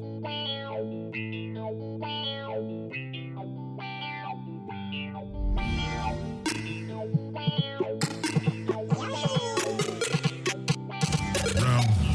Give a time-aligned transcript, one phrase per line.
[0.00, 1.12] Round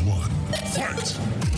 [0.07, 0.31] one,
[0.73, 1.54] fight!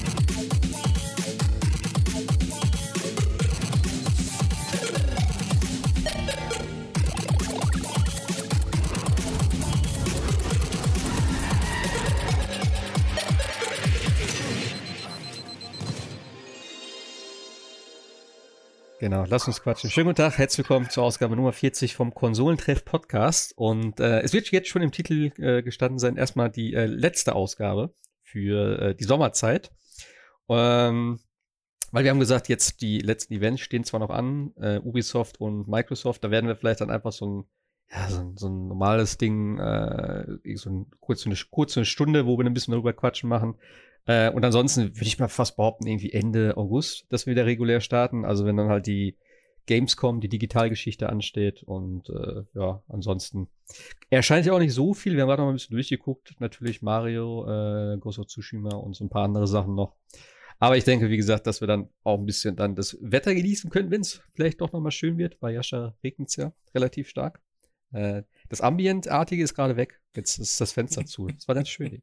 [19.10, 19.90] Genau, lass uns quatschen.
[19.90, 23.58] Schönen guten Tag, herzlich willkommen zur Ausgabe Nummer 40 vom Konsolentreff Podcast.
[23.58, 27.34] Und äh, es wird jetzt schon im Titel äh, gestanden sein, erstmal die äh, letzte
[27.34, 29.72] Ausgabe für äh, die Sommerzeit.
[30.50, 31.22] Ähm,
[31.94, 35.70] weil wir haben gesagt, jetzt die letzten Events stehen zwar noch an, äh, Ubisoft und
[35.70, 37.46] Microsoft, da werden wir vielleicht dann einfach so ein,
[37.90, 42.26] ja, so ein, so ein normales Ding, äh, so ein, kurz eine, kurz eine Stunde,
[42.26, 43.56] wo wir ein bisschen darüber quatschen machen.
[44.08, 47.82] Äh, und ansonsten würde ich mal fast behaupten, irgendwie Ende August, dass wir wieder regulär
[47.82, 48.26] starten.
[48.26, 49.16] Also wenn dann halt die
[49.68, 51.62] Gamescom, die Digitalgeschichte ansteht.
[51.62, 53.50] Und äh, ja, ansonsten
[54.10, 55.14] erscheint ja auch nicht so viel.
[55.14, 56.36] Wir haben gerade noch ein bisschen durchgeguckt.
[56.40, 59.96] Natürlich Mario, äh, Ghost of Tsushima und so ein paar andere Sachen noch.
[60.60, 63.70] Aber ich denke, wie gesagt, dass wir dann auch ein bisschen dann das Wetter genießen
[63.70, 65.40] können, wenn es vielleicht doch nochmal schön wird.
[65.40, 67.42] Bei Jascha regnet es ja relativ stark.
[67.92, 70.02] Äh, das Ambientartige ist gerade weg.
[70.16, 71.28] Jetzt ist das Fenster zu.
[71.28, 72.02] Das war ganz schön.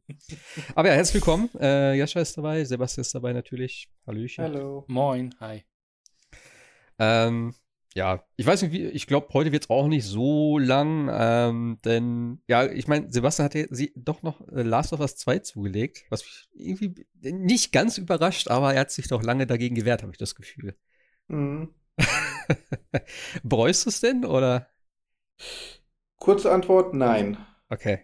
[0.75, 1.51] Aber ja, herzlich willkommen.
[1.59, 3.89] Äh, Jascha ist dabei, Sebastian ist dabei natürlich.
[4.07, 4.45] Hallöchen.
[4.45, 4.85] Hallo.
[4.89, 5.35] Moin.
[5.41, 5.65] Hi.
[6.99, 7.55] Ähm,
[7.95, 11.79] ja, ich weiß nicht, wie, ich glaube, heute wird es auch nicht so lang, ähm,
[11.85, 15.39] denn, ja, ich meine, Sebastian hat ja sie doch noch äh, Last of Us 2
[15.41, 20.03] zugelegt, was mich irgendwie nicht ganz überrascht, aber er hat sich doch lange dagegen gewehrt,
[20.03, 20.77] habe ich das Gefühl.
[21.29, 21.73] Mhm.
[23.45, 24.69] Bereust du es denn, oder?
[26.19, 27.37] Kurze Antwort, nein.
[27.69, 28.01] Okay.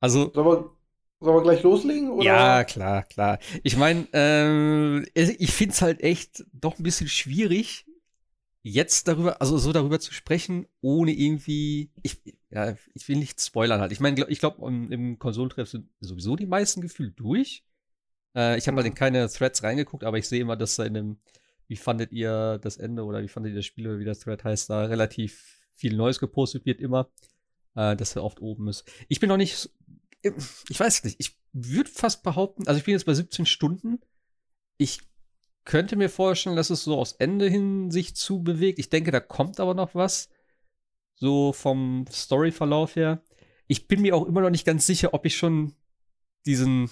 [0.00, 0.32] Also.
[0.32, 0.70] Sollen wir,
[1.20, 2.10] sollen wir gleich loslegen?
[2.10, 2.24] Oder?
[2.24, 3.38] Ja, klar, klar.
[3.62, 7.86] Ich meine, ähm, ich finde es halt echt doch ein bisschen schwierig,
[8.62, 13.80] jetzt darüber, also so darüber zu sprechen, ohne irgendwie, ich, ja, ich will nicht spoilern
[13.80, 13.92] halt.
[13.92, 17.64] Ich meine, ich glaube, im, im Konsolentreff sind sowieso die meisten gefühlt durch.
[18.34, 20.94] Äh, ich habe mal in keine Threads reingeguckt, aber ich sehe immer, dass da in
[20.94, 21.18] dem,
[21.66, 24.44] wie fandet ihr das Ende oder wie fandet ihr das Spiel oder wie das Thread
[24.44, 27.08] heißt, da relativ viel Neues gepostet wird immer,
[27.74, 28.84] äh, dass er oft oben ist.
[29.08, 29.70] Ich bin noch nicht,
[30.22, 34.00] ich weiß nicht, ich würde fast behaupten, also ich bin jetzt bei 17 Stunden.
[34.76, 35.00] Ich
[35.64, 38.78] könnte mir vorstellen, dass es so aufs Ende hin sich zubewegt.
[38.78, 40.30] Ich denke, da kommt aber noch was.
[41.14, 43.22] So vom Storyverlauf her.
[43.66, 45.74] Ich bin mir auch immer noch nicht ganz sicher, ob ich schon
[46.46, 46.90] diesen.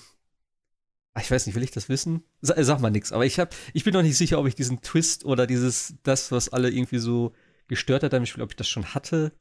[1.14, 2.24] Ach, ich weiß nicht, will ich das wissen?
[2.42, 4.82] Sag, sag mal nichts, aber ich hab, ich bin noch nicht sicher, ob ich diesen
[4.82, 7.32] Twist oder dieses, das, was alle irgendwie so
[7.68, 9.32] gestört hat Spiel, ob ich das schon hatte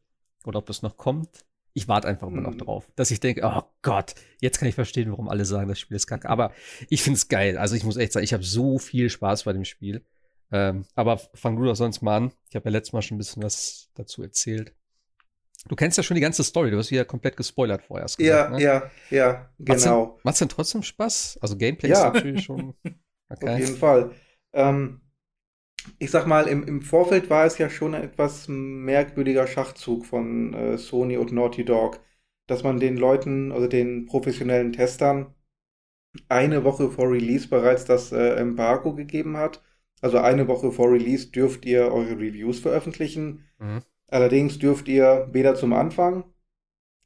[0.46, 1.46] oder ob das noch kommt.
[1.74, 2.59] Ich warte einfach immer noch hm.
[2.59, 5.97] drauf, dass ich denke, oh Gott, jetzt kann ich verstehen, warum alle sagen, das Spiel
[5.97, 6.30] ist kacke.
[6.30, 6.53] Aber
[6.90, 7.58] ich finde es geil.
[7.58, 10.06] Also ich muss echt sagen, ich habe so viel Spaß bei dem Spiel.
[10.52, 12.31] Ähm, aber fang du doch sonst mal an.
[12.50, 14.74] Ich habe ja letztes Mal schon ein bisschen was dazu erzählt.
[15.68, 18.06] Du kennst ja schon die ganze Story, du hast sie ja komplett gespoilert vorher.
[18.06, 18.62] Gesagt, ja, ne?
[18.62, 20.19] ja, ja, genau.
[20.24, 21.40] Macht es denn trotzdem Spaß?
[21.42, 22.07] Also Gameplay ja.
[22.07, 22.74] ist natürlich schon.
[23.28, 23.53] Okay.
[23.53, 24.12] Auf jeden Fall.
[24.53, 25.02] Ähm,
[26.00, 30.53] ich sag mal, im, im Vorfeld war es ja schon ein etwas merkwürdiger Schachzug von
[30.53, 32.00] äh, Sony und Naughty Dog,
[32.47, 35.34] dass man den Leuten, also den professionellen Testern,
[36.29, 39.62] eine Woche vor Release bereits das äh, Embargo gegeben hat.
[40.01, 43.45] Also eine Woche vor Release dürft ihr eure Reviews veröffentlichen.
[43.59, 43.81] Mhm.
[44.07, 46.25] Allerdings dürft ihr weder zum Anfang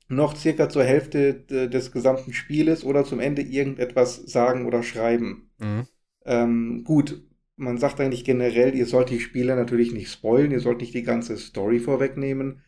[0.10, 1.36] noch circa zur Hälfte
[1.70, 5.52] des gesamten Spieles oder zum Ende irgendetwas sagen oder schreiben.
[5.60, 5.88] Mhm.
[6.26, 7.24] Ähm, gut,
[7.60, 11.04] man sagt eigentlich generell, ihr sollt die Spieler natürlich nicht spoilen, ihr sollt nicht die
[11.04, 12.64] ganze Story vorwegnehmen.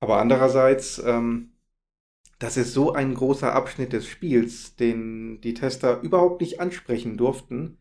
[0.00, 1.52] Aber andererseits, ähm,
[2.38, 7.78] das ist so ein großer Abschnitt des Spiels, den die Tester überhaupt nicht ansprechen durften.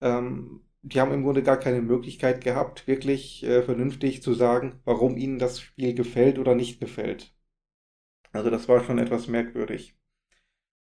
[0.00, 5.16] Ähm, die haben im Grunde gar keine Möglichkeit gehabt, wirklich äh, vernünftig zu sagen, warum
[5.16, 7.34] ihnen das Spiel gefällt oder nicht gefällt.
[8.32, 9.96] Also das war schon etwas merkwürdig.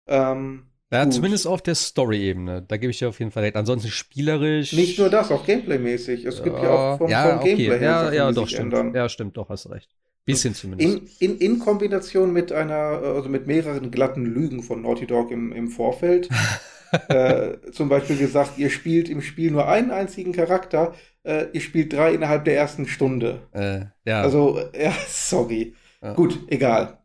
[0.08, 2.62] Ähm, ja, zumindest auf der Story-Ebene.
[2.62, 3.56] Da gebe ich dir auf jeden Fall recht.
[3.56, 4.74] Ansonsten spielerisch.
[4.74, 6.26] Nicht nur das, auch Gameplay-mäßig.
[6.26, 7.80] Es gibt ja auch vom, ja, vom Gameplay okay.
[7.80, 7.90] her.
[7.90, 8.74] Ja, ja, doch, stimmt.
[8.74, 8.94] Ändern.
[8.94, 9.90] Ja, stimmt, doch, hast recht.
[10.26, 11.22] Bisschen zumindest.
[11.22, 15.52] In, in, in, Kombination mit einer, also mit mehreren glatten Lügen von Naughty Dog im,
[15.52, 16.30] im Vorfeld.
[17.10, 20.94] äh, zum Beispiel gesagt, ihr spielt im Spiel nur einen einzigen Charakter,
[21.24, 23.42] äh, ihr spielt drei innerhalb der ersten Stunde.
[23.52, 24.22] Äh, ja.
[24.22, 25.76] Also, ja, sorry.
[26.16, 27.00] Gut, egal.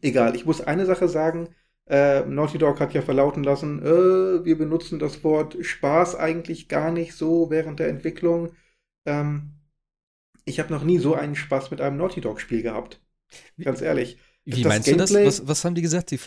[0.00, 0.36] Egal.
[0.36, 1.48] Ich muss eine Sache sagen
[1.86, 6.90] äh, Naughty Dog hat ja verlauten lassen, äh, wir benutzen das Wort Spaß eigentlich gar
[6.90, 8.52] nicht so während der Entwicklung.
[9.06, 9.52] Ähm,
[10.44, 13.00] ich habe noch nie so einen Spaß mit einem Naughty Dog-Spiel gehabt.
[13.62, 14.18] Ganz ehrlich.
[14.44, 15.40] Wie das meinst Gameplay, du das?
[15.40, 16.10] Was, was, haben die gesagt?
[16.10, 16.18] Die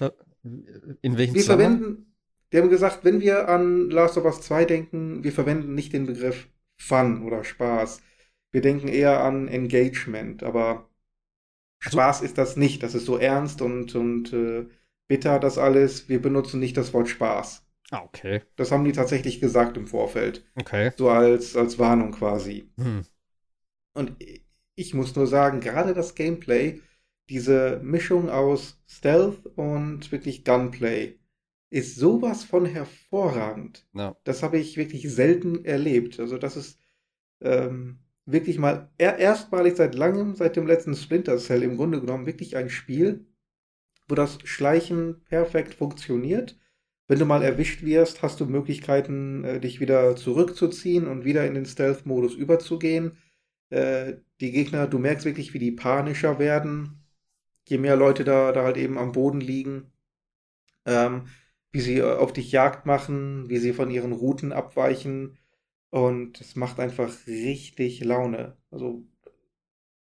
[1.01, 2.15] in welchem wir verwenden,
[2.51, 6.05] die haben gesagt, wenn wir an Last of Us 2 denken, wir verwenden nicht den
[6.05, 8.01] Begriff Fun oder Spaß.
[8.51, 10.89] Wir denken eher an Engagement, aber
[11.83, 12.83] also Spaß ist das nicht.
[12.83, 14.67] Das ist so ernst und, und äh,
[15.07, 16.09] bitter, das alles.
[16.09, 17.65] Wir benutzen nicht das Wort Spaß.
[17.91, 18.41] Ah, okay.
[18.55, 20.45] Das haben die tatsächlich gesagt im Vorfeld.
[20.55, 20.91] Okay.
[20.97, 22.69] So als, als Warnung quasi.
[22.77, 23.03] Hm.
[23.93, 24.15] Und
[24.75, 26.81] ich muss nur sagen, gerade das Gameplay,
[27.29, 31.17] diese Mischung aus Stealth und wirklich Gunplay,
[31.69, 33.85] ist sowas von hervorragend.
[33.93, 34.15] Ja.
[34.23, 36.19] Das habe ich wirklich selten erlebt.
[36.19, 36.79] Also das ist
[37.41, 42.25] ähm, wirklich mal er erstmalig seit langem, seit dem letzten Splinter Cell im Grunde genommen,
[42.25, 43.25] wirklich ein Spiel,
[44.07, 46.57] wo das Schleichen perfekt funktioniert.
[47.07, 51.53] Wenn du mal erwischt wirst, hast du Möglichkeiten, äh, dich wieder zurückzuziehen und wieder in
[51.53, 53.17] den Stealth-Modus überzugehen.
[53.69, 57.05] Äh, die Gegner, du merkst wirklich, wie die panischer werden,
[57.67, 59.91] je mehr Leute da, da halt eben am Boden liegen.
[60.85, 61.27] Ähm,
[61.71, 65.37] wie sie äh, auf dich Jagd machen, wie sie von ihren Routen abweichen.
[65.89, 68.57] Und es macht einfach richtig Laune.
[68.71, 69.03] Also,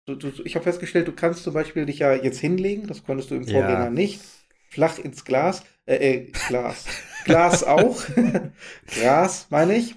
[0.06, 3.30] du, du, ich habe festgestellt, du kannst zum Beispiel dich ja jetzt hinlegen, das konntest
[3.30, 3.90] du im Vorgänger ja.
[3.90, 4.20] nicht.
[4.68, 6.86] Flach ins Glas, äh, äh Glas.
[7.24, 8.02] Glas auch.
[8.86, 9.96] Gras, meine ich.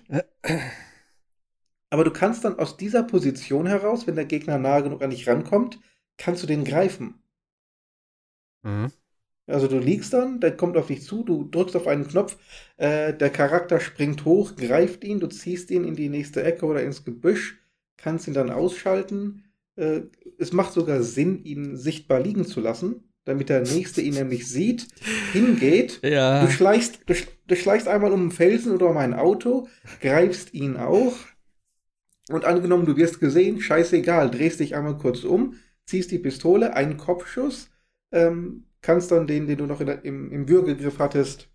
[1.89, 5.27] Aber du kannst dann aus dieser Position heraus, wenn der Gegner nahe genug an dich
[5.27, 5.79] rankommt,
[6.17, 7.15] kannst du den greifen.
[8.63, 8.91] Mhm.
[9.47, 12.37] Also du liegst dann, der kommt auf dich zu, du drückst auf einen Knopf,
[12.77, 16.83] äh, der Charakter springt hoch, greift ihn, du ziehst ihn in die nächste Ecke oder
[16.83, 17.59] ins Gebüsch,
[17.97, 19.48] kannst ihn dann ausschalten.
[19.79, 20.01] Äh,
[20.37, 24.87] es macht sogar Sinn, ihn sichtbar liegen zu lassen, damit der Nächste ihn nämlich sieht,
[25.31, 26.01] hingeht.
[26.03, 26.43] Ja.
[26.43, 27.13] Du, schleichst, du,
[27.47, 29.67] du schleichst einmal um einen Felsen oder um ein Auto,
[30.01, 31.15] greifst ihn auch.
[32.29, 35.55] Und angenommen, du wirst gesehen, scheißegal, drehst dich einmal kurz um,
[35.85, 37.69] ziehst die Pistole, einen Kopfschuss,
[38.11, 41.49] ähm, kannst dann den, den du noch der, im, im Würgegriff hattest,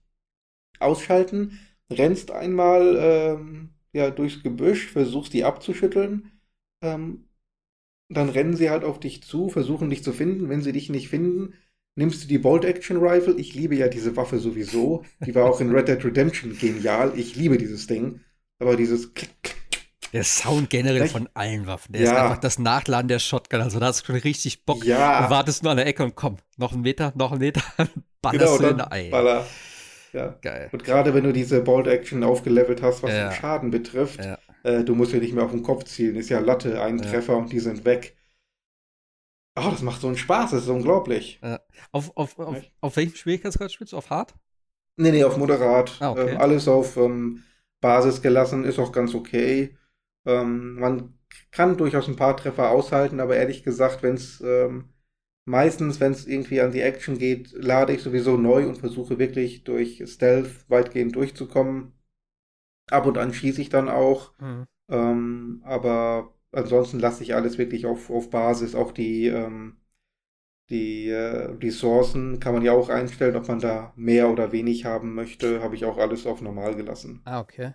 [0.81, 1.59] ausschalten,
[1.91, 6.32] rennst einmal ähm, ja, durchs Gebüsch, versuchst die abzuschütteln,
[6.82, 7.29] ähm,
[8.09, 10.49] dann rennen sie halt auf dich zu, versuchen dich zu finden.
[10.49, 11.55] Wenn sie dich nicht finden,
[11.97, 13.35] nimmst du die Bolt Action Rifle.
[13.35, 15.05] Ich liebe ja diese Waffe sowieso.
[15.25, 17.12] Die war auch in Red Dead Redemption genial.
[17.17, 18.21] Ich liebe dieses Ding.
[18.61, 19.55] Aber dieses Klick, Klick,
[20.12, 21.12] der Sound generell Echt?
[21.12, 21.93] von allen Waffen.
[21.93, 22.12] Der ja.
[22.12, 23.61] ist einfach das Nachladen der Shotgun.
[23.61, 24.85] Also da hast du schon richtig Bock.
[24.85, 25.25] Ja.
[25.25, 27.62] Du wartest nur an der Ecke und komm, noch einen Meter, noch einen Meter,
[28.23, 29.11] ballerst genau, du in Ei.
[29.11, 29.45] Baller.
[30.12, 30.39] Ja.
[30.41, 30.69] Geil.
[30.71, 33.31] Und gerade wenn du diese Bolt Action aufgelevelt hast, was ja.
[33.31, 34.39] den Schaden betrifft, ja.
[34.65, 36.17] Äh, du musst ja nicht mehr auf den Kopf zielen.
[36.17, 37.05] Ist ja Latte, ein ja.
[37.05, 38.17] Treffer und die sind weg.
[39.57, 41.41] Oh, das macht so einen Spaß, das ist unglaublich.
[41.93, 43.97] Auf, auf, auf, auf welchem Schwierigkeitsgrad spielst du?
[43.97, 44.35] Auf hart?
[44.97, 45.97] Nee, nee, auf moderat.
[46.01, 46.31] Ah, okay.
[46.31, 47.45] ähm, alles auf ähm,
[47.81, 49.77] Basis gelassen, ist auch ganz okay.
[50.27, 51.19] Ähm, man
[51.53, 54.89] kann durchaus ein paar Treffer aushalten, aber ehrlich gesagt, wenn es ähm,
[55.45, 59.65] meistens, wenn es irgendwie an die Action geht, lade ich sowieso neu und versuche wirklich
[59.65, 61.93] durch Stealth weitgehend durchzukommen.
[62.91, 64.33] Ab und an schieße ich dann auch.
[64.39, 64.67] Mhm.
[64.89, 68.75] Ähm, aber ansonsten lasse ich alles wirklich auf, auf Basis.
[68.75, 69.79] Auch die, ähm,
[70.71, 75.15] die äh, Ressourcen kann man ja auch einstellen, ob man da mehr oder wenig haben
[75.15, 75.63] möchte.
[75.63, 77.23] Habe ich auch alles auf normal gelassen.
[77.25, 77.75] Ah, okay.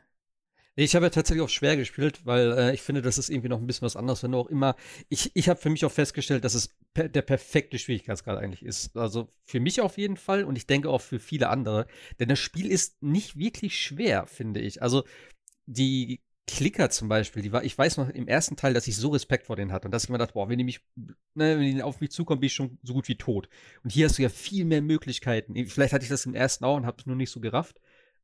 [0.83, 3.59] Ich habe ja tatsächlich auch schwer gespielt, weil äh, ich finde, das ist irgendwie noch
[3.59, 4.75] ein bisschen was anderes, wenn du auch immer.
[5.09, 8.95] Ich, ich habe für mich auch festgestellt, dass es per der perfekte Schwierigkeitsgrad eigentlich ist.
[8.95, 11.85] Also für mich auf jeden Fall und ich denke auch für viele andere.
[12.19, 14.81] Denn das Spiel ist nicht wirklich schwer, finde ich.
[14.81, 15.03] Also
[15.65, 19.09] die Klicker zum Beispiel, die war, ich weiß noch im ersten Teil, dass ich so
[19.09, 21.75] Respekt vor denen hatte und dass ich mir dachte, boah, wenn die mich, ne, wenn
[21.75, 23.49] die auf mich zukommen, bin ich schon so gut wie tot.
[23.83, 25.53] Und hier hast du ja viel mehr Möglichkeiten.
[25.67, 27.79] Vielleicht hatte ich das im ersten auch und habe es nur nicht so gerafft.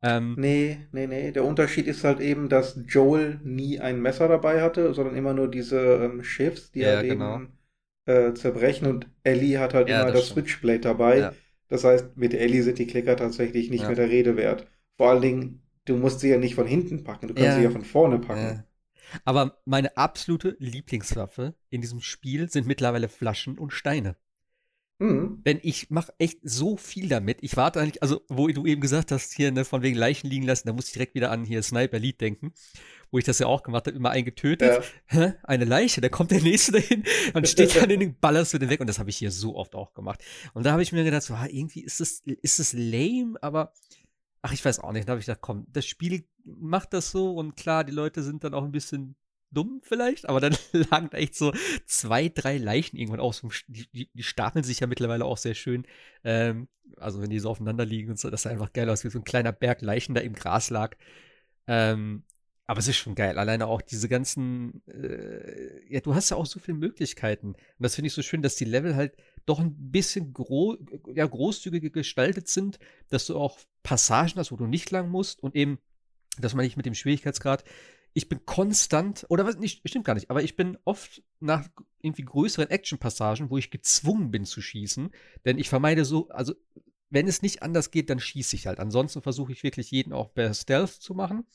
[0.05, 1.31] Ähm, nee, nee, nee.
[1.31, 5.49] Der Unterschied ist halt eben, dass Joel nie ein Messer dabei hatte, sondern immer nur
[5.49, 7.35] diese ähm, Schiffs, die ja, halt genau.
[7.35, 7.57] eben
[8.05, 11.17] äh, zerbrechen und Ellie hat halt ja, immer das das Switchblade dabei.
[11.19, 11.33] Ja.
[11.69, 13.87] Das heißt, mit Ellie sind die Klicker tatsächlich nicht Ja.
[13.87, 14.67] mehr der Rede wert.
[14.97, 17.55] Vor allen Dingen, du musst sie ja nicht von hinten packen, du kannst Ja.
[17.57, 18.63] sie ja von vorne packen.
[19.23, 24.15] aber meine absolute Lieblingswaffe in diesem Spiel sind mittlerweile Flaschen und Steine.
[24.97, 25.41] Mhm.
[25.45, 27.39] Denn ich mache echt so viel damit.
[27.41, 30.45] Ich warte eigentlich, also wo du eben gesagt hast, hier ne, von wegen Leichen liegen
[30.45, 32.53] lassen, da muss ich direkt wieder an hier Sniper Elite denken,
[33.11, 34.83] wo ich das ja auch gemacht habe, immer einen getötet.
[35.07, 35.33] Hä?
[35.43, 38.69] Eine Leiche, da kommt der nächste dahin und steht dann in den ballerst du den
[38.69, 40.23] weg und das habe ich hier so oft auch gemacht.
[40.53, 43.73] Und da habe ich mir gedacht, so, ah, irgendwie ist das, ist das lame, aber
[44.41, 45.07] ach, ich weiß auch nicht.
[45.07, 48.45] Da habe ich gedacht, komm, das Spiel macht das so und klar, die Leute sind
[48.45, 49.15] dann auch ein bisschen
[49.55, 50.55] dumm vielleicht, aber dann
[50.91, 51.53] lagen da echt so
[51.85, 53.43] zwei, drei Leichen irgendwann aus.
[53.67, 55.85] Die, die, stapeln sich ja mittlerweile auch sehr schön.
[56.23, 59.09] Ähm, also wenn die so aufeinander liegen und so, das sah einfach geil aus, wie
[59.09, 60.95] so ein kleiner Berg Leichen da im Gras lag.
[61.67, 62.23] Ähm,
[62.67, 63.37] Aber es ist schon geil.
[63.37, 67.49] Alleine auch diese ganzen, äh, ja, du hast ja auch so viele Möglichkeiten.
[67.49, 70.77] Und das finde ich so schön, dass die Level halt doch ein bisschen gro
[71.13, 75.55] ja, großzügiger gestaltet sind, dass du auch Passagen hast, wo du nicht lang musst und
[75.55, 75.77] eben,
[76.39, 77.63] das meine ich mit dem Schwierigkeitsgrad,
[78.15, 81.67] ich bin konstant, oder was nicht, stimmt gar nicht, aber ich bin oft nach
[82.01, 85.11] irgendwie größeren Action-Passagen, wo ich gezwungen bin zu schießen,
[85.43, 86.55] denn ich vermeide so, also
[87.09, 88.79] wenn es nicht anders geht, dann schieße ich halt.
[88.79, 91.45] Ansonsten versuche ich wirklich jeden auch per Stealth zu machen.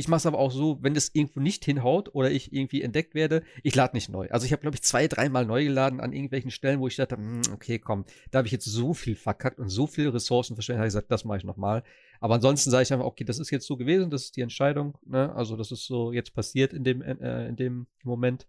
[0.00, 3.14] Ich mache es aber auch so, wenn das irgendwo nicht hinhaut oder ich irgendwie entdeckt
[3.14, 4.30] werde, ich lade nicht neu.
[4.30, 7.16] Also ich habe, glaube ich, zwei, dreimal neu geladen an irgendwelchen Stellen, wo ich dachte,
[7.18, 10.78] hm, okay, komm, da habe ich jetzt so viel verkackt und so viele Ressourcen verschwendet,
[10.78, 11.84] habe ich gesagt, das mache ich nochmal.
[12.18, 14.96] Aber ansonsten sage ich einfach, okay, das ist jetzt so gewesen, das ist die Entscheidung,
[15.04, 15.34] ne?
[15.34, 18.46] Also das ist so jetzt passiert in dem, äh, in dem Moment.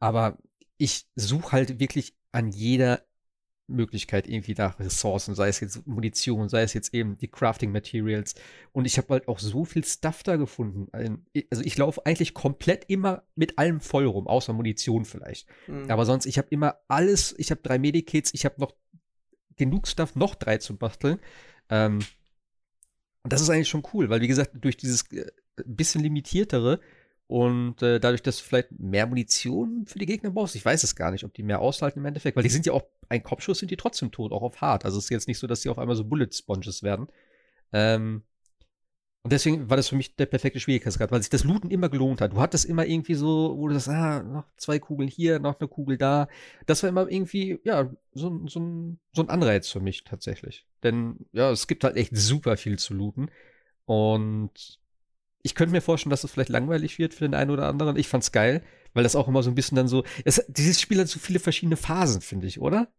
[0.00, 0.38] Aber
[0.76, 3.04] ich suche halt wirklich an jeder
[3.68, 8.34] Möglichkeit irgendwie nach Ressourcen, sei es jetzt Munition, sei es jetzt eben die Crafting Materials.
[8.72, 10.88] Und ich habe halt auch so viel Stuff da gefunden.
[11.50, 15.46] Also ich laufe eigentlich komplett immer mit allem voll rum, außer Munition vielleicht.
[15.66, 15.90] Mhm.
[15.90, 18.74] Aber sonst, ich habe immer alles, ich habe drei Medikits, ich habe noch
[19.56, 21.18] genug Stuff, noch drei zu basteln.
[21.68, 22.00] Ähm,
[23.22, 25.26] und das ist eigentlich schon cool, weil wie gesagt, durch dieses äh,
[25.66, 26.80] bisschen limitiertere
[27.26, 30.96] und äh, dadurch, dass du vielleicht mehr Munition für die Gegner brauchst, ich weiß es
[30.96, 33.58] gar nicht, ob die mehr aushalten im Endeffekt, weil die sind ja auch, ein Kopfschuss
[33.58, 34.84] sind die trotzdem tot, auch auf hart.
[34.84, 37.08] Also es ist jetzt nicht so, dass die auf einmal so Bullet Sponges werden.
[37.72, 38.22] Ähm,
[39.22, 42.20] und deswegen war das für mich der perfekte Schwierigkeitsgrad, weil sich das Looten immer gelohnt
[42.20, 42.32] hat.
[42.32, 45.68] Du hattest immer irgendwie so, wo du sagst, ah, noch zwei Kugeln hier, noch eine
[45.68, 46.28] Kugel da.
[46.66, 50.64] Das war immer irgendwie, ja, so, so, ein, so ein Anreiz für mich tatsächlich.
[50.82, 53.30] Denn, ja, es gibt halt echt super viel zu looten.
[53.84, 54.78] Und
[55.42, 57.96] ich könnte mir vorstellen, dass es vielleicht langweilig wird für den einen oder anderen.
[57.96, 58.62] Ich fand's geil,
[58.98, 60.02] weil das auch immer so ein bisschen dann so.
[60.24, 62.92] Es, dieses Spiel hat so viele verschiedene Phasen, finde ich, oder?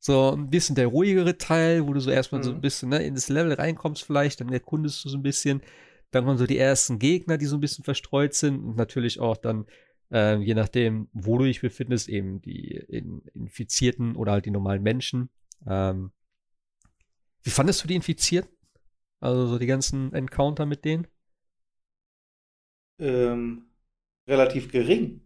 [0.00, 2.44] So ein bisschen der ruhigere Teil, wo du so erstmal mhm.
[2.44, 5.62] so ein bisschen ne, in das Level reinkommst, vielleicht, dann erkundest du so ein bisschen.
[6.10, 9.36] Dann kommen so die ersten Gegner, die so ein bisschen verstreut sind und natürlich auch
[9.36, 9.66] dann,
[10.12, 14.82] äh, je nachdem, wo du dich befindest, eben die in, Infizierten oder halt die normalen
[14.82, 15.30] Menschen.
[15.68, 16.10] Ähm,
[17.44, 18.50] wie fandest du die Infizierten?
[19.20, 21.06] Also so die ganzen Encounter mit denen?
[22.98, 23.66] ähm,
[24.26, 25.20] relativ gering.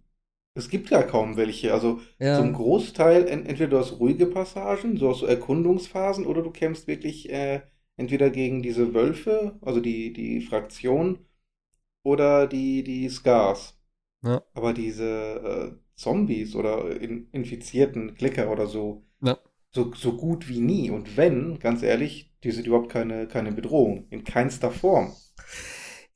[0.58, 1.72] Es gibt ja kaum welche.
[1.72, 2.36] Also ja.
[2.36, 6.86] zum Großteil, ent entweder du hast ruhige Passagen, so hast du Erkundungsphasen, oder du kämpfst
[6.86, 7.62] wirklich äh,
[7.96, 11.20] entweder gegen diese Wölfe, also die, die Fraktion,
[12.02, 13.78] oder die, die Scars.
[14.22, 14.42] Ja.
[14.54, 19.38] Aber diese äh, Zombies oder in, infizierten Klicker oder so, ja.
[19.70, 20.90] so, so gut wie nie.
[20.90, 24.06] Und wenn, ganz ehrlich, die sind überhaupt keine, keine Bedrohung.
[24.10, 25.12] In keinster Form.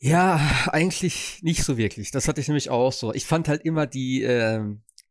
[0.02, 2.11] Ja, eigentlich nicht so wirklich.
[2.11, 3.14] Das hatte ich nämlich auch so.
[3.14, 4.61] Ich fand halt immer die, äh,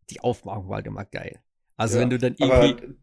[0.10, 1.40] die Aufmachung war halt immer geil.
[1.78, 2.96] Also ja, wenn du dann irgendwie.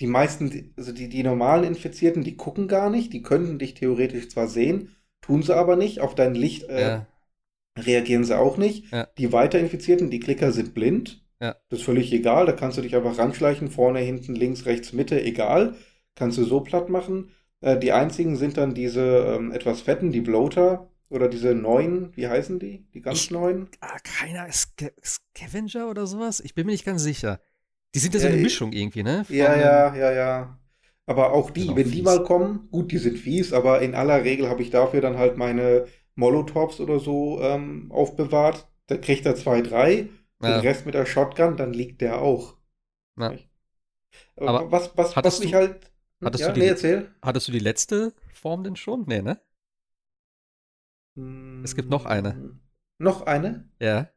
[0.00, 4.30] die meisten, also die, die normalen Infizierten, die gucken gar nicht, die könnten dich theoretisch
[4.30, 6.00] zwar sehen, tun sie aber nicht.
[6.00, 7.06] Auf dein Licht äh, ja.
[7.78, 8.92] reagieren sie auch nicht.
[8.92, 9.06] Ja.
[9.16, 11.24] Die Weiterinfizierten, die Klicker sind blind.
[11.40, 11.54] Ja.
[11.68, 12.46] Das ist völlig egal.
[12.46, 15.76] Da kannst du dich einfach ranschleichen, vorne, hinten, links, rechts, Mitte, egal.
[16.16, 17.30] Kannst du so platt machen.
[17.60, 22.26] Äh, die einzigen sind dann diese ähm, etwas fetten, die Bloater, oder diese neuen, wie
[22.26, 22.86] heißen die?
[22.94, 23.68] Die ganz ich, neuen?
[23.80, 26.40] Ah, keiner, Sca Scavenger oder sowas?
[26.40, 27.40] Ich bin mir nicht ganz sicher.
[27.94, 29.24] Die sind ja so eine Mischung irgendwie, ne?
[29.24, 30.58] Von ja, ja, ja, ja.
[31.04, 31.92] Aber auch die, wenn fies.
[31.92, 35.18] die mal kommen, gut, die sind fies, aber in aller Regel habe ich dafür dann
[35.18, 38.66] halt meine Molotovs oder so ähm, aufbewahrt.
[38.86, 40.08] Da kriegt er zwei, drei.
[40.42, 40.58] Ja.
[40.58, 42.56] Den Rest mit der Shotgun, dann liegt der auch.
[43.18, 43.34] Ja.
[44.36, 45.92] Aber was, was, was mich halt.
[46.24, 49.04] Hattest, ja, du die, nee, hattest du die letzte Form denn schon?
[49.06, 49.40] Nee, ne?
[51.62, 52.34] Es gibt noch eine.
[52.34, 52.60] Hm.
[52.98, 53.68] Noch eine?
[53.80, 54.08] Ja.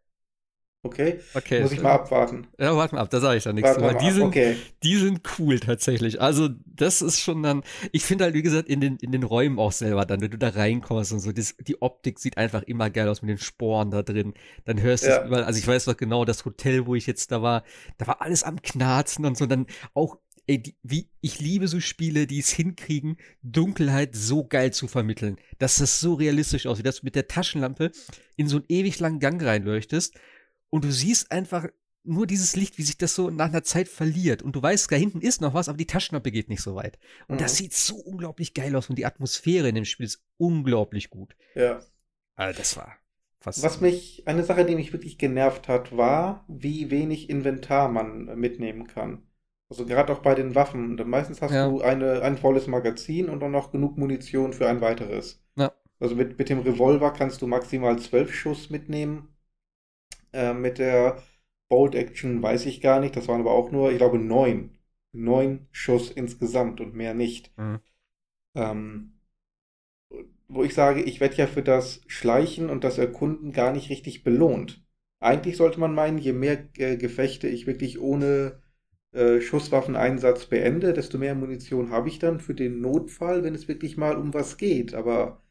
[0.85, 1.19] Okay.
[1.33, 1.61] okay.
[1.63, 2.45] Muss ich mal abwarten.
[2.59, 3.81] Ja, warte mal ab, da sage ich dann nichts.
[3.81, 4.55] Warte die, sind, okay.
[4.83, 6.21] die sind cool tatsächlich.
[6.21, 7.63] Also, das ist schon dann.
[7.91, 10.37] Ich finde halt, wie gesagt, in den, in den Räumen auch selber dann, wenn du
[10.37, 13.89] da reinkommst und so, das, die Optik sieht einfach immer geil aus mit den Sporen
[13.89, 14.35] da drin.
[14.65, 15.25] Dann hörst du ja.
[15.25, 17.63] überall, also ich weiß noch genau, das Hotel, wo ich jetzt da war,
[17.97, 19.47] da war alles am Knarzen und so.
[19.47, 24.73] Dann auch ey, die, wie, ich liebe so Spiele, die es hinkriegen, Dunkelheit so geil
[24.73, 27.91] zu vermitteln, dass das so realistisch aussieht, dass du mit der Taschenlampe
[28.35, 30.15] in so einen ewig langen Gang reinleuchtest
[30.69, 31.67] und du siehst einfach
[32.05, 34.43] nur dieses Licht, wie sich das so nach einer Zeit verliert.
[34.43, 36.99] Und du weißt, da hinten ist noch was, aber die Taschenlampe geht nicht so weit.
[37.27, 37.39] Und mhm.
[37.39, 41.35] das sieht so unglaublich geil aus und die Atmosphäre in dem Spiel ist unglaublich gut.
[41.55, 41.79] Ja.
[42.35, 42.97] Also das war
[43.39, 43.63] fast.
[43.63, 48.87] Was mich, eine Sache, die mich wirklich genervt hat, war, wie wenig Inventar man mitnehmen
[48.87, 49.24] kann.
[49.69, 50.95] Also gerade auch bei den Waffen.
[51.09, 51.67] Meistens hast ja.
[51.67, 55.43] du eine, ein volles Magazin und dann noch genug Munition für ein weiteres.
[55.55, 55.73] Ja.
[55.99, 59.35] Also mit, mit dem Revolver kannst du maximal zwölf Schuss mitnehmen.
[60.33, 61.23] Äh, mit der
[61.67, 63.15] Bolt Action weiß ich gar nicht.
[63.15, 64.77] Das waren aber auch nur, ich glaube, neun.
[65.13, 67.57] Neun Schuss insgesamt und mehr nicht.
[67.57, 67.79] Mhm.
[68.53, 69.11] Ähm,
[70.47, 74.23] wo ich sage, ich werde ja für das Schleichen und das Erkunden gar nicht richtig
[74.23, 74.83] belohnt.
[75.19, 78.61] Eigentlich sollte man meinen, je mehr äh, Gefechte ich wirklich ohne
[79.15, 83.95] äh, Schusswaffeneinsatz beende, desto mehr Munition habe ich dann für den Notfall, wenn es wirklich
[83.95, 84.93] mal um was geht.
[84.93, 85.41] Aber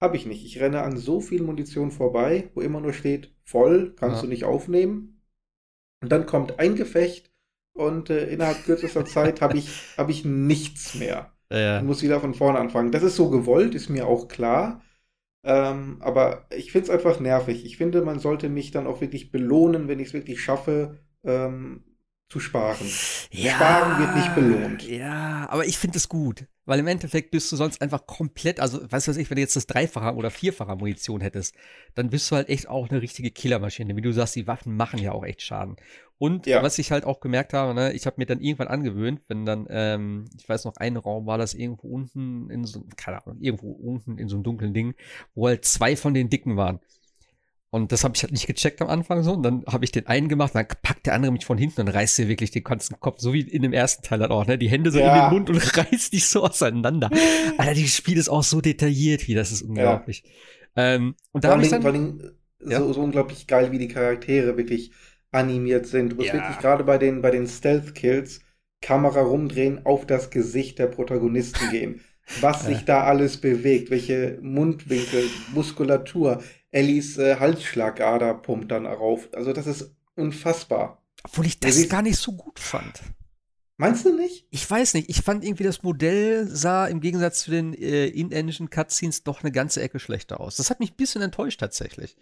[0.00, 0.44] habe ich nicht.
[0.44, 4.22] Ich renne an so viel Munition vorbei, wo immer nur steht, voll, kannst ja.
[4.22, 5.22] du nicht aufnehmen.
[6.02, 7.32] Und dann kommt ein Gefecht
[7.72, 11.32] und äh, innerhalb kürzester Zeit habe ich, hab ich nichts mehr.
[11.50, 11.80] Ja.
[11.80, 12.92] Und muss wieder von vorne anfangen.
[12.92, 14.82] Das ist so gewollt, ist mir auch klar.
[15.44, 17.64] Ähm, aber ich finde es einfach nervig.
[17.64, 21.84] Ich finde, man sollte mich dann auch wirklich belohnen, wenn ich es wirklich schaffe, ähm,
[22.28, 22.86] zu sparen.
[23.30, 24.88] Ja, sparen wird nicht belohnt.
[24.88, 28.80] Ja, aber ich finde es gut, weil im Endeffekt bist du sonst einfach komplett, also
[28.90, 31.54] weißt du was ich, wenn du jetzt das Dreifache oder Vierfache Munition hättest,
[31.94, 33.94] dann bist du halt echt auch eine richtige Killermaschine.
[33.96, 35.76] Wie du sagst, die Waffen machen ja auch echt Schaden.
[36.18, 36.62] Und ja.
[36.62, 39.66] was ich halt auch gemerkt habe, ne, ich habe mir dann irgendwann angewöhnt, wenn dann,
[39.68, 43.72] ähm, ich weiß noch, ein Raum war das irgendwo unten in so, keine Ahnung, irgendwo
[43.72, 44.94] unten in so einem dunklen Ding,
[45.34, 46.80] wo halt zwei von den Dicken waren.
[47.74, 49.32] Und das habe ich halt nicht gecheckt am Anfang so.
[49.32, 51.88] Und dann habe ich den einen gemacht, dann packt der andere mich von hinten und
[51.88, 54.56] reißt dir wirklich den ganzen Kopf, so wie in dem ersten Teil halt auch, ne?
[54.56, 55.12] Die Hände so ja.
[55.12, 57.10] in den Mund und reißt dich so auseinander.
[57.58, 60.22] Alter, dieses Spiel ist auch so detailliert, wie das ist unglaublich.
[60.76, 60.94] Ja.
[60.94, 62.30] Ähm, und da habe ich dann, vor allem
[62.64, 62.78] ja?
[62.78, 64.92] so, so unglaublich geil, wie die Charaktere wirklich
[65.32, 66.12] animiert sind.
[66.12, 68.40] Du musst wirklich gerade bei den, bei den Stealth-Kills
[68.82, 72.00] Kamera rumdrehen, auf das Gesicht der Protagonisten gehen.
[72.40, 79.28] Was sich da alles bewegt, welche Mundwinkel, Muskulatur, Ellis äh, Halsschlagader pumpt dann rauf.
[79.32, 81.02] Also das ist unfassbar.
[81.22, 83.00] Obwohl ich das gar nicht so gut fand.
[83.76, 84.46] Meinst du nicht?
[84.50, 85.08] Ich weiß nicht.
[85.08, 89.50] Ich fand irgendwie das Modell sah im Gegensatz zu den äh, in-engine Cutscenes doch eine
[89.50, 90.56] ganze Ecke schlechter aus.
[90.56, 92.16] Das hat mich ein bisschen enttäuscht tatsächlich.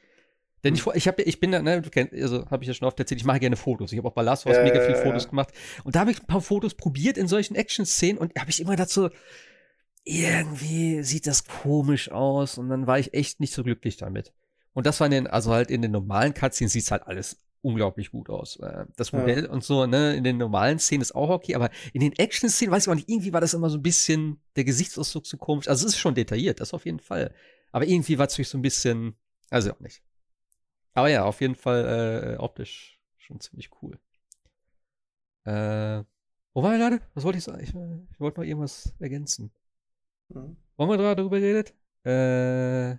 [0.64, 0.92] Denn ich, hm.
[0.94, 3.21] ich, hab, ich bin da, ne, du kennst, also habe ich ja schon oft erzählt,
[3.21, 3.92] ich mache gerne Fotos.
[3.92, 5.52] Ich habe auch bei Last of Us äh, mega viele Fotos gemacht.
[5.85, 8.76] Und da habe ich ein paar Fotos probiert in solchen Action-Szenen und habe ich immer
[8.76, 9.11] dazu,
[10.04, 14.32] irgendwie sieht das komisch aus und dann war ich echt nicht so glücklich damit.
[14.75, 18.11] Und das war in den, also halt in den normalen Cutscenes sieht halt alles unglaublich
[18.11, 18.56] gut aus.
[18.56, 19.50] Äh, das Modell ja.
[19.50, 22.85] und so, ne, in den normalen Szenen ist auch okay, aber in den Action-Szenen weiß
[22.85, 25.68] ich auch nicht, irgendwie war das immer so ein bisschen, der Gesichtsausdruck so komisch.
[25.68, 27.32] Also es ist schon detailliert, das auf jeden Fall.
[27.71, 29.14] Aber irgendwie war es so ein bisschen,
[29.50, 30.02] also auch nicht.
[30.94, 33.98] Aber ja, auf jeden Fall äh, optisch schon ziemlich cool.
[35.44, 36.05] Äh,
[36.55, 37.00] wo war wir gerade?
[37.14, 37.62] Was wollte ich sagen?
[37.62, 39.53] Ich, ich wollte noch irgendwas ergänzen.
[40.35, 40.57] Mhm.
[40.77, 41.75] Wollen wir darüber geredet?
[42.05, 42.97] Äh,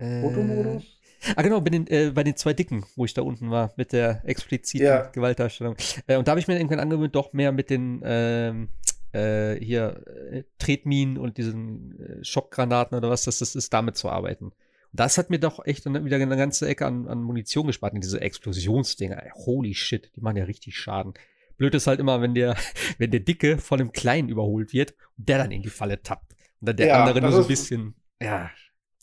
[0.00, 0.82] Fotomodus?
[0.82, 3.72] Äh, ah, genau, bei den, äh, bei den zwei Dicken, wo ich da unten war,
[3.76, 5.06] mit der expliziten ja.
[5.06, 5.76] Gewaltdarstellung.
[6.06, 8.68] Äh, und da habe ich mir irgendwann angewöhnt, doch mehr mit den ähm,
[9.12, 14.08] äh, hier äh, Tretminen und diesen äh, Schockgranaten oder was das, das ist, damit zu
[14.08, 14.46] arbeiten.
[14.46, 14.54] Und
[14.92, 19.22] das hat mir doch echt wieder eine ganze Ecke an, an Munition gespart, diese Explosionsdinger.
[19.34, 21.14] Holy shit, die machen ja richtig Schaden.
[21.60, 22.56] Blöd ist halt immer, wenn der,
[22.98, 26.32] wenn der Dicke von dem Kleinen überholt wird und der dann in die Falle tappt.
[26.58, 28.50] Und dann der ja, andere nur so ein bisschen, ja,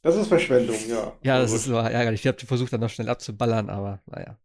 [0.01, 1.15] das ist Verschwendung, ja.
[1.21, 2.21] Ja, das ist so ärgerlich.
[2.21, 4.39] Ich habe versucht, dann noch schnell abzuballern, aber naja.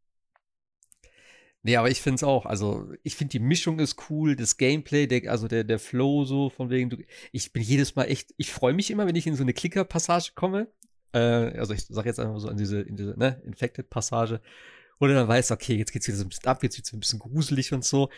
[1.63, 2.45] Nee, aber ich finde es auch.
[2.45, 6.51] Also, ich finde die Mischung ist cool, das Gameplay, der, also der, der Flow so,
[6.51, 6.99] von wegen, du,
[7.31, 10.33] ich bin jedes Mal echt, ich freue mich immer, wenn ich in so eine Klicker-Passage
[10.35, 10.67] komme.
[11.15, 14.43] Äh, also, ich sage jetzt einfach so in diese, in diese, ne, Infected-Passage.
[15.03, 17.19] Oder dann weiß, okay, jetzt geht's wieder so ein bisschen ab, jetzt wird's ein bisschen
[17.19, 18.09] gruselig und so.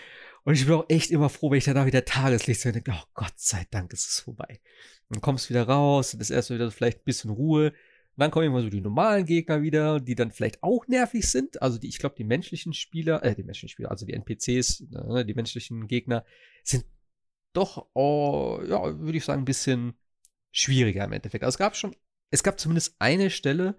[0.42, 2.92] Und ich bin auch echt immer froh, wenn ich danach wieder Tageslicht sehe und denke,
[2.94, 4.60] oh Gott sei Dank ist es vorbei.
[5.08, 7.68] Dann kommst du wieder raus, das erste wieder vielleicht ein bisschen Ruhe.
[7.68, 7.74] Und
[8.18, 11.62] dann kommen immer so die normalen Gegner wieder, die dann vielleicht auch nervig sind.
[11.62, 15.24] Also die, ich glaube, die menschlichen Spieler, äh, die menschlichen Spieler, also die NPCs, ne,
[15.24, 16.22] die menschlichen Gegner,
[16.64, 16.84] sind
[17.54, 19.94] doch, oh, ja, würde ich sagen, ein bisschen
[20.52, 21.44] schwieriger im Endeffekt.
[21.44, 21.96] Also es gab schon,
[22.30, 23.78] es gab zumindest eine Stelle,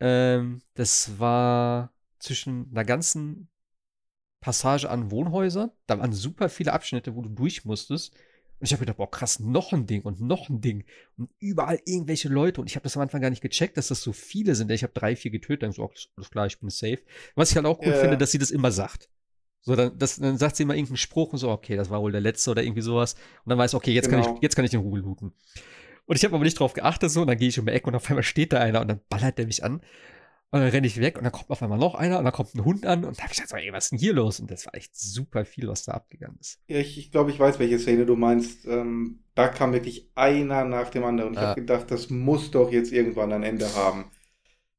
[0.00, 3.48] ähm, das war zwischen einer ganzen
[4.40, 5.70] Passage an Wohnhäusern.
[5.86, 8.14] Da waren super viele Abschnitte, wo du durch musstest.
[8.58, 10.84] Und ich habe gedacht, boah, krass, noch ein Ding und noch ein Ding.
[11.18, 12.60] Und überall irgendwelche Leute.
[12.60, 14.70] Und ich habe das am Anfang gar nicht gecheckt, dass das so viele sind.
[14.70, 15.64] Ich habe drei, vier getötet.
[15.64, 17.00] Dann so, oh, alles klar, ich bin safe.
[17.34, 18.00] Was ich halt auch gut yeah.
[18.00, 19.10] finde, dass sie das immer sagt.
[19.60, 22.12] So, dann, das, dann sagt sie immer irgendeinen Spruch und so, okay, das war wohl
[22.12, 23.14] der letzte oder irgendwie sowas.
[23.44, 24.18] Und dann weiß ich, okay, jetzt, genau.
[24.18, 24.42] kann ich, genau.
[24.42, 25.32] jetzt kann ich in Ruhe looten.
[26.06, 27.88] Und ich habe aber nicht drauf geachtet, so, und dann gehe ich um die Ecke
[27.88, 29.82] und auf einmal steht da einer und dann ballert der mich an.
[30.56, 32.54] Und dann renne ich weg und dann kommt auf einmal noch einer und dann kommt
[32.54, 34.40] ein Hund an und da habe ich gesagt, ey, was ist denn hier los?
[34.40, 36.60] Und das war echt super viel, was da abgegangen ist.
[36.68, 38.66] Ja, ich, ich glaube, ich weiß, welche Szene du meinst.
[38.66, 41.34] Ähm, da kam wirklich einer nach dem anderen.
[41.34, 41.48] Ich ah.
[41.48, 44.10] habe gedacht, das muss doch jetzt irgendwann ein Ende haben.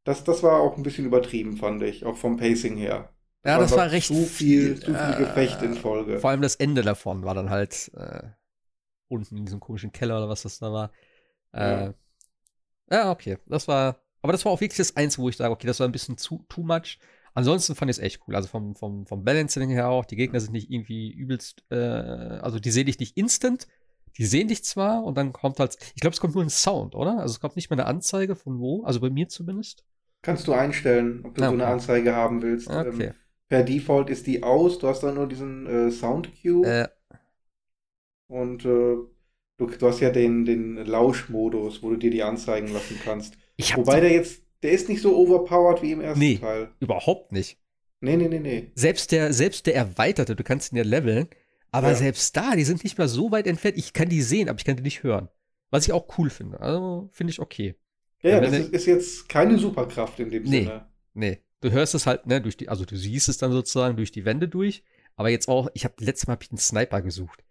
[0.03, 3.13] Das, das war auch ein bisschen übertrieben, fand ich, auch vom Pacing her.
[3.43, 6.19] Das ja, das war recht zu viel, zu viel äh, Gefecht in Folge.
[6.19, 8.23] Vor allem das Ende davon war dann halt äh,
[9.09, 10.91] unten in diesem komischen Keller oder was das da war.
[11.53, 11.93] Äh, ja.
[12.91, 13.37] ja, okay.
[13.45, 15.87] Das war aber das war auch wirklich das Einzige, wo ich sage, okay, das war
[15.87, 16.99] ein bisschen zu too much.
[17.33, 18.35] Ansonsten fand ich es echt cool.
[18.35, 20.05] Also vom, vom, vom Balancing her auch.
[20.05, 23.67] Die Gegner sind nicht irgendwie übelst, äh, also die sehe ich nicht instant.
[24.17, 26.95] die sehen dich zwar und dann kommt halt, ich glaube, es kommt nur ein Sound,
[26.95, 27.19] oder?
[27.19, 29.83] Also es kommt nicht mehr eine Anzeige von wo, also bei mir zumindest.
[30.21, 31.73] Kannst du einstellen, ob du Ah, so eine okay.
[31.73, 32.69] Anzeige haben willst.
[32.69, 32.83] Okay.
[32.85, 33.15] Ähm,
[33.49, 36.87] per Default ist die aus, du hast dann nur diesen äh, Sound Cue Äh,
[38.27, 42.99] und äh, du, du hast ja den, den Lauschmodus, wo du dir die anzeigen lassen
[43.03, 43.37] kannst.
[43.75, 46.37] Wobei der jetzt, der ist nicht so overpowered wie im ersten Nee.
[46.37, 46.69] Teil.
[46.79, 47.57] überhaupt nicht.
[48.01, 48.71] Nee, nee, nee, nee.
[48.75, 51.27] Selbst der, selbst der Erweiterte, du kannst ihn ja leveln,
[51.71, 51.95] aber Ja.
[51.95, 53.77] selbst da, die sind nicht mehr so weit entfernt.
[53.77, 55.29] Ich kann die sehen, aber ich kann die nicht hören.
[55.71, 56.59] Was ich auch cool finde.
[56.59, 57.75] Also finde ich okay.
[58.21, 60.63] Ja, ja, das ist, ist jetzt keine Superkraft in dem Nee.
[60.63, 60.87] Sinne.
[61.13, 64.11] Nee, du hörst es halt, ne, durch die, also du siehst es dann sozusagen durch
[64.11, 64.83] die Wände durch,
[65.15, 67.43] aber jetzt auch, ich habe letztes Mal hab ich einen Sniper gesucht.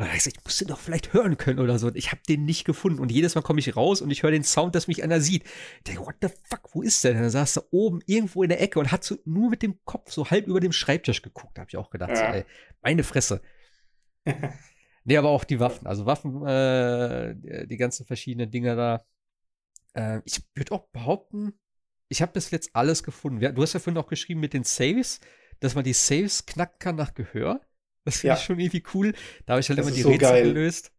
[0.00, 1.92] Ich muss den doch vielleicht hören können oder so.
[1.92, 3.00] Ich habe den nicht gefunden.
[3.00, 5.42] Und jedes Mal komme ich raus und ich höre den Sound, dass mich einer sieht.
[5.78, 7.22] Ich denke, what the fuck, wo ist der denn?
[7.22, 10.12] Dann saß er oben irgendwo in der Ecke und hat so nur mit dem Kopf
[10.12, 11.56] so halb über dem Schreibtisch geguckt.
[11.58, 12.32] Da habe ich auch gedacht, so, Ja.
[12.32, 12.44] ey,
[12.80, 13.40] meine Fresse.
[15.04, 15.88] nee, aber auch die Waffen.
[15.88, 19.04] Also Waffen, äh, die- ganzen verschiedenen Dinger da.
[19.94, 21.58] Äh, ich würde auch behaupten,
[22.08, 23.40] ich habe bis jetzt alles gefunden.
[23.54, 25.18] Du hast ja vorhin auch geschrieben mit den Saves,
[25.58, 27.60] dass man die Saves knacken kann nach Gehör.
[28.08, 28.38] Das finde Ja.
[28.40, 29.12] ich schon irgendwie cool.
[29.46, 30.52] Da habe ich halt Das immer die so Rätsel geil.
[30.54, 30.92] gelöst.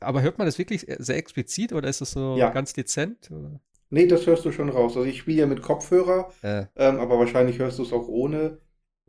[0.00, 2.50] Aber hört man das wirklich sehr explizit oder ist das so Ja.
[2.50, 3.30] ganz dezent?
[3.30, 3.60] Oder?
[3.90, 4.96] Nee, das hörst du schon raus.
[4.96, 8.58] Also ich spiele ja mit Kopfhörer, Äh, ähm, aber wahrscheinlich hörst du es auch ohne.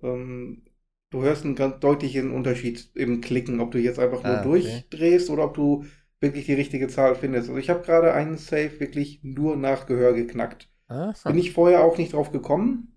[0.03, 0.63] Ähm,
[1.09, 4.83] du hörst einen ganz deutlichen Unterschied im Klicken, ob du jetzt einfach nur Ah, okay.
[4.89, 5.85] durchdrehst oder ob du
[6.19, 7.49] wirklich die richtige Zahl findest.
[7.49, 10.69] Also ich habe gerade einen Save wirklich nur nach Gehör geknackt.
[10.89, 11.13] aha.
[11.29, 12.93] Bin ich vorher auch nicht drauf gekommen.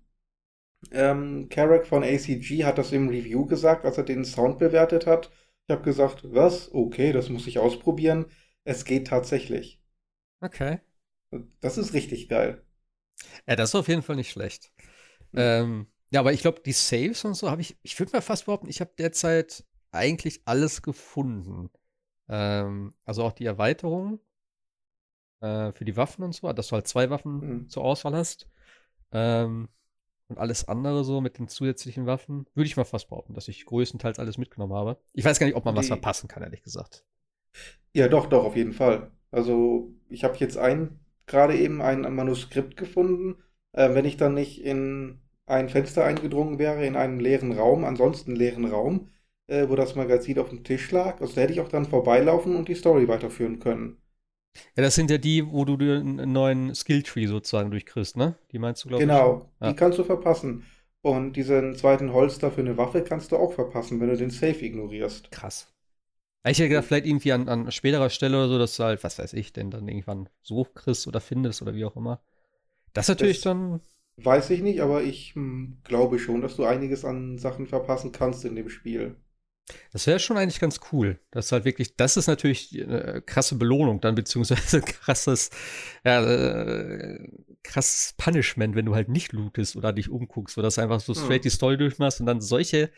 [0.91, 5.29] Ähm, Carrack von ACG hat das im Review gesagt, als er den Sound bewertet hat.
[5.67, 6.73] Ich habe gesagt, was?
[6.73, 8.25] Okay, das muss ich ausprobieren.
[8.63, 9.81] Es geht tatsächlich.
[10.43, 10.81] Okay.
[11.59, 12.63] Das ist richtig geil.
[13.47, 14.71] Ja, das ist auf jeden Fall nicht schlecht.
[15.35, 18.45] Ähm, ja, aber ich glaube, die Saves und so habe ich, ich würde mal fast
[18.45, 21.69] behaupten, ich habe derzeit eigentlich alles gefunden.
[22.29, 24.19] Ähm, also auch die Erweiterung
[25.41, 27.67] äh, für die Waffen und so, dass du halt zwei Waffen Mhm.
[27.67, 28.47] zur Auswahl hast.
[29.11, 29.69] Ähm,
[30.31, 33.65] und alles andere so mit den zusätzlichen Waffen, würde ich mal fast behaupten, dass ich
[33.65, 34.97] größtenteils alles mitgenommen habe.
[35.13, 37.05] Ich weiß gar nicht, ob man was verpassen kann, ehrlich gesagt.
[37.93, 39.11] Ja, doch, doch, auf jeden Fall.
[39.29, 43.43] Also, ich habe jetzt ein, gerade eben ein Manuskript gefunden.
[43.73, 48.35] Äh, wenn ich dann nicht in ein Fenster eingedrungen wäre, in einen leeren Raum, ansonsten
[48.35, 49.09] leeren Raum,
[49.47, 52.55] äh, wo das Magazin auf dem Tisch lag, also da hätte ich auch dran vorbeilaufen
[52.55, 53.97] und die Story weiterführen können.
[54.75, 58.35] Ja, das sind ja die, wo du dir einen neuen Skilltree sozusagen durchkriegst, ne?
[58.51, 59.09] Die meinst du, glaube ich.
[59.09, 59.51] Genau?
[59.61, 59.67] Ja.
[59.69, 60.65] die kannst du verpassen.
[61.01, 64.63] Und diesen zweiten Holster für eine Waffe kannst du auch verpassen, wenn du den Safe
[64.63, 65.31] ignorierst.
[65.31, 65.67] Krass.
[66.45, 69.19] Ich hätte gedacht, vielleicht irgendwie an, an späterer Stelle oder so, dass du halt, was
[69.19, 72.21] weiß ich, denn dann irgendwann so kriegst oder findest oder wie auch immer.
[72.93, 73.81] Das ist natürlich Das- dann,
[74.17, 78.45] Weiß ich nicht, aber ich hm, glaube schon, dass du einiges an Sachen verpassen kannst
[78.45, 79.15] in dem Spiel.
[79.91, 81.19] Das wäre schon eigentlich ganz cool.
[81.31, 85.49] Das ist halt wirklich, das ist natürlich äh, krasse Belohnung dann, beziehungsweise krasses,
[86.03, 87.29] ja, äh,
[87.63, 91.35] krasses Punishment, wenn du halt nicht lootest oder dich umguckst, wo das einfach so straight
[91.35, 91.41] Hm.
[91.43, 92.91] die Story durchmachst und dann solche,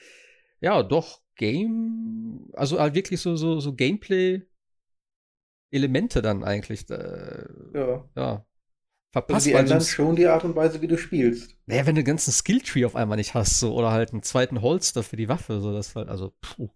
[0.61, 8.07] ja, doch, Game, also halt wirklich so, so, so Gameplay-Elemente dann eigentlich, äh, Ja.
[8.15, 8.45] ja,
[9.25, 9.45] Also verpasst.
[9.45, 11.55] die weil so ändern schon die Art und Weise, wie du spielst.
[11.65, 14.61] Naja, wenn du den ganzen Skilltree auf einmal nicht hast, so, oder halt einen zweiten
[14.61, 16.69] Holster für die Waffe, so, das halt, also, puh,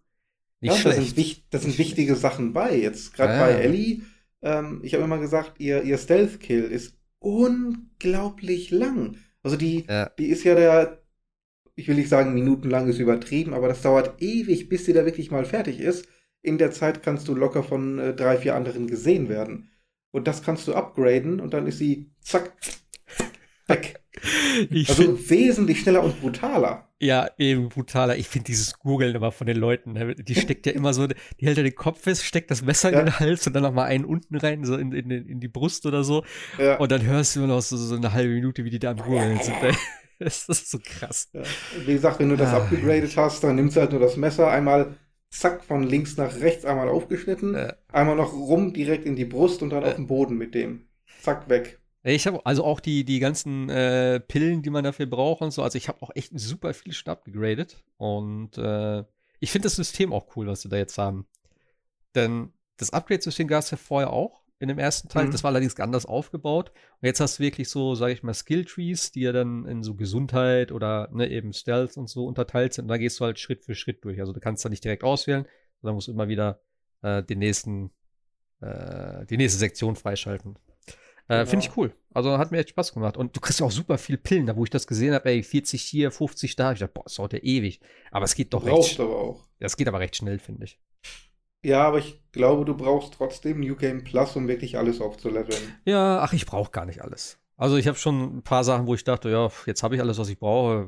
[0.62, 0.98] nicht Ja, schlecht.
[0.98, 2.76] sind, wich- da sind wichtige Sachen bei.
[2.78, 3.52] Jetzt gerade Ja, bei.
[3.54, 4.02] Ellie,
[4.42, 9.18] ähm, ich habe immer gesagt, ihr, ihr Stealth-Kill ist unglaublich lang.
[9.44, 10.10] Also die, Ja.
[10.18, 11.02] die ist ja der,
[11.76, 15.32] ich will nicht sagen, minutenlang ist übertrieben, aber das dauert ewig, bis sie da wirklich
[15.32, 16.08] mal fertig ist.
[16.42, 19.70] In der Zeit kannst du locker von äh, drei, vier anderen gesehen werden.
[20.12, 22.54] Und das kannst du upgraden und dann ist sie zack,
[23.68, 24.00] weg.
[24.72, 26.90] Ich Also wesentlich schneller und brutaler.
[27.00, 28.18] ja, eben brutaler.
[28.18, 31.16] Ich finde dieses Googeln immer von den Leuten, ne, die steckt ja immer so, die
[31.46, 33.00] hält ja den Kopf fest, steckt das Messer Ja.
[33.02, 35.86] in den Hals und dann nochmal einen unten rein, so in, in, in die Brust
[35.86, 36.24] oder so.
[36.58, 36.78] Ja.
[36.78, 38.98] Und dann hörst du immer noch so, so eine halbe Minute, wie die da am
[38.98, 39.56] Googeln sind.
[39.62, 39.74] ey.
[40.20, 41.30] Das ist so krass.
[41.34, 41.44] Ja.
[41.86, 44.50] Wie gesagt, wenn du das Ah, abgegradet hast, dann nimmst du halt nur das Messer,
[44.50, 44.96] einmal
[45.30, 47.76] zack, von links nach rechts einmal aufgeschnitten, Ja.
[47.92, 49.90] einmal noch rum direkt in die Brust und dann Ja.
[49.90, 50.88] auf den Boden mit dem.
[51.22, 51.80] Zack, weg.
[52.04, 55.62] Ich habe also auch die, die ganzen äh, Pillen, die man dafür braucht und so.
[55.62, 57.84] Also ich habe auch echt super viel schon abgegradet.
[57.98, 59.04] Und äh,
[59.40, 61.28] ich finde das System auch cool, was sie da jetzt haben.
[62.16, 65.28] Denn das Upgrade-System gab es ja vorher auch in dem ersten Teil.
[65.28, 65.32] Mhm.
[65.32, 66.72] Das war allerdings anders aufgebaut.
[67.02, 69.94] Und jetzt hast du wirklich so, sage ich mal, Skill-Trees, die ja dann in so
[69.96, 72.86] Gesundheit oder ne, eben Stealth und so unterteilt sind.
[72.86, 74.20] Und da gehst du halt Schritt für Schritt durch.
[74.20, 75.46] Also du kannst da nicht direkt auswählen,
[75.82, 76.60] sondern musst immer wieder
[77.04, 77.92] äh, den nächsten,
[78.62, 80.58] äh, die nächste Sektion freischalten.
[81.28, 81.82] Äh, Finde ich Genau.
[81.88, 81.94] cool.
[82.14, 83.18] Also hat mir echt Spaß gemacht.
[83.18, 85.44] Und du kriegst ja auch super viel Pillen, da wo ich das gesehen habe, ey,
[85.44, 86.72] 40 hier, 50 da.
[86.72, 87.80] Ich dachte, boah, das dauert ja ewig.
[88.12, 89.08] Aber es geht doch Du recht schnell.
[89.08, 89.44] aber auch.
[89.60, 90.80] Das geht aber recht schnell, finde ich.
[91.68, 95.60] Ja, aber ich glaube, du brauchst trotzdem New Game Plus, um wirklich alles aufzuleveln.
[95.84, 97.40] Ja, ach, ich brauche gar nicht alles.
[97.58, 100.18] Also ich habe schon ein paar Sachen, wo ich dachte, ja, jetzt habe ich alles,
[100.18, 100.88] was ich brauche.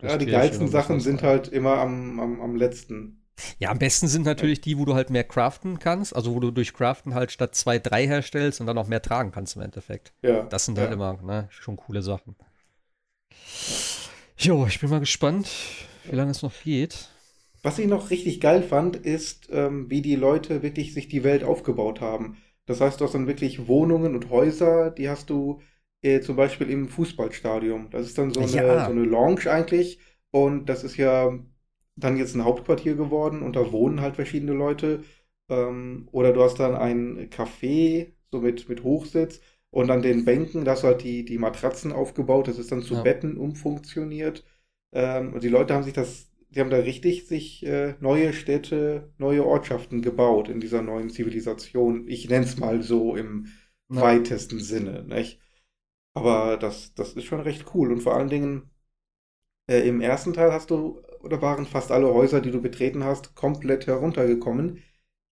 [0.00, 3.20] Ja, die geilsten Sachen sind halt immer am, am, am letzten.
[3.58, 6.50] Ja, am besten sind natürlich die, wo du halt mehr craften kannst, also wo du
[6.50, 10.14] durch Craften halt statt zwei, drei herstellst und dann auch mehr tragen kannst im Endeffekt.
[10.22, 10.44] Ja.
[10.44, 12.36] Das sind halt immer ne, schon coole Sachen.
[14.38, 15.50] Jo, ich bin mal gespannt,
[16.04, 17.09] wie lange es noch geht.
[17.62, 21.44] Was ich noch richtig geil fand, ist, ähm, wie die Leute wirklich sich die Welt
[21.44, 22.36] aufgebaut haben.
[22.66, 25.60] Das heißt, du hast dann wirklich Wohnungen und Häuser, die hast du
[26.02, 27.90] äh, zum Beispiel im Fußballstadion.
[27.90, 28.80] Das ist dann so eine, Ja.
[28.80, 30.00] so eine Lounge eigentlich.
[30.30, 31.38] Und das ist ja
[31.96, 35.04] dann jetzt ein Hauptquartier geworden und da wohnen halt verschiedene Leute.
[35.48, 39.40] Ähm, oder du hast dann ein Café, so mit, mit Hochsitz.
[39.70, 42.48] Und an den Bänken, da hast du halt die, die Matratzen aufgebaut.
[42.48, 43.02] Das ist dann zu Ja.
[43.02, 44.44] Betten umfunktioniert.
[44.92, 49.12] Ähm, und die Leute haben sich das, die haben da richtig sich äh, neue Städte,
[49.18, 52.06] neue Ortschaften gebaut in dieser neuen Zivilisation.
[52.08, 53.46] Ich nenne es mal so im
[53.88, 54.00] Ja.
[54.02, 55.40] weitesten Sinne, nicht?
[56.14, 57.92] Aber das, das ist schon recht cool.
[57.92, 58.70] Und vor allen Dingen,
[59.68, 63.34] äh, im ersten Teil hast du, oder waren fast alle Häuser, die du betreten hast,
[63.34, 64.82] komplett heruntergekommen.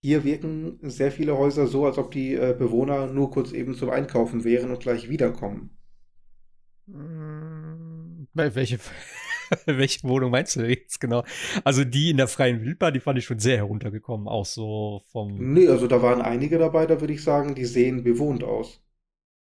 [0.02, 3.90] Hier wirken sehr viele Häuser so, als ob die äh, Bewohner nur kurz eben zum
[3.90, 5.76] Einkaufen wären und gleich wiederkommen.
[6.86, 8.78] Mm, wel- Welche,
[9.66, 11.24] welche Wohnung meinst du jetzt genau?
[11.64, 15.52] Also die in der freien Wildbahn, die fand ich schon sehr heruntergekommen, auch so vom.
[15.54, 18.80] Nee, also da waren einige dabei, da würde ich sagen, die sehen bewohnt aus.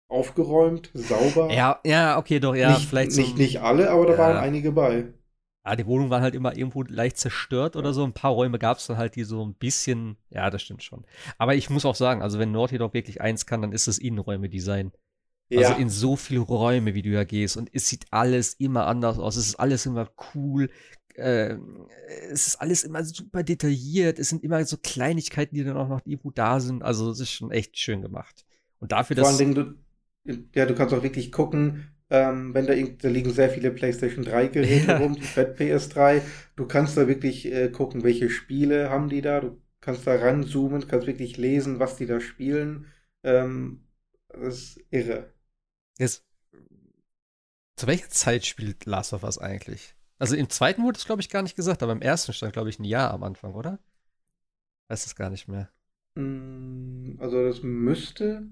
[0.07, 1.51] Aufgeräumt, sauber.
[1.51, 3.21] Ja, ja, okay, doch, ja, nicht, vielleicht so.
[3.21, 4.17] nicht, nicht alle, aber da Ja.
[4.19, 5.05] waren einige bei.
[5.65, 8.03] Ja, die Wohnungen waren halt immer irgendwo leicht zerstört oder so.
[8.03, 11.05] Ein paar Räume gab es dann halt, die so ein bisschen, ja, das stimmt schon.
[11.39, 13.97] Aber ich muss auch sagen, also wenn Naughty Dog wirklich eins kann, dann ist es
[13.97, 14.91] Innenräume-Design.
[15.49, 17.57] Ja, Also in so viele Räume, wie du ja gehst.
[17.57, 19.35] Und es sieht alles immer anders aus.
[19.37, 20.69] Es ist alles immer cool.
[21.15, 21.57] Äh,
[22.29, 24.19] es ist alles immer super detailliert.
[24.19, 26.83] Es sind immer so Kleinigkeiten, die dann auch noch irgendwo da sind.
[26.83, 28.45] Also es ist schon echt schön gemacht.
[28.79, 29.37] Und dafür, vor allen dass.
[29.37, 29.55] Dingen,
[30.25, 34.23] du, ja, du kannst auch wirklich gucken, ähm, wenn da, da liegen sehr viele PlayStation
[34.25, 34.97] 3 Geräte Ja.
[34.97, 36.21] rum, die Fat PS3.
[36.55, 39.39] Du kannst da wirklich äh, gucken, welche Spiele haben die da.
[39.41, 42.87] Du kannst da ranzoomen, du kannst wirklich lesen, was die da spielen.
[43.23, 43.87] Ähm,
[44.29, 45.33] das ist irre.
[45.97, 46.23] Jetzt,
[47.77, 49.95] zu welcher Zeit spielt Last of Us eigentlich?
[50.17, 52.69] Also im zweiten wurde es, glaube ich, gar nicht gesagt, aber im ersten stand, glaube
[52.69, 53.79] ich, ein Jahr am Anfang, oder?
[54.87, 55.69] Weiß es gar nicht mehr.
[56.15, 58.43] Mm, Also das müsste.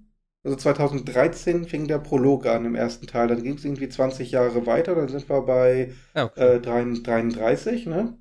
[0.44, 3.30] Also 2013 fing der Prolog an im ersten Teil.
[3.30, 4.96] Dann ging es irgendwie 20 Jahre weiter.
[4.96, 6.56] Dann sind wir bei Ja, okay.
[6.58, 8.18] äh, 33, ne?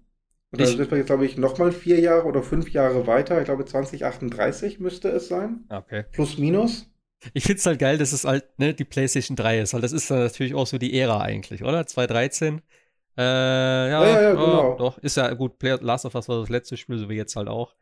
[0.52, 3.38] Und dann Ich- sind wir jetzt, glaube ich, nochmal vier Jahre oder fünf Jahre weiter.
[3.40, 5.64] Ich glaube 2038 müsste es sein.
[5.68, 6.04] Okay.
[6.12, 6.86] Plus minus.
[7.34, 9.92] Ich finde es halt geil, dass es halt ne, die PlayStation 3 ist, weil das
[9.92, 11.86] ist dann natürlich auch so die Ära eigentlich, oder?
[11.86, 12.62] 2013.
[13.16, 14.76] Äh, ja, Ja, ja, ja, genau.
[14.78, 15.58] doch, ist ja gut.
[15.58, 17.74] Play Last of Us war das letzte Spiel, so wie jetzt halt auch.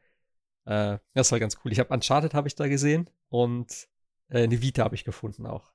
[0.66, 1.72] Äh, das war ganz cool.
[1.72, 3.88] Ich habe Uncharted habe ich da gesehen und
[4.31, 5.72] äh, eine Vita habe ich gefunden auch.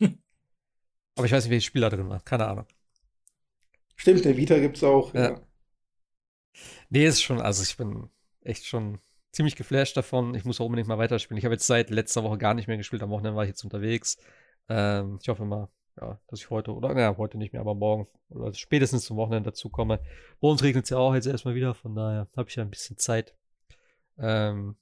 [0.00, 2.20] Aber ich weiß nicht, welches Spiel da drin war.
[2.20, 2.66] Keine Ahnung.
[3.96, 5.12] Stimmt, der Vita gibt's auch.
[5.14, 5.30] Ja.
[5.30, 5.40] Ja.
[6.88, 8.10] Nee, ist schon, also ich bin
[8.42, 8.98] echt schon
[9.36, 10.34] ziemlich geflasht davon.
[10.34, 11.38] Ich muss auch unbedingt mal weiterspielen.
[11.38, 13.02] Ich habe jetzt seit letzter Woche gar nicht mehr gespielt.
[13.02, 14.16] Am Wochenende war ich jetzt unterwegs.
[14.68, 15.68] Ähm, ich hoffe mal,
[16.00, 19.50] ja, dass ich heute, oder naja, heute nicht mehr, aber morgen oder spätestens zum Wochenende
[19.50, 20.00] dazu komme.
[20.40, 22.70] Bei uns regnet es ja auch jetzt erstmal wieder, von daher habe ich ja ein
[22.70, 23.34] bisschen Zeit.
[24.18, 24.76] Ähm,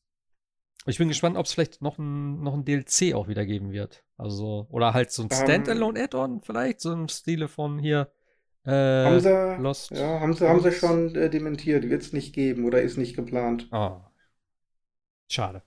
[0.87, 4.05] ich bin gespannt, ob es vielleicht noch ein, noch ein DLC auch wieder geben wird.
[4.17, 5.37] Also, oder halt so ein Ähm.
[5.37, 8.09] Standalone-Add-on vielleicht, so im Stile von hier.
[8.65, 9.91] Äh, Haben sie, Lost.
[9.91, 11.89] ja, haben sie, haben sie schon äh, dementiert.
[11.89, 13.69] Wird es nicht geben oder ist nicht geplant.
[13.73, 14.11] Ah.
[15.29, 15.63] Schade.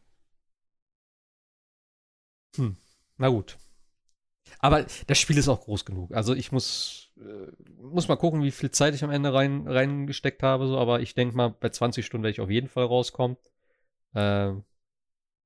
[2.57, 2.77] Hm.
[3.17, 3.57] Na gut.
[4.59, 6.13] Aber das Spiel ist auch groß genug.
[6.13, 10.43] Also ich muss, äh, muss mal gucken, wie viel Zeit ich am Ende rein, reingesteckt
[10.43, 10.67] habe.
[10.67, 10.77] So.
[10.77, 13.37] Aber ich denke mal, bei 20 Stunden werde ich auf jeden Fall rauskommen.
[14.15, 14.63] Ähm,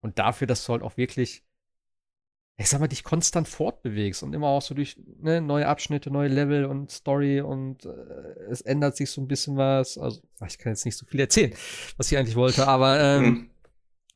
[0.02, 1.44] und dafür, dass du halt auch wirklich,
[2.58, 6.28] ich sag mal, dich konstant fortbewegst und immer auch so durch ne, neue Abschnitte, neue
[6.30, 7.90] Level und Story und äh,
[8.50, 9.98] es ändert sich so ein bisschen was.
[9.98, 11.54] Also, ich kann jetzt nicht so viel erzählen,
[11.98, 13.51] was ich eigentlich wollte, aber ähm, Hm.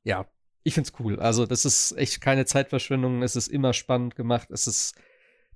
[0.05, 0.25] Ja,
[0.63, 1.19] ich find's cool.
[1.19, 3.21] Also, das ist echt keine Zeitverschwendung.
[3.23, 4.49] Es ist immer spannend gemacht.
[4.51, 4.95] Es ist,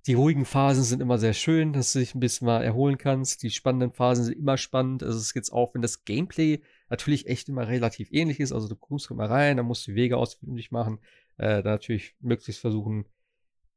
[0.07, 3.43] die ruhigen Phasen sind immer sehr schön, dass du dich ein bisschen mal erholen kannst.
[3.43, 5.03] Die spannenden Phasen sind immer spannend.
[5.03, 8.51] Also, es ist auch, wenn das Gameplay natürlich echt immer relativ ähnlich ist.
[8.51, 10.99] Also, du kommst immer rein, dann musst du die Wege ausfindig machen.
[11.38, 13.05] Äh, dann natürlich möglichst versuchen,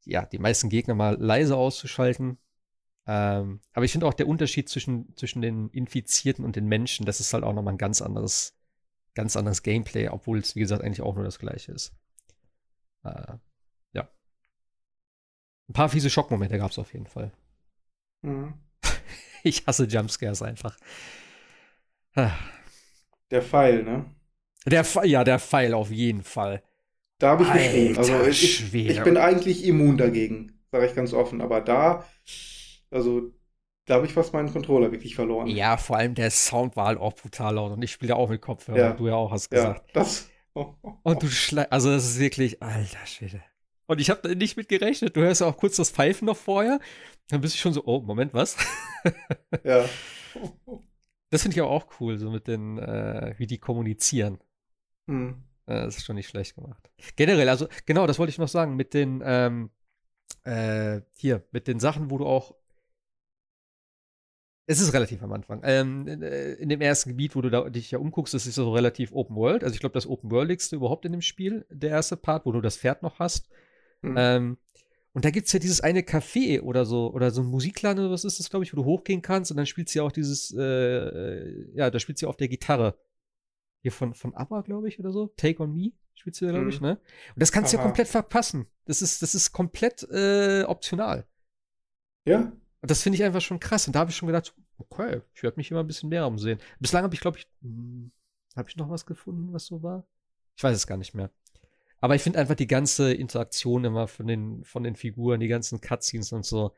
[0.05, 2.39] ja, die meisten Gegner mal leise auszuschalten.
[3.07, 7.21] Ähm, aber ich finde auch der Unterschied zwischen, zwischen den Infizierten und den Menschen, das
[7.21, 8.57] ist halt auch nochmal ein ganz anderes,
[9.15, 11.95] ganz anderes Gameplay, obwohl es, wie gesagt, eigentlich auch nur das gleiche ist.
[13.05, 13.35] Äh,
[13.93, 14.09] ja.
[15.69, 17.33] Ein paar fiese Schockmomente gab es auf jeden Fall.
[18.23, 18.55] Hm.
[19.45, 20.77] Ich hasse Jumpscares einfach.
[22.15, 24.05] Der Pfeil, ne?
[24.67, 26.63] Der, ja, der Pfeil auf jeden Fall.
[27.19, 27.99] Da habe ich geschrieben.
[27.99, 31.41] Also ich, ich, bin eigentlich immun dagegen, sage ich ganz offen.
[31.41, 32.05] Aber da,
[32.91, 33.33] also
[33.87, 35.49] da habe ich fast meinen Controller wirklich verloren.
[35.49, 38.41] Ja, vor allem der Sound war halt auch brutal laut und ich spiele auch mit
[38.41, 38.93] Kopfhörer, ja.
[38.93, 39.87] du ja auch hast gesagt.
[39.89, 40.31] Ja, das.
[40.55, 41.11] Oh, oh, oh.
[41.11, 43.43] Und du schleifst, also das ist wirklich, alter Schwede.
[43.87, 45.17] Und ich habe nicht mit gerechnet.
[45.17, 46.79] Du hörst ja auch kurz das Pfeifen noch vorher.
[47.29, 48.57] Dann bist du schon so, oh, Moment, was?
[49.65, 49.85] ja.
[51.31, 54.39] Das finde ich auch cool, so mit den, äh, wie die kommunizieren.
[55.09, 55.43] Hm.
[55.67, 56.91] Das ist schon nicht schlecht gemacht.
[57.17, 59.71] Generell, also genau, das wollte ich noch sagen, mit den, ähm,
[60.45, 62.55] äh, hier, mit den Sachen, wo du auch
[64.67, 65.61] es ist relativ am Anfang.
[65.65, 68.73] Ähm, äh, in dem ersten Gebiet, wo du da, dich ja umguckst, das ist so
[68.73, 69.65] relativ Open World.
[69.65, 72.61] Also ich glaube, das Open Worldigste überhaupt in dem Spiel, der erste Part, wo du
[72.61, 73.49] das Pferd noch hast.
[74.03, 74.15] Mhm.
[74.17, 74.59] Ähm,
[75.15, 78.13] und da gibt es ja dieses eine Café oder so, oder so ein Musikladen oder
[78.13, 80.55] was ist das, glaube ich, wo du hochgehen kannst und dann spielt sie auch dieses,
[80.57, 82.99] äh, äh, ja, da spielt sie auf der Gitarre.
[83.83, 85.27] Hier von, von ABBA, glaube ich, oder so.
[85.37, 86.87] Take on Me spielt sie, glaube ich, mhm.
[86.87, 86.93] ne?
[87.35, 88.67] Und das kannst du ja komplett verpassen.
[88.85, 91.27] Das ist, das ist komplett äh, optional.
[92.25, 93.87] Ja, und das finde ich einfach schon krass.
[93.87, 96.59] Und da habe ich schon gedacht, okay, ich werde mich immer ein bisschen mehr umsehen.
[96.81, 98.11] Bislang habe ich, glaube ich, hm,
[98.57, 100.05] habe ich noch was gefunden, was so war?
[100.57, 101.31] Ich weiß es gar nicht mehr.
[102.01, 105.81] Aber ich finde einfach die ganze Interaktion immer von den, von den Figuren, die ganzen
[105.81, 106.73] Cutscenes und so.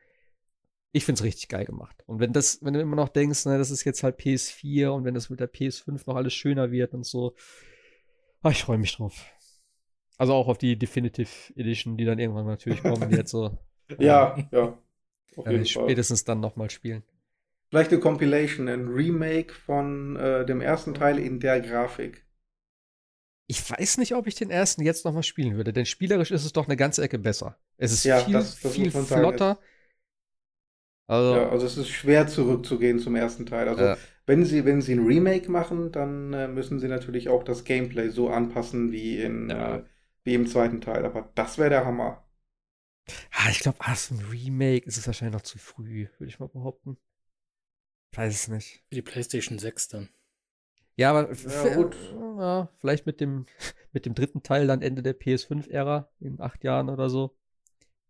[0.91, 2.03] Ich finde es richtig geil gemacht.
[2.05, 5.03] Und wenn das, wenn du immer noch denkst, ne, das ist jetzt halt PS4 und
[5.03, 7.35] wenn das mit der PS5 noch alles schöner wird und so,
[8.43, 9.25] ach, ich freue mich drauf.
[10.17, 13.57] Also auch auf die Definitive Edition, die dann irgendwann natürlich kommen, jetzt so.
[13.99, 14.77] ja, ja.
[15.35, 17.03] Auf jeden spätestens dann nochmal spielen.
[17.69, 22.25] Vielleicht eine Compilation, ein Remake von äh, dem ersten Teil in der Grafik.
[23.47, 26.53] Ich weiß nicht, ob ich den ersten jetzt nochmal spielen würde, denn spielerisch ist es
[26.53, 27.57] doch eine ganze Ecke besser.
[27.77, 29.59] Es ist ja, viel, das, das viel flotter.
[31.07, 33.67] Also, ja, also es ist schwer zurückzugehen zum ersten Teil.
[33.67, 33.97] Also ja.
[34.25, 38.09] wenn sie, wenn sie ein Remake machen, dann äh, müssen sie natürlich auch das Gameplay
[38.09, 39.77] so anpassen wie in ja.
[39.77, 39.83] äh,
[40.23, 41.05] wie im zweiten Teil.
[41.05, 42.24] Aber das wäre der Hammer.
[43.31, 46.39] Ah, ich glaube, ah, so ein Remake ist es wahrscheinlich noch zu früh, würde ich
[46.39, 46.97] mal behaupten.
[48.11, 48.83] Ich weiß es nicht.
[48.89, 50.09] Für die PlayStation 6 dann.
[50.95, 51.95] Ja, aber ja, gut.
[52.39, 53.45] Ja, vielleicht mit dem,
[53.91, 57.35] mit dem dritten Teil dann Ende der PS5-Ära in acht Jahren oder so.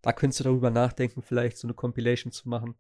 [0.02, 2.76] Da könntest du darüber nachdenken, vielleicht so eine Compilation zu machen.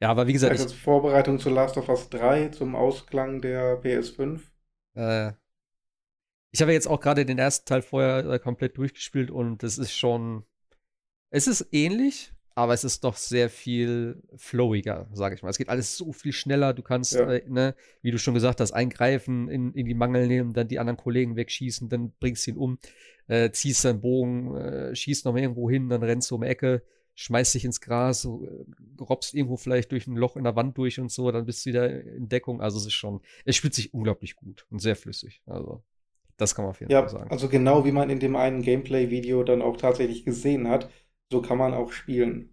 [0.00, 0.52] Ja, aber wie gesagt.
[0.52, 4.40] Also ich, Vorbereitung zu Last of Us 3 zum Ausklang der PS5.
[4.94, 5.32] Äh,
[6.52, 9.92] ich habe jetzt auch gerade den ersten Teil vorher äh, komplett durchgespielt und es ist
[9.92, 10.44] schon.
[11.30, 15.48] Es ist ähnlich, aber es ist doch sehr viel flowiger, sage ich mal.
[15.48, 16.74] Es geht alles so viel schneller.
[16.74, 17.30] Du kannst, ja.
[17.30, 20.78] äh, ne, wie du schon gesagt hast, eingreifen, in, in die Mangel nehmen, dann die
[20.78, 22.78] anderen Kollegen wegschießen, dann bringst du ihn um,
[23.28, 26.48] äh, ziehst deinen Bogen, äh, schießt noch mal irgendwo hin, dann rennst du um die
[26.48, 26.82] Ecke,
[27.14, 31.00] schmeißt dich ins Gras, äh, robbst irgendwo vielleicht durch ein Loch in der Wand durch
[31.00, 32.60] und so, dann bist du wieder in Deckung.
[32.60, 35.40] Also es ist schon, es spielt sich unglaublich gut und sehr flüssig.
[35.46, 35.82] Also
[36.42, 37.30] das kann man auf jeden ja, Fall sagen.
[37.30, 40.90] Also genau wie man in dem einen Gameplay-Video dann auch tatsächlich gesehen hat,
[41.30, 42.52] so kann man auch spielen.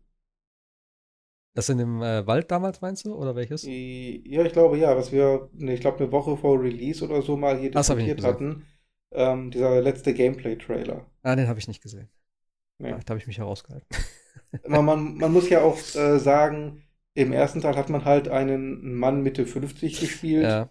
[1.55, 3.63] Das in dem äh, Wald damals meinst du oder welches?
[3.63, 7.35] Ja, ich glaube ja, was wir, ne, ich glaube eine Woche vor Release oder so
[7.35, 8.65] mal hier diskutiert hatten.
[9.11, 11.05] Ähm, dieser letzte Gameplay-Trailer.
[11.23, 12.09] Ah, den habe ich nicht gesehen.
[12.77, 12.91] Nee.
[12.91, 13.87] Da habe ich mich herausgehalten.
[14.67, 16.83] man, man, man, muss ja auch äh, sagen,
[17.15, 20.43] im ersten Teil hat man halt einen Mann Mitte 50 gespielt.
[20.43, 20.69] Ja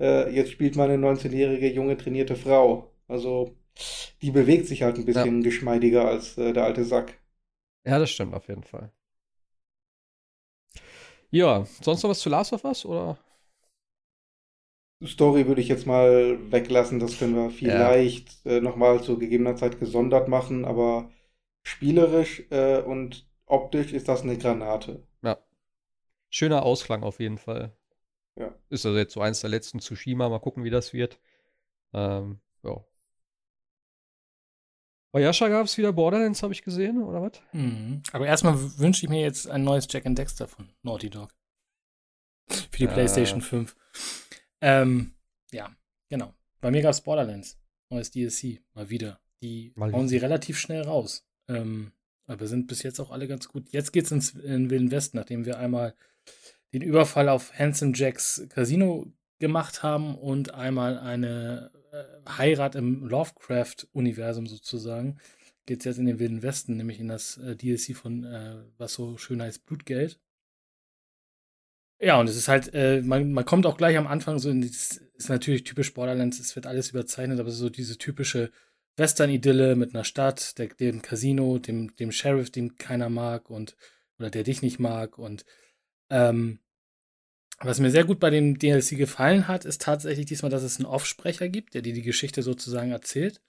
[0.00, 2.90] äh, jetzt spielt man eine 19-jährige junge trainierte Frau.
[3.06, 3.54] Also
[4.22, 5.44] die bewegt sich halt ein bisschen ja.
[5.44, 7.18] geschmeidiger als äh, der alte Sack.
[7.84, 8.92] Ja, das stimmt auf jeden Fall.
[11.30, 13.18] Ja, sonst noch was zu Last of Us oder?
[15.06, 18.52] Story würde ich jetzt mal weglassen, das können wir vielleicht ja.
[18.52, 21.10] äh, nochmal zu gegebener Zeit gesondert machen, aber
[21.62, 25.02] spielerisch äh, und optisch ist das eine Granate.
[25.22, 25.38] Ja.
[26.28, 27.72] Schöner Ausklang auf jeden Fall.
[28.40, 28.54] Ja.
[28.70, 30.28] Ist also jetzt so eins der letzten Tsushima.
[30.28, 31.18] Mal gucken, wie das wird.
[31.92, 32.82] Ähm, ja.
[35.12, 37.32] Bei Yasha gab es wieder Borderlands, habe ich gesehen, oder was?
[37.52, 38.02] Mhm.
[38.12, 41.34] Aber erstmal wünsche ich mir jetzt ein neues Jack and Dexter von Naughty Dog.
[42.48, 42.92] Für die äh.
[42.92, 43.76] PlayStation 5.
[44.60, 45.14] Ähm,
[45.52, 45.70] ja,
[46.08, 46.32] genau.
[46.60, 47.58] Bei mir gab es Borderlands.
[47.90, 48.62] Neues DLC.
[48.74, 49.20] Mal wieder.
[49.42, 51.26] Die Mal hauen sie relativ schnell raus.
[51.48, 51.92] Ähm,
[52.26, 53.70] aber sind bis jetzt auch alle ganz gut.
[53.72, 55.94] Jetzt geht's ins in den Wilden Westen, nachdem wir einmal
[56.72, 64.46] den Überfall auf Hanson Jacks Casino gemacht haben und einmal eine äh, Heirat im Lovecraft-Universum
[64.46, 65.18] sozusagen,
[65.66, 68.94] geht es jetzt in den Wilden Westen, nämlich in das äh, DLC von, äh, was
[68.94, 70.20] so schön heißt, Blutgeld.
[71.98, 74.62] Ja, und es ist halt, äh, man, man kommt auch gleich am Anfang so in,
[74.62, 78.50] das ist natürlich typisch Borderlands, es wird alles überzeichnet, aber so diese typische
[78.96, 83.76] Western-Idylle mit einer Stadt, der, dem Casino, dem, dem Sheriff, den keiner mag und,
[84.18, 85.44] oder der dich nicht mag und
[86.10, 86.58] ähm,
[87.60, 90.86] Was mir sehr gut bei dem DLC gefallen hat, ist tatsächlich diesmal, dass es einen
[90.86, 93.40] Offsprecher gibt, der dir die Geschichte sozusagen erzählt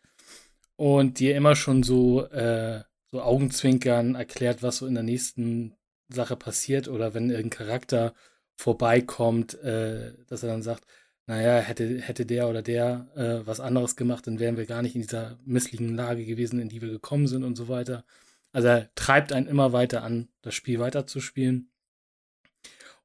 [0.75, 5.75] und dir immer schon so, äh, so Augenzwinkern erklärt, was so in der nächsten
[6.09, 8.13] Sache passiert oder wenn irgendein Charakter
[8.57, 10.85] vorbeikommt, äh, dass er dann sagt,
[11.27, 14.95] naja, hätte, hätte der oder der äh, was anderes gemacht, dann wären wir gar nicht
[14.95, 18.03] in dieser misslichen Lage gewesen, in die wir gekommen sind und so weiter.
[18.51, 21.70] Also er treibt einen immer weiter an, das Spiel weiterzuspielen.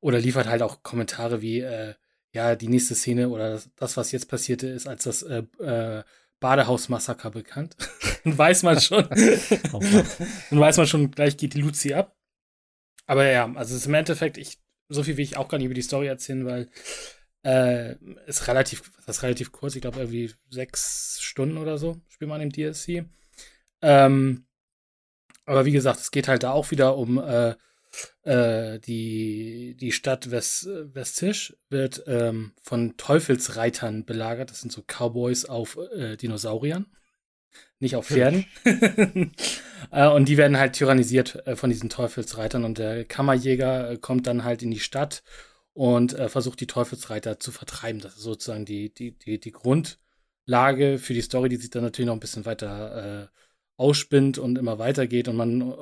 [0.06, 1.94] Oder liefert halt auch Kommentare wie, äh,
[2.30, 6.04] ja, die nächste Szene oder das, das, was jetzt passierte, ist als das äh, äh,
[6.38, 7.76] Badehausmassaker bekannt.
[8.24, 9.04] dann weiß man schon.
[9.72, 9.80] oh
[10.50, 12.14] dann weiß man schon, gleich geht die Luzi ab.
[13.06, 15.64] Aber ja, also es ist im Endeffekt, ich, so viel will ich auch gar nicht
[15.64, 16.70] über die Story erzählen, weil
[17.42, 17.96] äh,
[18.28, 22.40] ist relativ, das ist relativ kurz, ich glaube irgendwie sechs Stunden oder so spielt man
[22.40, 23.06] im DLC.
[23.82, 24.46] Ähm,
[25.46, 27.56] aber wie gesagt, es geht halt da auch wieder um äh,
[28.22, 34.50] äh, die, die Stadt West, Westisch wird ähm, von Teufelsreitern belagert.
[34.50, 36.86] Das sind so Cowboys auf äh, Dinosauriern,
[37.78, 38.46] nicht auf Pferden.
[39.90, 42.64] äh, und die werden halt tyrannisiert äh, von diesen Teufelsreitern.
[42.64, 45.22] Und der Kammerjäger äh, kommt dann halt in die Stadt
[45.72, 48.00] und versucht die Teufelsreiter zu vertreiben.
[48.00, 52.06] Das ist sozusagen die, die, die, die Grundlage für die Story, die sich dann natürlich
[52.06, 53.30] noch ein bisschen weiter
[53.76, 55.74] ausspinnt und immer weitergeht und man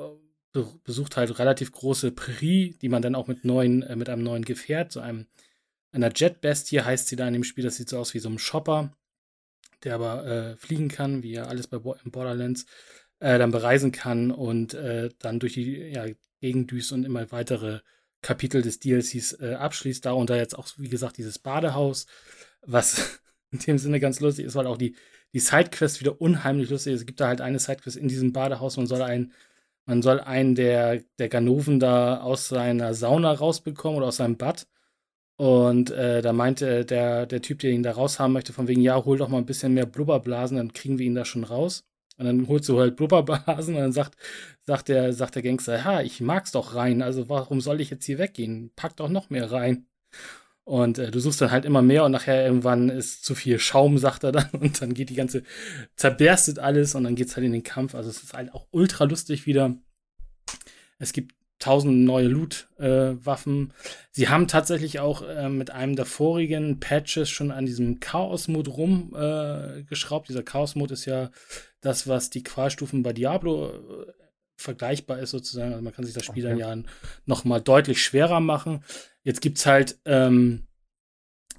[0.83, 4.45] besucht halt relativ große Prärie, die man dann auch mit neuen, äh, mit einem neuen
[4.45, 5.27] Gefährt, so einem
[5.91, 8.37] einer Jetbestie heißt sie da in dem Spiel, das sieht so aus wie so ein
[8.37, 8.91] Shopper,
[9.83, 12.65] der aber äh, fliegen kann, wie er alles bei Bo Borderlands
[13.19, 16.05] äh, dann bereisen kann und äh, dann durch die ja,
[16.41, 17.79] Gegend düst und immer weitere
[18.21, 20.05] Kapitel des DLCs äh, abschließt.
[20.05, 22.07] Darunter jetzt auch, wie gesagt, dieses Badehaus,
[22.61, 24.95] was in dem Sinne ganz lustig ist, weil auch die
[25.35, 26.93] die Sidequest wieder unheimlich lustig.
[26.93, 28.77] Es gibt da halt eine Sidequest in diesem Badehaus.
[28.77, 29.33] Man soll einen,
[29.85, 34.67] man soll einen der, der Ganoven da aus seiner Sauna rausbekommen oder aus seinem Bad.
[35.37, 39.03] Und äh, da meinte der, der Typ, der ihn da raushaben möchte, von wegen, ja,
[39.03, 41.83] hol doch mal ein bisschen mehr Blubberblasen, dann kriegen wir ihn da schon raus.
[42.17, 44.15] Und dann holst du halt Blubberblasen und dann sagt,
[44.65, 48.05] sagt, der, sagt der Gangster, ja, ich mag's doch rein, also warum soll ich jetzt
[48.05, 48.71] hier weggehen?
[48.75, 49.87] Pack doch noch mehr rein.
[50.65, 53.99] Und äh, du suchst dann halt immer mehr und nachher irgendwann ist zu viel Schaum,
[53.99, 54.49] sagt er dann.
[54.59, 55.43] Und dann geht die ganze,
[55.95, 57.93] zerberstet alles und dann geht's halt in den Kampf.
[57.93, 59.75] Also es ist halt auch ultra lustig wieder.
[60.97, 63.69] Es gibt tausend neue Loot-Waffen.
[63.69, 63.73] Äh,
[64.11, 70.29] Sie haben tatsächlich auch äh, mit einem der vorigen Patches schon an diesem Chaos-Mode rumgeschraubt.
[70.29, 71.29] Äh, Dieser Chaos-Mode ist ja
[71.81, 74.11] das, was die Qualstufen bei Diablo äh,
[74.57, 75.73] vergleichbar ist sozusagen.
[75.73, 76.59] Also man kann sich das Spiel okay.
[76.59, 76.89] dann ja
[77.25, 78.83] noch mal deutlich schwerer machen.
[79.25, 80.67] Jetzt gibt es halt ähm,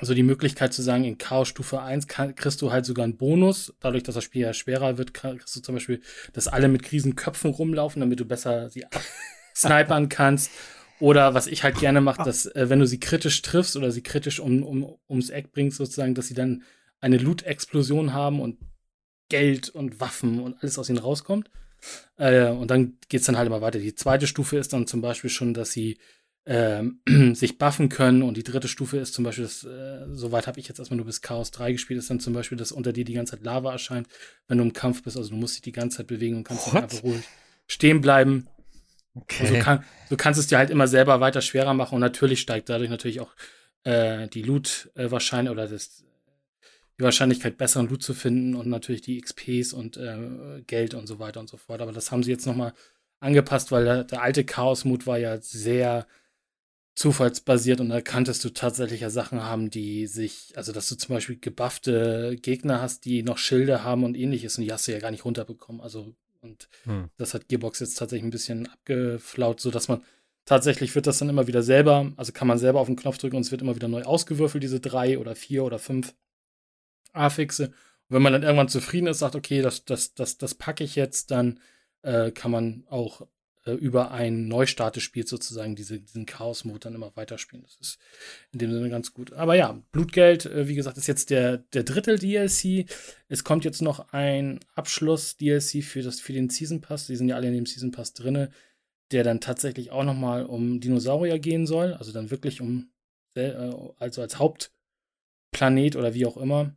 [0.01, 3.17] so die Möglichkeit zu sagen, in Chaos Stufe 1 kann, kriegst du halt sogar einen
[3.17, 3.75] Bonus.
[3.81, 6.01] Dadurch, dass das Spiel ja schwerer wird, kriegst du zum Beispiel,
[6.33, 8.87] dass alle mit Riesenköpfen rumlaufen, damit du besser sie
[9.55, 10.53] snipern kannst.
[11.01, 14.03] Oder was ich halt gerne mache, dass äh, wenn du sie kritisch triffst oder sie
[14.03, 16.63] kritisch um, um, ums Eck bringst, sozusagen, dass sie dann
[17.01, 18.59] eine Loot-Explosion haben und
[19.29, 21.51] Geld und Waffen und alles aus ihnen rauskommt.
[22.17, 23.81] Äh, und dann geht es dann halt immer weiter.
[23.81, 25.99] Die zweite Stufe ist dann zum Beispiel schon, dass sie
[26.47, 27.01] ähm,
[27.35, 28.23] sich buffen können.
[28.23, 31.07] Und die dritte Stufe ist zum Beispiel, das, äh, soweit habe ich jetzt erstmal nur
[31.07, 33.73] bis Chaos 3 gespielt, ist dann zum Beispiel, dass unter dir die ganze Zeit Lava
[33.73, 34.09] erscheint,
[34.49, 35.17] wenn du im Kampf bist.
[35.17, 37.25] Also du musst dich die ganze Zeit bewegen und kannst nicht einfach ruhig
[37.67, 38.47] stehen bleiben.
[39.15, 39.47] Okay.
[39.47, 42.69] So, kann, so kannst es dir halt immer selber weiter schwerer machen und natürlich steigt
[42.69, 43.35] dadurch natürlich auch
[43.85, 46.05] äh, die Loot äh, wahrscheinlich oder das,
[46.99, 51.19] die Wahrscheinlichkeit, besseren Loot zu finden und natürlich die XPs und äh, Geld und so
[51.19, 51.81] weiter und so fort.
[51.81, 52.75] Aber das haben sie jetzt nochmal
[53.21, 56.07] angepasst, weil der, der alte Chaos-Mut war ja sehr
[56.97, 61.15] zufallsbasiert und da kanntest du tatsächlich ja Sachen haben, die sich, also dass du zum
[61.15, 64.99] Beispiel gebuffte Gegner hast, die noch Schilde haben und ähnliches und die hast du ja
[64.99, 65.83] gar nicht runterbekommen.
[65.83, 67.11] Also, und hm.
[67.19, 70.03] das hat Gearbox jetzt tatsächlich ein bisschen abgeflaut, sodass man
[70.47, 73.37] tatsächlich wird das dann immer wieder selber, also kann man selber auf den Knopf drücken
[73.37, 76.15] und es wird immer wieder neu ausgewürfelt, diese drei oder vier oder fünf
[77.13, 77.67] Affixe.
[77.67, 77.75] Und
[78.09, 81.31] wenn man dann irgendwann zufrieden ist, sagt, okay, das, das, das, das packe ich jetzt,
[81.31, 81.61] dann
[82.01, 83.27] äh, kann man auch
[83.67, 87.65] äh, über ein Neustart des Spiels sozusagen diese, diesen Chaos-Mode dann immer weiterspielen.
[87.65, 87.99] Das ist
[88.53, 89.33] in dem Sinne ganz gut.
[89.33, 92.89] Aber ja, Blutgeld, äh, wie gesagt, ist jetzt der, der Drittel-DLC.
[93.29, 97.09] Es kommt jetzt noch ein Abschluss-DLC für, für den Season Pass.
[97.09, 98.49] Die sind ja alle in dem Season Pass drin,
[99.11, 101.93] der dann tatsächlich auch nochmal um Dinosaurier gehen soll.
[101.95, 102.93] Also dann wirklich um,
[103.35, 103.53] äh,
[103.99, 106.77] also als Hauptplanet oder wie auch immer.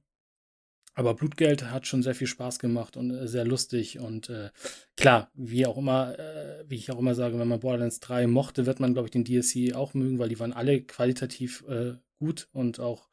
[0.93, 3.99] Aber Blutgeld hat schon sehr viel Spaß gemacht und äh, sehr lustig.
[3.99, 4.49] Und äh,
[4.97, 8.65] klar, wie auch immer, äh, wie ich auch immer sage, wenn man Borderlands 3 mochte,
[8.65, 12.49] wird man, glaube ich, den DLC auch mögen, weil die waren alle qualitativ äh, gut
[12.51, 13.07] und auch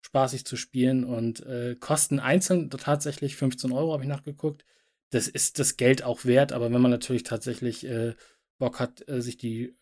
[0.00, 4.64] spaßig zu spielen und äh, kosten einzeln tatsächlich 15 Euro, habe ich nachgeguckt.
[5.10, 8.14] Das ist das Geld auch wert, aber wenn man natürlich tatsächlich äh,
[8.58, 9.76] Bock hat, sich die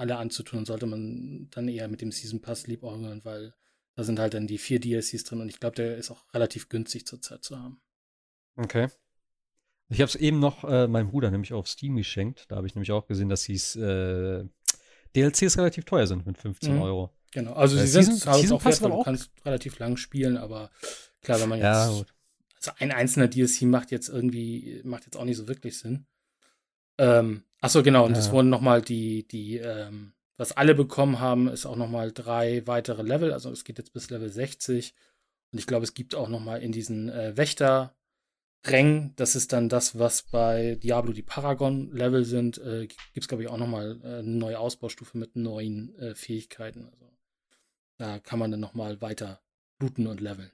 [0.00, 3.54] alle anzutun, sollte man dann eher mit dem Season Pass liebäugeln, weil
[4.00, 6.68] da sind halt dann die vier DLCs drin und ich glaube, der ist auch relativ
[6.70, 7.80] günstig zurzeit zu haben.
[8.56, 8.88] Okay.
[9.88, 12.46] Ich habe es eben noch äh, meinem Bruder nämlich auf Steam geschenkt.
[12.48, 14.48] Da habe ich nämlich auch gesehen, dass die äh,
[15.16, 16.82] DLCs relativ teuer sind mit 15 Mhm.
[16.82, 17.10] Euro.
[17.32, 20.70] Genau, also Äh, sie sind Season- halt auch wertvoll, du kannst relativ lang spielen, aber
[21.22, 22.14] klar, wenn man Ja, jetzt gut.
[22.56, 26.06] also ein einzelner DLC macht jetzt irgendwie, macht jetzt auch nicht so wirklich Sinn.
[26.98, 28.32] Ähm, achso, genau, und es Ja.
[28.32, 33.30] wurden nochmal die, die, ähm, was alle bekommen haben, ist auch nochmal drei weitere Level,
[33.34, 34.94] also es geht jetzt bis Level 60
[35.52, 39.98] und ich glaube, es gibt auch nochmal in diesen äh, Wächter-Rängen, das ist dann das,
[39.98, 44.30] was bei Diablo die Paragon-Level sind, äh, gibt es, glaube ich, auch nochmal äh, eine
[44.30, 46.86] neue Ausbaustufe mit neuen äh, Fähigkeiten.
[46.86, 47.12] Also
[47.98, 49.42] da kann man dann nochmal weiter
[49.78, 50.50] looten und leveln.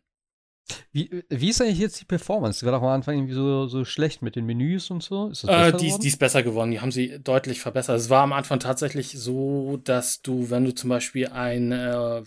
[0.92, 2.60] Wie, wie ist eigentlich jetzt die Performance?
[2.60, 5.28] Die war doch am Anfang irgendwie so, so schlecht mit den Menüs und so.
[5.28, 6.02] Ist das Äh, besser die, geworden?
[6.02, 6.70] die ist besser geworden.
[6.72, 7.96] Die haben sie deutlich verbessert.
[7.98, 12.22] Es war am Anfang tatsächlich so, dass du, wenn du zum Beispiel einen äh,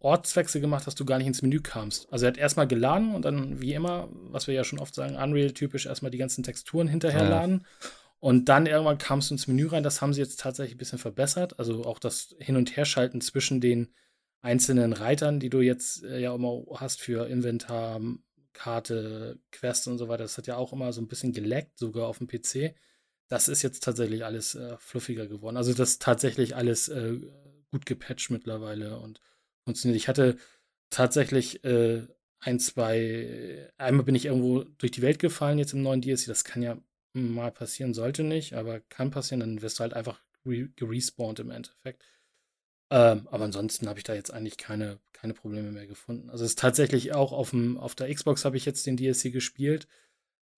[0.00, 2.06] Ortswechsel gemacht hast, du gar nicht ins Menü kamst.
[2.12, 5.16] Also er hat erstmal geladen und dann, wie immer, was wir ja schon oft sagen,
[5.16, 7.66] Unreal-typisch erstmal die ganzen Texturen hinterherladen.
[8.18, 9.82] Und dann irgendwann kamst du ins Menü rein.
[9.82, 11.58] Das haben sie jetzt tatsächlich ein bisschen verbessert.
[11.58, 13.88] Also auch das Hin- und Herschalten zwischen den
[14.42, 18.00] einzelnen Reitern, die du jetzt äh, ja immer hast für Inventar,
[18.52, 20.24] Karte, Quest und so weiter.
[20.24, 22.74] Das hat ja auch immer so ein bisschen geleckt, sogar auf dem PC.
[23.28, 25.56] Das ist jetzt tatsächlich alles äh, fluffiger geworden.
[25.56, 27.18] Also das ist tatsächlich alles äh,
[27.70, 29.20] gut gepatcht mittlerweile und
[29.64, 29.96] funktioniert.
[29.96, 30.36] Ich hatte
[30.90, 32.06] tatsächlich äh,
[32.40, 36.26] ein, zwei, einmal bin ich irgendwo durch die Welt gefallen jetzt im neuen DLC.
[36.26, 36.78] Das kann ja
[37.12, 39.40] mal passieren, sollte nicht, aber kann passieren.
[39.40, 42.02] Dann wirst du halt einfach re gerespawnt im Endeffekt.
[42.90, 46.28] Ähm, aber ansonsten habe ich da jetzt eigentlich keine, keine Probleme mehr gefunden.
[46.30, 49.32] Also es ist tatsächlich auch auf, dem, auf der Xbox habe ich jetzt den DLC
[49.32, 49.86] gespielt.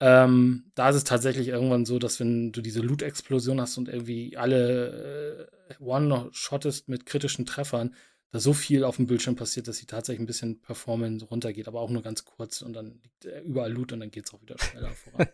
[0.00, 4.36] Ähm, da ist es tatsächlich irgendwann so, dass wenn du diese Loot-Explosion hast und irgendwie
[4.36, 7.94] alle äh, One-Shottest mit kritischen Treffern,
[8.32, 11.80] da so viel auf dem Bildschirm passiert, dass sie tatsächlich ein bisschen Performance runtergeht, aber
[11.80, 14.40] auch nur ganz kurz und dann liegt äh, überall Loot und dann geht es auch
[14.40, 15.28] wieder schneller voran.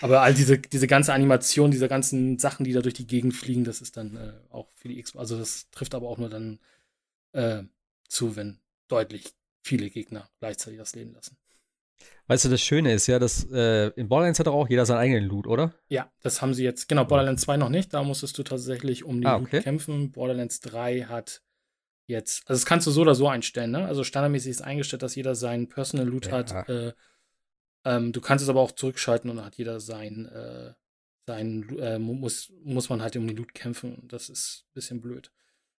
[0.00, 3.64] aber all diese, diese ganze Animation, diese ganzen Sachen, die da durch die Gegend fliegen,
[3.64, 6.58] das ist dann äh, auch für die Xbox, also das trifft aber auch nur dann
[7.32, 7.64] äh,
[8.08, 8.58] zu, wenn
[8.88, 11.36] deutlich viele Gegner gleichzeitig das Leben lassen.
[12.28, 14.98] Weißt du, das Schöne ist ja, dass äh, in Borderlands hat doch auch jeder seinen
[14.98, 15.74] eigenen Loot, oder?
[15.88, 19.20] Ja, das haben sie jetzt, genau, Borderlands 2 noch nicht, da musstest du tatsächlich um
[19.20, 19.60] den Ah, Loot okay.
[19.60, 20.12] kämpfen.
[20.12, 21.42] Borderlands 3 hat
[22.12, 23.86] jetzt, also das kannst du so oder so einstellen, ne?
[23.86, 26.32] Also standardmäßig ist eingestellt, dass jeder seinen Personal Loot Ja.
[26.32, 26.68] hat.
[26.68, 26.92] Äh,
[27.84, 30.74] ähm, du kannst es aber auch zurückschalten und dann hat jeder sein, äh,
[31.26, 34.06] sein äh, mu- muss, muss man halt um den Loot kämpfen.
[34.08, 35.32] Das ist ein bisschen blöd.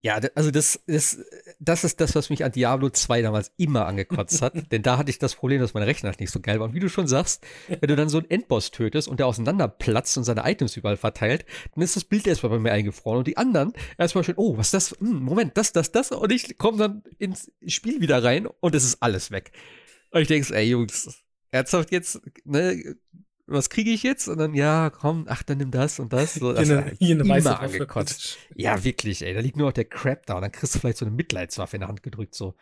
[0.04, 1.24] Ja, also das, das,
[1.60, 4.54] das ist das, was mich an Diablo 2 damals immer angekotzt hat.
[4.72, 6.68] Denn da hatte ich das Problem, dass mein Rechner halt nicht so geil war.
[6.68, 10.18] Und wie du schon sagst, wenn du dann so einen Endboss tötest und der auseinanderplatzt
[10.18, 13.18] und seine Items überall verteilt, dann ist das Bild erstmal bei mir eingefroren.
[13.18, 14.98] Und die anderen erstmal schön, oh, was ist das?
[14.98, 16.10] Hm, Moment, das, das, das.
[16.10, 19.52] Und ich komme dann ins Spiel wieder rein und es ist alles weg.
[20.10, 21.22] Und ich denke, ey Jungs,
[21.52, 22.96] ernsthaft jetzt, ne?
[23.46, 24.28] Was kriege ich jetzt?
[24.28, 26.34] Und dann, ja, komm, ach, dann nimm das und das.
[26.34, 28.38] So, das hier eine, hier eine weiße angekotzt.
[28.54, 29.34] Ja, wirklich, ey.
[29.34, 31.76] Da liegt nur noch der Crap da und dann kriegst du vielleicht so eine Mitleidswaffe
[31.76, 32.54] in der Hand gedrückt, so.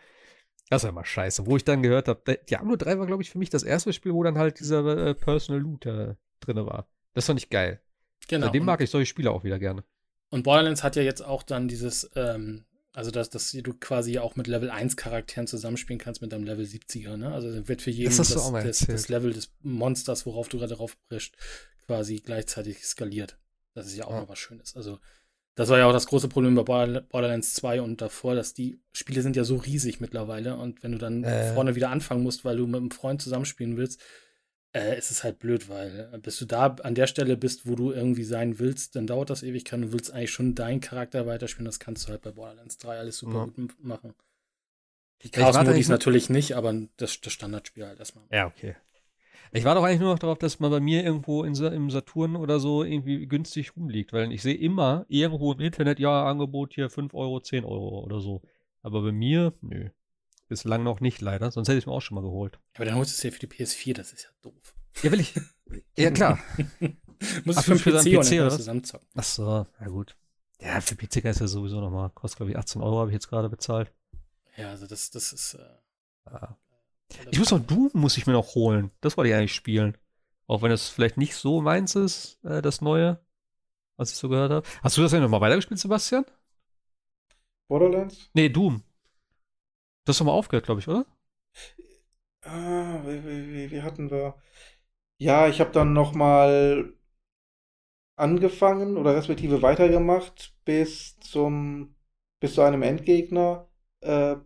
[0.70, 1.46] Das war immer scheiße.
[1.46, 4.12] Wo ich dann gehört habe, Diablo 3 war, glaube ich, für mich das erste Spiel,
[4.14, 6.88] wo dann halt dieser äh, Personal Loot äh, drin war.
[7.12, 7.80] Das fand ich geil.
[8.28, 8.46] Genau.
[8.46, 9.84] Seitdem Und- mag ich solche Spiele auch wieder gerne.
[10.30, 14.36] Und Borderlands hat ja jetzt auch dann dieses, ähm, also dass, dass du quasi auch
[14.36, 17.32] mit Level 1 Charakteren zusammenspielen kannst mit deinem Level 70er, ne?
[17.32, 20.96] Also wird für jeden Das das, das, das Level des Monsters, worauf du gerade drauf
[21.08, 21.34] brichst,
[21.86, 23.38] quasi gleichzeitig skaliert.
[23.74, 24.20] Das ist ja auch Ja.
[24.22, 24.74] noch was Schönes.
[24.76, 24.98] Also,
[25.54, 28.80] das war ja auch das große Problem bei Border- Borderlands 2 und davor, dass die
[28.92, 31.54] Spiele sind ja so riesig mittlerweile und wenn du dann Äh.
[31.54, 34.00] vorne wieder anfangen musst, weil du mit einem Freund zusammenspielen willst,
[34.72, 37.74] äh, ist es halt blöd, weil äh, bis du da an der Stelle bist, wo
[37.74, 39.80] du irgendwie sein willst, dann dauert das Ewigkeit.
[39.82, 41.64] Du willst eigentlich schon deinen Charakter weiterspielen.
[41.66, 43.44] Das kannst du halt bei Borderlands 3 alles super Ja.
[43.46, 44.14] gut machen.
[45.22, 48.24] Die Chaos-Modis natürlich nicht, aber das, das Standardspiel halt erstmal.
[48.30, 48.76] Ja, okay.
[49.52, 52.36] Ich war doch eigentlich nur noch darauf, dass man bei mir irgendwo in, im Saturn
[52.36, 56.88] oder so irgendwie günstig rumliegt, weil ich sehe immer irgendwo im Internet, ja, Angebot hier
[56.88, 58.42] 5 Euro, 10 Euro oder so.
[58.82, 59.90] Aber bei mir, nö.
[60.50, 62.58] Bislang noch nicht leider, sonst hätte ich es mir auch schon mal geholt.
[62.74, 64.74] Aber dann holst du es ja für die PS4, das ist ja doof.
[65.02, 65.32] Ja, will ich.
[65.96, 66.40] ja, klar.
[67.44, 69.08] Muss Ach, es für den PC, PC, dann oder zusammenzocken.
[69.14, 70.16] Ach so, na gut.
[70.60, 73.28] Ja, für PC ist ja sowieso nochmal, kostet glaube ich 18 Euro, habe ich jetzt
[73.28, 73.92] gerade bezahlt.
[74.56, 75.54] Ja, also das, das ist.
[75.54, 76.58] Äh, Ja.
[77.30, 78.90] Ich muss noch Doom, muss ich mir noch holen.
[79.00, 79.96] Das wollte ich eigentlich spielen.
[80.48, 83.20] Auch wenn es vielleicht nicht so meins ist, äh, das Neue,
[83.96, 84.66] was ich so gehört habe.
[84.82, 86.24] Hast du das denn nochmal weitergespielt, Sebastian?
[87.68, 88.30] Borderlands?
[88.34, 88.82] Nee, Doom.
[90.04, 91.06] Du hast doch mal aufgehört, glaube ich, oder?
[92.42, 94.34] Ah, wie, wie, wie, wie hatten wir?
[95.18, 96.94] Ja, ich habe dann noch mal
[98.16, 101.94] angefangen oder respektive weitergemacht bis zum
[102.40, 103.68] bis zu einem Endgegner,
[104.00, 104.36] äh,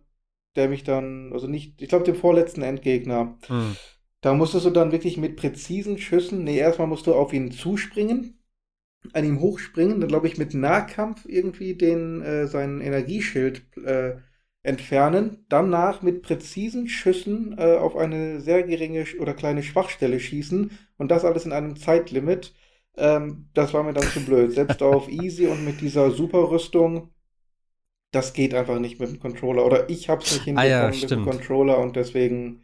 [0.57, 3.37] der mich dann, also nicht, ich glaube, dem vorletzten Endgegner.
[3.47, 3.77] Hm.
[4.19, 8.43] Da musstest du dann wirklich mit präzisen Schüssen, nee, erstmal musst du auf ihn zuspringen,
[9.13, 14.17] an ihm hochspringen, dann glaube ich mit Nahkampf irgendwie den, äh, seinen Energieschild äh,
[14.65, 21.11] entfernen, danach mit präzisen Schüssen äh, auf eine sehr geringe oder kleine Schwachstelle schießen und
[21.11, 22.53] das alles in einem Zeitlimit.
[22.97, 24.51] Ähm, das war mir dann zu blöd.
[24.51, 27.11] Selbst auf Easy und mit dieser Superrüstung,
[28.11, 29.65] das geht einfach nicht mit dem Controller.
[29.65, 32.63] Oder ich habe es nicht hinbekommen ah, ja, mit dem Controller und deswegen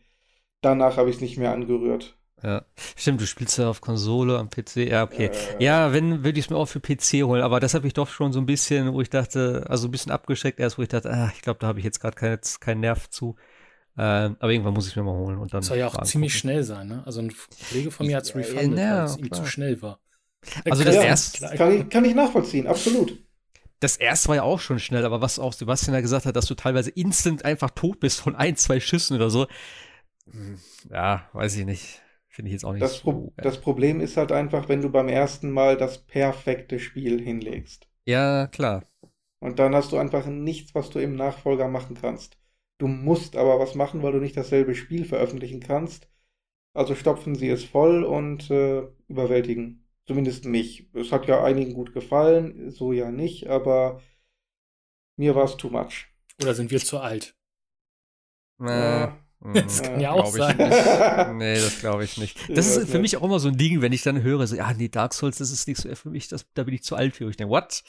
[0.62, 2.18] danach habe ich es nicht mehr angerührt.
[2.44, 2.66] Ja,
[2.96, 5.28] stimmt, du spielst ja auf Konsole, am PC, ja, okay.
[5.28, 7.94] Äh, ja, wenn, würde ich es mir auch für PC holen, aber das habe ich
[7.94, 10.90] doch schon so ein bisschen, wo ich dachte, also ein bisschen abgeschreckt erst, wo ich
[10.90, 13.36] dachte, ah, ich glaube, da habe ich jetzt gerade keinen kein Nerv zu.
[13.98, 15.62] Ähm, aber irgendwann muss ich mir mal holen und dann.
[15.62, 17.04] Soll ja auch ziemlich schnell sein, ne?
[17.06, 17.34] Also ein
[17.70, 20.00] Kollege von mir hat es refundet, ja, weil es ihm zu schnell war.
[20.70, 21.56] Also das ja, erste.
[21.56, 23.18] Kann ich, kann ich nachvollziehen, absolut.
[23.80, 26.46] Das erste war ja auch schon schnell, aber was auch Sebastian ja gesagt hat, dass
[26.46, 29.48] du teilweise instant einfach tot bist von ein, zwei Schüssen oder so.
[30.30, 32.01] Hm, ja, weiß ich nicht.
[32.32, 33.04] Finde ich jetzt auch nicht das so.
[33.04, 37.90] Pro das Problem ist halt einfach, wenn du beim ersten Mal das perfekte Spiel hinlegst.
[38.06, 38.86] Ja, klar.
[39.40, 42.38] Und dann hast du einfach nichts, was du im Nachfolger machen kannst.
[42.78, 46.10] Du musst aber was machen, weil du nicht dasselbe Spiel veröffentlichen kannst.
[46.74, 49.86] Also stopfen sie es voll und äh, überwältigen.
[50.08, 50.90] Zumindest mich.
[50.94, 54.00] Es hat ja einigen gut gefallen, so ja nicht, aber
[55.18, 56.08] mir war es too much.
[56.42, 57.36] Oder sind wir zu alt?
[58.62, 59.10] Äh,
[59.54, 60.58] das kann ja auch sein.
[61.38, 62.38] nee, das glaube ich nicht.
[62.50, 64.72] Das ist für mich auch immer so ein Ding, wenn ich dann höre, so, ja,
[64.74, 67.30] nee, Dark Souls, das ist nichts für mich, das, da bin ich zu alt für.
[67.30, 67.84] Ich denke, what?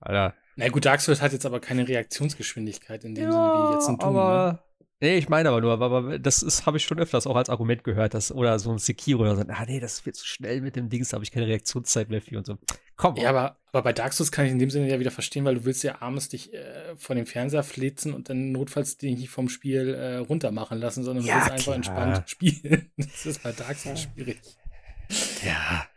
[0.00, 0.34] Alter.
[0.56, 3.88] Na gut, Dark Souls hat jetzt aber keine Reaktionsgeschwindigkeit in dem ja, Sinne wie jetzt
[3.88, 4.16] ein Doom.
[4.16, 4.58] Aber ne?
[4.98, 7.84] Nee, ich meine aber nur, aber, das ist, habe ich schon öfters auch als Argument
[7.84, 10.74] gehört, dass, oder so ein Sekiro oder so, ah nee, das wird zu schnell mit
[10.74, 12.56] dem Dings, da habe ich keine Reaktionszeit mehr für und so.
[12.96, 13.16] Komm.
[13.16, 15.56] Ja, aber, aber bei Dark Souls kann ich in dem Sinne ja wieder verstehen, weil
[15.56, 19.28] du willst ja abends dich äh, vor dem Fernseher flitzen und dann notfalls dich nicht
[19.28, 22.90] vom Spiel äh, runter machen lassen, sondern du ja, willst einfach entspannt spielen.
[22.96, 24.40] das ist bei Dark Souls schwierig.
[25.44, 25.86] Ja.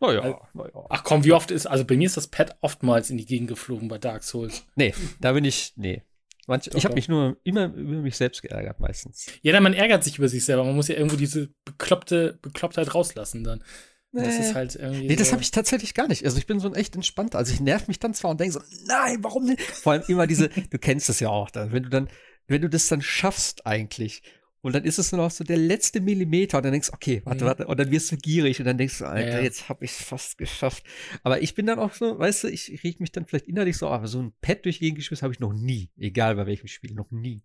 [0.00, 0.70] Naja, naja.
[0.88, 3.46] Ach komm, wie oft ist, also bei mir ist das Pad oftmals in die Gegend
[3.46, 4.64] geflogen bei Dark Souls.
[4.74, 6.02] Nee, da bin ich, nee.
[6.46, 9.26] Manch, ich habe mich nur immer über mich selbst geärgert meistens.
[9.42, 10.64] Ja, man ärgert sich über sich selber.
[10.64, 13.62] Man muss ja irgendwo diese bekloppte Beklopptheit rauslassen dann.
[14.10, 14.24] Nee.
[14.24, 15.06] Das ist halt irgendwie.
[15.06, 16.24] Nee, so das habe ich tatsächlich gar nicht.
[16.24, 17.38] Also ich bin so ein echt entspannter.
[17.38, 19.56] Also ich nerv mich dann zwar und denke so, nein, warum denn?
[19.56, 22.08] Vor allem immer diese, du kennst das ja auch dann, wenn du dann,
[22.46, 24.22] wenn du das dann schaffst eigentlich
[24.62, 27.20] und dann ist es nur noch so der letzte Millimeter und dann denkst du, okay,
[27.24, 29.40] warte, warte, und dann wirst du gierig und dann denkst du, Alter, ja.
[29.40, 30.84] jetzt habe ich es fast geschafft.
[31.24, 33.88] Aber ich bin dann auch so, weißt du, ich reg mich dann vielleicht innerlich so,
[33.88, 36.94] aber so ein Pad durch die geschmissen habe ich noch nie, egal bei welchem Spiel,
[36.94, 37.42] noch nie.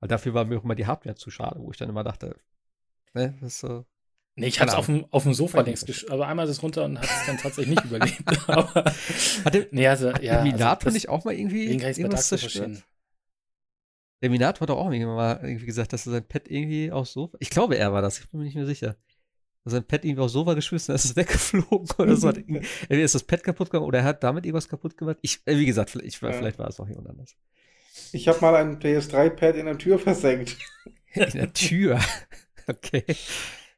[0.00, 2.36] Weil dafür war mir auch immer die Hardware zu schade, wo ich dann immer dachte,
[3.14, 3.86] ne, das ist so.
[4.34, 6.84] Nee, ich hab's auf dem, auf dem Sofa längst gesch aber einmal ist es runter
[6.84, 8.22] und hat es dann tatsächlich nicht überlebt.
[8.48, 8.92] aber,
[9.44, 12.82] hatte, nee, also, hat ja, also, nicht auch mal irgendwie irgendwas zerstört?
[14.22, 17.36] Der Minato hat doch auch mal irgendwie gesagt, dass er sein Pet irgendwie aufs Sofa.
[17.40, 18.96] Ich glaube, er war das, ich bin mir nicht mehr sicher.
[19.64, 22.28] Dass sein Pet irgendwie aufs Sofa geschmissen ist, ist es weggeflogen oder so.
[22.30, 25.18] Entweder ist das Pet kaputt gegangen oder er hat damit irgendwas kaputt gemacht.
[25.22, 26.32] Ich, äh, wie gesagt, vielleicht, ja.
[26.32, 27.36] vielleicht war es auch jemand anders.
[28.12, 30.56] Ich habe mal ein PS3-Pad in der Tür versenkt.
[31.14, 31.98] In der Tür?
[32.66, 33.04] okay.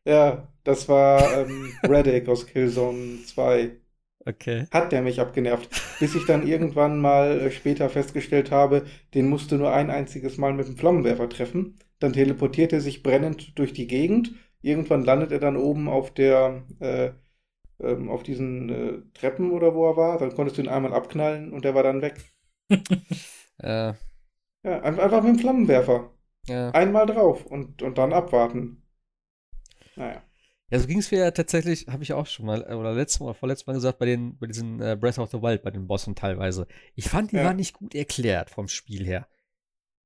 [0.05, 3.77] Ja, das war ähm, Reddick aus Killzone 2.
[4.27, 4.67] Okay.
[4.71, 5.69] Hat der mich abgenervt.
[6.01, 10.53] Bis ich dann irgendwann mal äh, später festgestellt habe, den musste nur ein einziges Mal
[10.53, 11.79] mit dem Flammenwerfer treffen.
[12.01, 14.33] Dann teleportiert er sich brennend durch die Gegend.
[14.61, 17.13] Irgendwann landet er dann oben auf der, äh,
[17.81, 20.19] ähm, auf diesen äh, Treppen oder wo er war.
[20.19, 22.17] Dann konntest du ihn einmal abknallen und er war dann weg.
[23.59, 23.93] äh.
[24.63, 26.13] Ja, einfach mit dem Flammenwerfer.
[26.49, 26.75] Ja.
[26.75, 28.83] Einmal drauf und, und dann abwarten.
[29.97, 30.23] Naja.
[30.71, 33.21] Ja, so ging es mir ja tatsächlich, habe ich auch schon mal, äh, oder letztes
[33.21, 35.71] Mal oder vorletztes Mal gesagt, bei den, bei diesen äh, Breath of the Wild, bei
[35.71, 36.67] den Bossen teilweise.
[36.95, 37.45] Ich fand, die ja.
[37.45, 39.27] waren nicht gut erklärt vom Spiel her.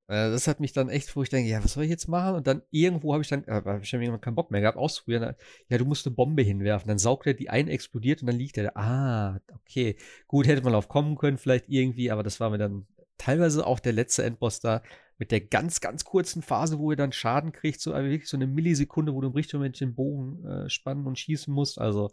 [0.07, 2.37] Äh, das hat mich dann echt, wo ich denke, ja, was soll ich jetzt machen?
[2.37, 5.35] Und dann irgendwo habe ich dann, äh, habe ich dann keinen Bock mehr gehabt, auszuprobieren.
[5.69, 6.87] Ja, du musst eine Bombe hinwerfen.
[6.87, 8.73] Dann saugt er die ein, explodiert und dann liegt er da.
[8.75, 9.97] Ah, okay.
[10.29, 12.87] Gut, hätte man drauf kommen können, vielleicht irgendwie, aber das war mir dann
[13.19, 14.83] teilweise auch der letzte Endboss da
[15.23, 18.37] mit der ganz, ganz kurzen Phase, wo ihr dann Schaden kriegt, so also wirklich so
[18.37, 21.81] eine Millisekunde, wo du im richtigen Moment den Bogen äh, spannen und schießen musst.
[21.81, 22.11] Also,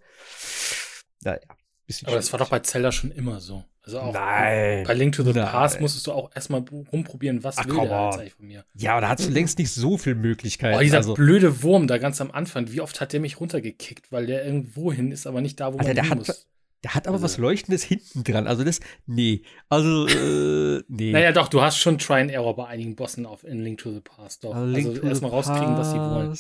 [1.24, 1.40] naja.
[2.04, 3.64] Aber das war doch bei Zelda schon immer so.
[3.82, 4.84] Also auch Nein.
[4.86, 8.34] bei Link to the Past musstest du auch erstmal rumprobieren, was Ach, will der eigentlich
[8.34, 8.64] von mir.
[8.76, 10.78] Ja, aber da hast du längst nicht so viel Möglichkeiten.
[10.78, 14.12] Oh, dieser also, blöde Wurm da ganz am Anfang, wie oft hat der mich runtergekickt,
[14.12, 16.48] weil der irgendwo hin ist, aber nicht da, wo Alter, man der hin hat, muss.
[16.84, 18.48] Der hat aber also, was Leuchtendes hinten dran.
[18.48, 19.44] Also das, nee.
[19.68, 21.12] Also, äh, nee.
[21.12, 23.92] Naja, doch, du hast schon Try and Error bei einigen Bossen auf in Link to
[23.92, 24.44] the Past.
[24.44, 24.56] Doch.
[24.56, 26.38] Also, also erstmal rauskriegen, was sie wollen.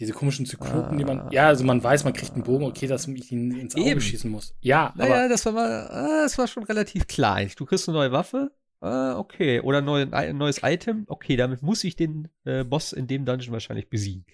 [0.00, 0.96] Diese komischen Zyklopen, ah.
[0.96, 1.30] die man.
[1.30, 4.00] Ja, also man weiß, man kriegt einen Bogen, okay, dass ich ihn ins Auge Eben.
[4.00, 4.54] schießen muss.
[4.60, 5.28] Ja, naja, aber.
[5.28, 7.44] das war mal, ah, das war schon relativ klar.
[7.54, 8.50] Du kriegst eine neue Waffe,
[8.80, 9.60] ah, okay.
[9.60, 13.52] Oder ein, ein neues Item, okay, damit muss ich den äh, Boss in dem Dungeon
[13.52, 14.24] wahrscheinlich besiegen.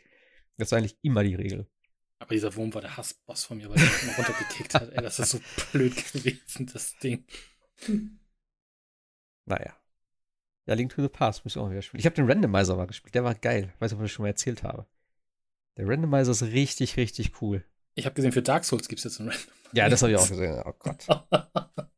[0.56, 1.66] Das ist eigentlich immer die Regel.
[2.18, 4.90] Aber dieser Wurm war der Hassboss von mir, weil er mich immer runtergekickt hat.
[4.90, 5.40] Ey, das ist so
[5.72, 7.24] blöd gewesen, das Ding.
[9.44, 9.76] Naja.
[10.66, 12.00] Ja, Link to the Past muss ich auch wieder spielen.
[12.00, 13.72] Ich habe den Randomizer mal gespielt, der war geil.
[13.74, 14.86] Ich weiß nicht, ob ich das schon mal erzählt habe.
[15.76, 17.64] Der Randomizer ist richtig, richtig cool.
[17.94, 19.52] Ich habe gesehen, für Dark Souls gibt es jetzt einen Randomizer.
[19.72, 20.62] Ja, das habe ich auch gesehen.
[20.64, 21.06] Oh Gott.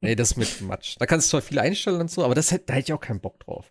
[0.00, 0.96] nee, das ist mit Matsch.
[0.98, 3.20] Da kannst du zwar viel einstellen und so, aber das, da hätte ich auch keinen
[3.20, 3.70] Bock drauf.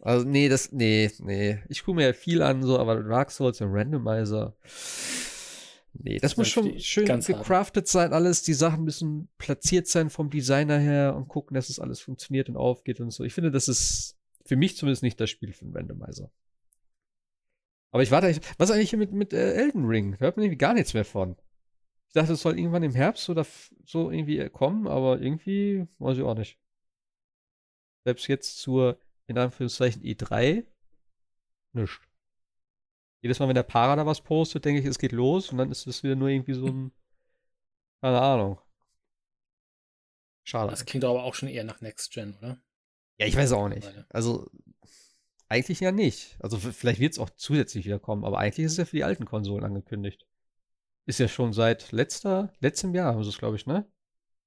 [0.00, 1.58] Also, nee, das, nee, nee.
[1.68, 4.54] Ich gucke mir ja viel an, so, aber Dark Souls und Randomizer.
[6.02, 7.88] Nee, das, das muss schon schön gecraftet hart.
[7.88, 8.42] sein, alles.
[8.42, 12.56] Die Sachen müssen platziert sein vom Designer her und gucken, dass es alles funktioniert und
[12.56, 13.24] aufgeht und so.
[13.24, 16.30] Ich finde, das ist für mich zumindest nicht das Spiel für einen Randomizer.
[17.90, 20.12] Aber ich warte, was eigentlich hier mit, mit äh, Elden Ring?
[20.12, 21.36] Da hört man irgendwie gar nichts mehr von.
[22.08, 23.46] Ich dachte, es soll irgendwann im Herbst oder
[23.84, 26.58] so irgendwie kommen, aber irgendwie weiß ich auch nicht.
[28.04, 30.64] Selbst jetzt zur, in Anführungszeichen, E3,
[31.72, 32.00] nichts.
[33.22, 35.70] Jedes Mal, wenn der Para da was postet, denke ich, es geht los und dann
[35.70, 36.92] ist es wieder nur irgendwie so ein,
[38.00, 38.60] keine Ahnung.
[40.44, 40.70] Schade.
[40.70, 42.60] Das klingt aber auch schon eher nach Next Gen, oder?
[43.18, 43.92] Ja, ich weiß auch nicht.
[44.10, 44.48] Also,
[45.48, 46.36] eigentlich ja nicht.
[46.40, 49.04] Also, vielleicht wird es auch zusätzlich wieder kommen, aber eigentlich ist es ja für die
[49.04, 50.26] alten Konsolen angekündigt.
[51.06, 53.90] Ist ja schon seit letzter, letztem Jahr haben sie es, glaube ich, ne?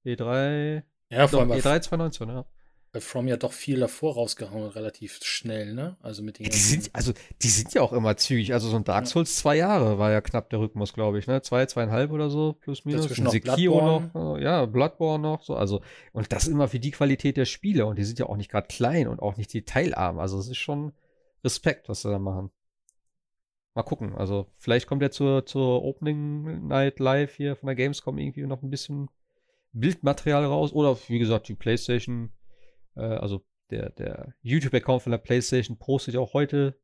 [0.06, 0.84] E3.
[1.10, 1.52] Ja, vor allem.
[1.52, 2.46] E3 2019, ja
[2.92, 5.96] bei From ja doch viel davor rausgehauen, relativ schnell, ne?
[6.00, 8.52] Also mit den die sind, also die sind ja auch immer zügig.
[8.52, 9.42] Also so ein Dark Souls ja.
[9.42, 11.40] zwei Jahre war ja knapp der Rhythmus, glaube ich, ne?
[11.42, 13.02] Zwei, zweieinhalb oder so, plus minus.
[13.02, 15.54] Dazwischen noch Sekiro noch, äh, ja, Bloodborne noch, so.
[15.54, 15.82] Also,
[16.12, 17.86] und das immer für die Qualität der Spiele.
[17.86, 20.18] Und die sind ja auch nicht gerade klein und auch nicht detailarm.
[20.18, 20.92] Also es ist schon
[21.44, 22.50] Respekt, was sie da machen.
[23.74, 24.16] Mal gucken.
[24.16, 28.62] Also, vielleicht kommt ja zur, zur Opening Night Live hier von der Gamescom irgendwie noch
[28.62, 29.08] ein bisschen
[29.72, 30.72] Bildmaterial raus.
[30.72, 32.32] Oder wie gesagt, die PlayStation
[33.00, 36.78] äh, also der, der YouTube-Account von der PlayStation postet ja auch heute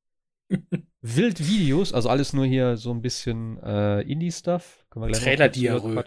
[1.00, 4.86] wild Videos, also alles nur hier so ein bisschen äh, Indie-Stuff.
[4.90, 6.04] Trailer-Diarrhoe.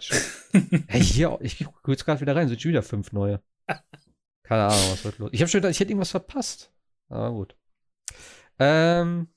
[0.88, 3.42] hey, hier, ich gucke jetzt gerade wieder rein, sind schon wieder fünf neue.
[4.42, 5.30] Keine Ahnung, was wird los.
[5.32, 6.72] Ich habe schon gedacht, ich hätte irgendwas verpasst.
[7.08, 7.56] Aber gut.
[8.58, 9.28] Ähm.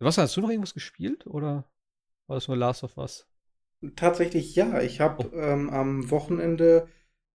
[0.00, 1.70] Was hast du noch irgendwas gespielt oder
[2.26, 3.28] war das nur Last of Us?
[3.96, 4.80] Tatsächlich ja.
[4.80, 5.36] Ich habe oh.
[5.36, 6.88] ähm, am Wochenende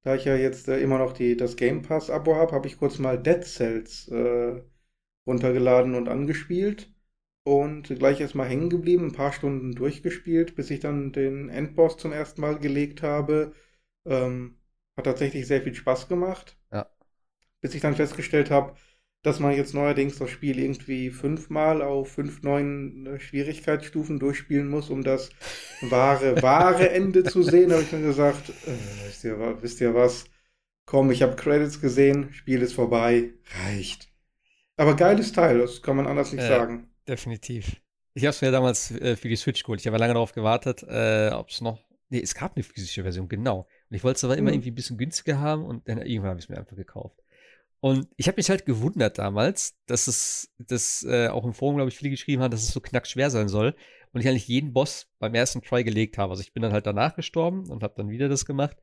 [0.05, 2.99] da ich ja jetzt äh, immer noch die, das Game Pass-Abo habe, habe ich kurz
[2.99, 4.61] mal Dead Cells äh,
[5.25, 6.93] runtergeladen und angespielt.
[7.43, 12.11] Und gleich erstmal hängen geblieben, ein paar Stunden durchgespielt, bis ich dann den Endboss zum
[12.11, 13.53] ersten Mal gelegt habe.
[14.05, 14.59] Ähm,
[14.95, 16.55] hat tatsächlich sehr viel Spaß gemacht.
[16.71, 16.87] Ja.
[17.61, 18.75] Bis ich dann festgestellt habe,
[19.25, 24.91] dass man jetzt neuerdings das Spiel irgendwie fünfmal auf fünf neuen äh, Schwierigkeitsstufen durchspielen muss,
[24.91, 25.31] um das
[25.81, 30.25] wahre, wahre Ende zu sehen, habe ich mir gesagt, äh, wisst, ihr, wisst ihr was?
[30.85, 33.33] Komm, ich habe Credits gesehen, Spiel ist vorbei,
[33.65, 34.09] reicht.
[34.77, 36.89] Aber geiles Teil, das kann man anders nicht äh, sagen.
[37.07, 37.81] Definitiv.
[38.13, 39.79] Ich habe es mir damals äh, für die Switch geholt.
[39.79, 41.83] Ich habe lange darauf gewartet, äh, ob es noch.
[42.09, 43.67] Nee, es gab eine physische Version, genau.
[43.89, 44.55] Und ich wollte es aber immer hm.
[44.55, 47.24] irgendwie ein bisschen günstiger haben und dann irgendwann habe ich es mir einfach gekauft.
[47.85, 51.89] Und ich habe mich halt gewundert damals, dass es, das äh, auch im Forum, glaube
[51.89, 53.75] ich, viele geschrieben haben, dass es so knackschwer sein soll.
[54.11, 56.31] Und ich eigentlich jeden Boss beim ersten Try gelegt habe.
[56.31, 58.75] Also ich bin dann halt danach gestorben und habe dann wieder das gemacht.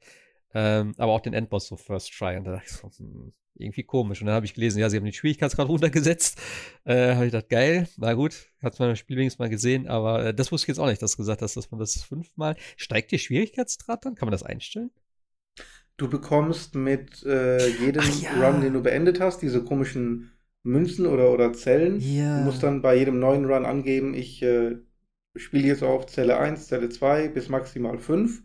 [0.54, 2.36] Ähm, aber auch den Endboss so First Try.
[2.36, 4.20] Und da dachte ich so, hm, irgendwie komisch.
[4.20, 6.40] Und dann habe ich gelesen, ja, sie haben den Schwierigkeitsgrad runtergesetzt.
[6.84, 10.26] Äh, habe ich gedacht, geil, na gut, hat man im Spiel wenigstens mal gesehen, aber
[10.26, 12.54] äh, das wusste ich jetzt auch nicht, dass du gesagt hast, dass man das fünfmal.
[12.76, 14.14] Steigt der Schwierigkeitsgrad dann?
[14.14, 14.92] Kann man das einstellen?
[15.96, 18.50] Du bekommst mit äh, jedem ja.
[18.50, 20.32] Run, den du beendet hast, diese komischen
[20.62, 22.00] Münzen oder, oder Zellen.
[22.00, 22.38] Ja.
[22.38, 24.76] Du musst dann bei jedem neuen Run angeben, ich äh,
[25.36, 28.42] spiele jetzt auf Zelle 1, Zelle 2 bis maximal 5.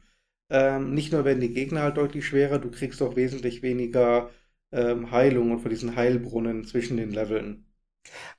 [0.50, 4.30] Ähm, nicht nur werden die Gegner halt deutlich schwerer, du kriegst auch wesentlich weniger
[4.72, 7.66] ähm, Heilung und von diesen Heilbrunnen zwischen den Leveln.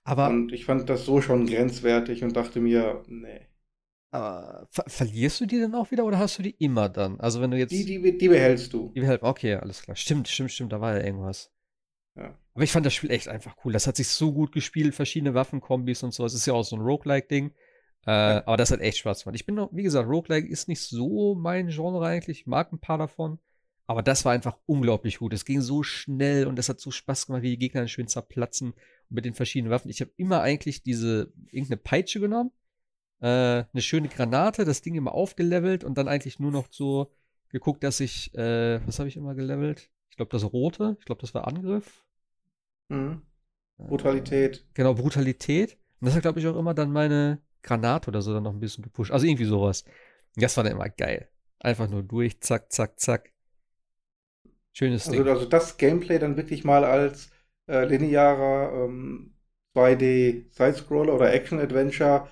[0.04, 3.47] Aber und ich fand das so schon grenzwertig und dachte mir, nee.
[4.10, 7.20] Aber ver verlierst du die dann auch wieder oder hast du die immer dann?
[7.20, 7.72] Also wenn du jetzt.
[7.72, 8.90] Die, die, die behältst du.
[8.94, 9.96] Die behältst Okay, alles klar.
[9.96, 11.52] Stimmt, stimmt, stimmt, da war ja irgendwas.
[12.16, 12.36] Ja.
[12.54, 13.72] Aber ich fand das Spiel echt einfach cool.
[13.72, 16.24] Das hat sich so gut gespielt, verschiedene Waffenkombis und so.
[16.24, 17.52] Es ist ja auch so ein Roguelike-Ding.
[18.06, 18.46] Äh, ja.
[18.46, 19.36] Aber das hat echt Spaß gemacht.
[19.36, 22.40] Ich bin noch, wie gesagt, Roguelike ist nicht so mein Genre eigentlich.
[22.40, 23.38] Ich mag ein paar davon.
[23.86, 25.32] Aber das war einfach unglaublich gut.
[25.32, 28.74] Es ging so schnell und es hat so Spaß gemacht, wie die Gegner schön zerplatzen
[29.08, 29.90] mit den verschiedenen Waffen.
[29.90, 32.50] Ich habe immer eigentlich diese irgendeine Peitsche genommen
[33.20, 33.26] äh,
[33.72, 37.12] eine schöne Granate, das Ding immer aufgelevelt und dann eigentlich nur noch so
[37.50, 39.90] geguckt, dass ich, äh, was habe ich immer gelevelt?
[40.10, 42.04] Ich glaube, das rote, ich glaube, das war Angriff.
[42.90, 43.22] Mhm.
[43.88, 44.58] Brutalität.
[44.58, 45.78] Äh, genau, Brutalität.
[46.00, 48.60] Und das hat, glaube ich, auch immer dann meine Granate oder so dann noch ein
[48.60, 49.10] bisschen gepusht.
[49.10, 49.84] Also irgendwie sowas.
[50.36, 51.28] Das war dann immer geil.
[51.60, 53.32] Einfach nur durch, zack, zack, zack.
[54.72, 55.24] Schönes Also, Ding.
[55.24, 57.30] also das Gameplay dann wirklich mal als
[57.66, 59.34] äh, linearer ähm,
[59.74, 62.28] 2D-Sidescroller oder Action-Adventure,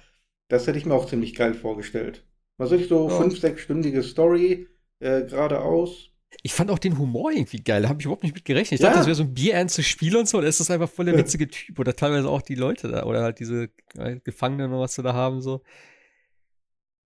[0.49, 2.25] das hätte ich mir auch ziemlich geil vorgestellt.
[2.59, 3.17] Mal so richtig so Ja.
[3.21, 4.69] fünf, sechsstündige Story,
[5.01, 6.11] äh, geradeaus.
[6.43, 7.83] Ich fand auch den Humor irgendwie geil.
[7.83, 8.81] Da habe ich überhaupt nicht mit gerechnet.
[8.81, 8.89] Ich Ja.
[8.89, 10.41] dachte, das wäre so ein bierernstes Spiel und so.
[10.41, 11.79] Es ist einfach voll der witzige Typ.
[11.79, 13.05] Oder teilweise auch die Leute da.
[13.05, 15.41] Oder halt diese äh, Gefangenen oder was sie da haben.
[15.41, 15.63] So.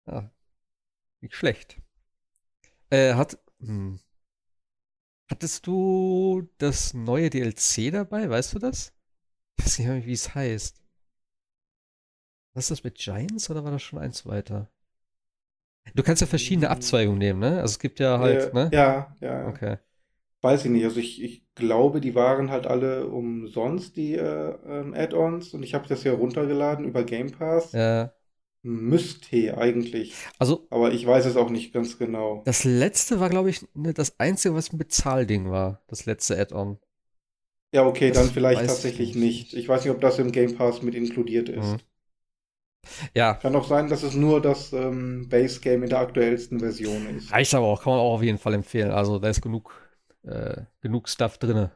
[0.06, 0.30] Ja.
[1.20, 1.76] Nicht schlecht.
[2.90, 3.38] Äh, hat.
[3.60, 4.00] Hm.
[5.30, 8.28] Hattest du das neue DLC dabei?
[8.28, 8.92] Weißt du das?
[9.58, 10.79] Ich weiß nicht wie es heißt.
[12.54, 14.70] Was ist das mit Giants oder war das schon eins weiter?
[15.94, 16.72] Du kannst ja verschiedene Hm.
[16.72, 17.60] Abzweigungen nehmen, ne?
[17.60, 18.70] Also es gibt ja halt, äh, ne?
[18.76, 19.48] Ja, ja.
[19.48, 19.78] Okay.
[20.42, 20.84] Weiß ich nicht.
[20.84, 25.54] Also ich, ich glaube, die waren halt alle umsonst, die äh, ähm, Add-ons.
[25.54, 27.72] Und ich habe das ja runtergeladen über Game Pass.
[27.72, 28.12] Ja.
[28.62, 30.14] Müsste eigentlich.
[30.38, 32.44] Also, Aber ich weiß es auch nicht ganz genau.
[32.44, 35.82] das letzte war, glaube ich, ne, das einzige, was ein Bezahlding war.
[35.88, 36.78] Das letzte Add-on.
[37.72, 39.52] Ja, okay, Das dann vielleicht tatsächlich nicht.
[39.52, 39.54] nicht.
[39.54, 41.76] Ich weiß nicht, ob das im Game Pass mit inkludiert ist.
[41.76, 41.78] Mhm.
[43.14, 47.06] Ja, Kann auch sein, dass es nur das ähm, Base Game in der aktuellsten Version
[47.16, 47.30] ist.
[47.32, 47.82] reicht aber auch.
[47.82, 48.90] Kann man auch auf jeden Fall empfehlen.
[48.90, 49.72] Also, da ist genug,
[50.22, 51.70] äh, genug Stuff drin.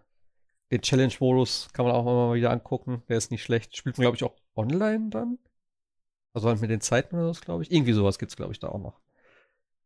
[0.70, 3.02] Den Challenge-Modus kann man auch immer mal wieder angucken.
[3.08, 3.76] Der ist nicht schlecht.
[3.76, 5.38] Spielt man, glaube ich, auch online dann.
[6.32, 7.70] Also halt mit den Zeiten oder so, glaube ich.
[7.70, 8.98] Irgendwie sowas gibt es, glaube ich, da auch noch.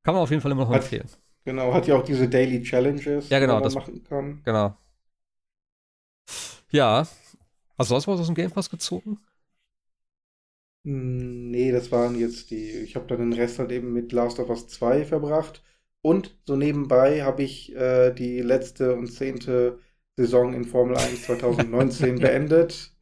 [0.04, 1.08] Kann man auf jeden Fall immer noch Hat- empfehlen.
[1.44, 4.42] Genau, hat ja auch diese Daily Challenges, Ja, genau, die man das- machen kann.
[4.44, 4.76] Genau.
[6.70, 6.98] Ja.
[7.78, 9.18] Hast du sonst was aus dem Game Pass gezogen?
[10.88, 12.70] Hm, Nee, das waren jetzt die.
[12.70, 15.62] Ich habe dann den Rest halt eben mit Last of Us 2 verbracht.
[16.02, 19.78] Und so nebenbei habe ich äh, die letzte und zehnte
[20.16, 22.92] Saison in Formel 1 2019 beendet.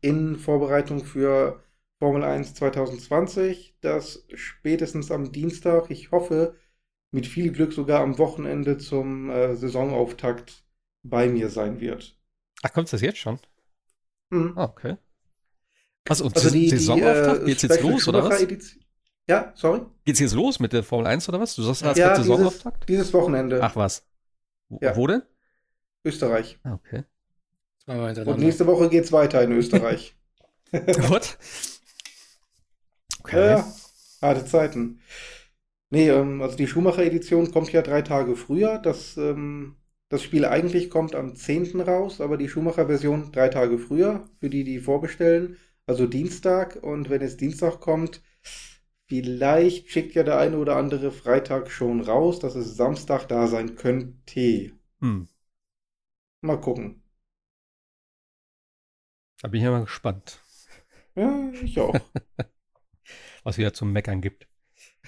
[0.00, 1.60] In Vorbereitung für
[1.98, 6.54] Formel 1 2020, das spätestens am Dienstag, ich hoffe,
[7.12, 10.64] mit viel Glück sogar am Wochenende zum äh, Saisonauftakt
[11.04, 12.18] bei mir sein wird.
[12.62, 13.38] Ach, kommt das jetzt schon?
[14.32, 14.56] Hm.
[14.56, 14.96] Ah, okay.
[16.08, 18.46] Also, und Also die, die Saisonauftakt, äh, geht's jetzt los, oder was?
[19.26, 19.80] Ja, sorry.
[20.04, 21.54] Geht's jetzt los mit der Formel 1 oder was?
[21.56, 22.88] Du sagst, hast Ja, gerade dieses, Saisonauftakt?
[22.88, 23.60] dieses Wochenende.
[23.62, 24.04] Ach was.
[24.68, 24.96] Wo, Ja.
[24.96, 25.22] wo denn?
[26.04, 26.58] Österreich.
[26.64, 27.04] Ah, okay.
[27.86, 30.14] Und nächste Woche geht's weiter in Österreich.
[30.72, 31.38] What?
[33.20, 33.46] Okay.
[33.50, 33.66] Ja,
[34.20, 35.00] harte Zeiten.
[35.90, 38.78] Nee, ähm, also die Schumacher-Edition kommt ja drei Tage früher.
[38.78, 39.76] Das, ähm,
[40.08, 41.80] das Spiel eigentlich kommt am 10.
[41.80, 45.56] raus, aber die Schumacher-Version drei Tage früher, für die, die vorbestellen.
[45.86, 46.76] Also Dienstag.
[46.82, 48.22] Und wenn es Dienstag kommt,
[49.06, 53.76] vielleicht schickt ja der eine oder andere Freitag schon raus, dass es Samstag da sein
[53.76, 54.72] könnte.
[55.00, 55.28] Hm.
[56.42, 57.02] Mal gucken.
[59.42, 60.38] Da bin ich ja mal gespannt,
[61.16, 61.94] Ja, ich auch.
[63.44, 64.48] was wieder zum Meckern gibt.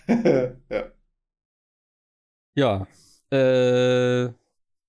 [0.71, 0.93] ja.
[2.55, 2.87] Ja.
[3.31, 4.33] Äh,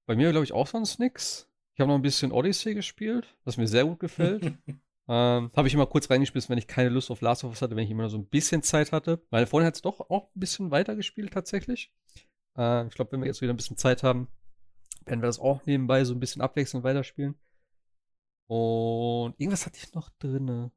[0.06, 1.50] bei mir glaube ich auch sonst nix.
[1.74, 4.54] Ich habe noch ein bisschen Odyssey gespielt, was mir sehr gut gefällt.
[5.10, 7.76] Ähm, habe ich immer kurz reingespielt, wenn ich keine Lust auf Last of Us hatte,
[7.76, 9.22] wenn ich immer nur so ein bisschen Zeit hatte.
[9.30, 11.93] Meine Freundin hat es doch auch ein bisschen weiter gespielt tatsächlich.
[12.58, 14.28] Äh, ich glaube, wenn wir jetzt wieder ein bisschen Zeit haben,
[15.05, 17.36] werden wir das auch nebenbei so ein bisschen abwechselnd weiterspielen.
[18.47, 20.72] Und irgendwas hatte ich noch drinne.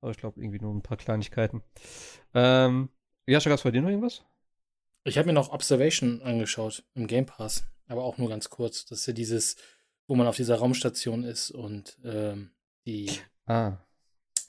[0.00, 1.62] Aber ich glaube, irgendwie nur ein paar Kleinigkeiten.
[2.34, 2.90] Ähm,
[3.26, 4.24] Jascha, gab's bei dir noch irgendwas?
[5.04, 8.84] Ich habe mir noch Observation angeschaut im Game Pass, aber auch nur ganz kurz.
[8.84, 9.56] Das ist ja dieses,
[10.06, 12.50] wo man auf dieser Raumstation ist und ähm,
[12.88, 13.10] die
[13.46, 13.78] Ah,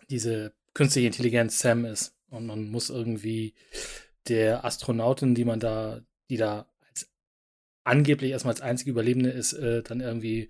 [0.10, 3.54] diese künstliche Intelligenz Sam ist und man muss irgendwie
[4.28, 7.10] der Astronautin, die man da, die da als
[7.84, 10.50] angeblich erstmal als einzige Überlebende ist, äh, dann irgendwie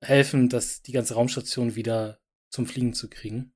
[0.00, 3.52] helfen, dass die ganze Raumstation wieder zum Fliegen zu kriegen.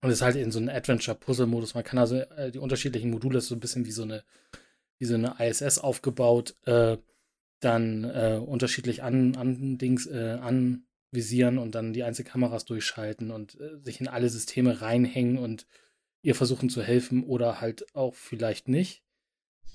[0.00, 1.74] Und es ist halt in so einem Adventure-Puzzle-Modus.
[1.74, 4.24] Man kann also äh, die unterschiedlichen Module so ein bisschen wie so eine,
[4.98, 6.96] wie so eine ISS aufgebaut, äh,
[7.60, 10.38] dann äh, unterschiedlich an, an Dings, äh,
[11.14, 15.66] anvisieren und dann die einzelnen Kameras durchschalten und äh, sich in alle Systeme reinhängen und
[16.22, 19.02] ihr versuchen zu helfen oder halt auch vielleicht nicht.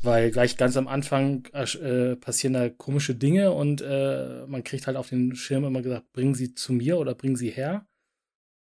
[0.02, 4.98] Weil gleich ganz am Anfang äh, passieren da komische Dinge und äh, man kriegt halt
[4.98, 7.86] auf den Schirm immer gesagt, bringen sie zu mir oder bringen sie her.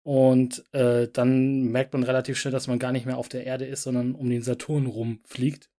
[0.03, 3.65] Und äh, dann merkt man relativ schnell, dass man gar nicht mehr auf der Erde
[3.65, 5.69] ist, sondern um den Saturn rumfliegt.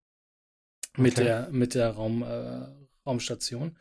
[0.97, 1.25] Mit Okay.
[1.25, 2.67] der, mit der Raum, äh,
[3.07, 3.77] Raumstation.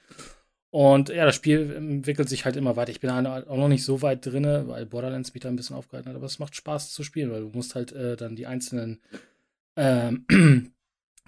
[0.74, 2.90] Und ja, das Spiel entwickelt sich halt immer weiter.
[2.90, 6.10] Ich bin auch noch nicht so weit drin, weil Borderlands mich da ein bisschen aufgehalten
[6.10, 9.00] hat, aber es macht Spaß zu spielen, weil du musst halt äh, dann die einzelnen
[9.76, 10.26] ähm,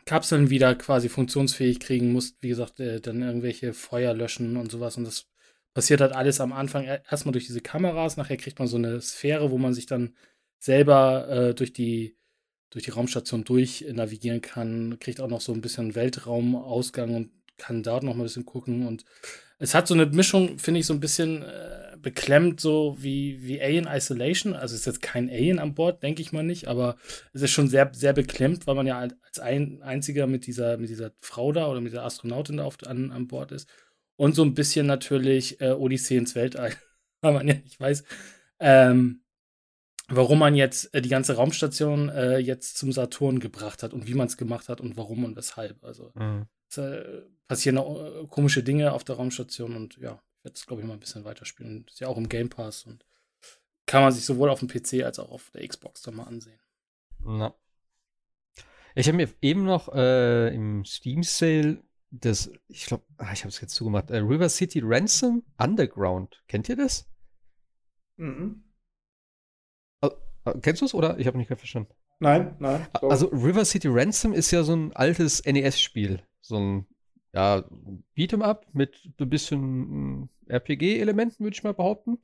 [0.05, 4.97] Kapseln wieder quasi funktionsfähig kriegen, musst, wie gesagt, äh, dann irgendwelche Feuer löschen und sowas.
[4.97, 5.27] Und das
[5.75, 9.51] passiert halt alles am Anfang erstmal durch diese Kameras, nachher kriegt man so eine Sphäre,
[9.51, 10.15] wo man sich dann
[10.57, 12.17] selber äh, durch die
[12.71, 17.83] durch die Raumstation durch navigieren kann, kriegt auch noch so ein bisschen Weltraumausgang und kann
[17.83, 19.05] dort noch mal ein bisschen gucken und
[19.57, 23.61] es hat so eine Mischung, finde ich, so ein bisschen äh, beklemmt, so wie, wie
[23.61, 24.53] Alien Isolation.
[24.53, 26.97] Also es ist jetzt kein Alien an Bord, denke ich mal nicht, aber
[27.33, 30.89] es ist schon sehr, sehr beklemmt, weil man ja als ein, einziger mit dieser, mit
[30.89, 33.69] dieser Frau da oder mit der Astronautin da auf, an, an Bord ist.
[34.17, 36.73] Und so ein bisschen natürlich äh, Odyssee ins Weltall,
[37.21, 38.03] weil man ja nicht weiß,
[38.59, 39.21] ähm,
[40.09, 44.13] warum man jetzt äh, die ganze Raumstation äh, jetzt zum Saturn gebracht hat und wie
[44.13, 45.83] man es gemacht hat und warum und weshalb.
[45.83, 46.45] Also mhm.
[46.69, 50.81] es, äh, passieren äh, komische Dinge auf der Raumstation und ja, ich werde es, glaube
[50.81, 51.85] ich, mal ein bisschen weiterspielen.
[51.87, 53.05] Ist ja auch im Game Pass und
[53.85, 56.59] kann man sich sowohl auf dem PC als auch auf der Xbox dann mal ansehen.
[57.19, 57.53] Na.
[58.95, 61.83] Ich habe mir eben noch äh, im Steam Sale
[62.21, 66.41] das, ich glaube, ah, ich habe es jetzt zugemacht, äh, River City Ransom Underground.
[66.47, 67.07] Kennt ihr das?
[68.17, 68.63] Mhm.
[70.01, 70.09] Äh,
[70.61, 71.17] kennst du es oder?
[71.19, 71.93] Ich habe nicht verstanden.
[72.19, 72.87] Nein, nein.
[73.01, 73.09] So.
[73.09, 76.23] Also River City Ransom ist ja so ein altes NES-Spiel.
[76.39, 76.87] So ein
[77.35, 77.65] ja,
[78.15, 82.17] Beat'em Up mit ein bisschen hm, RPG-Elementen, würde ich mal behaupten.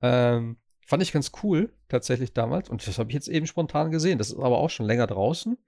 [0.00, 2.70] Ähm, fand ich ganz cool, tatsächlich damals.
[2.70, 4.16] Und das habe ich jetzt eben spontan gesehen.
[4.16, 5.58] Das ist aber auch schon länger draußen.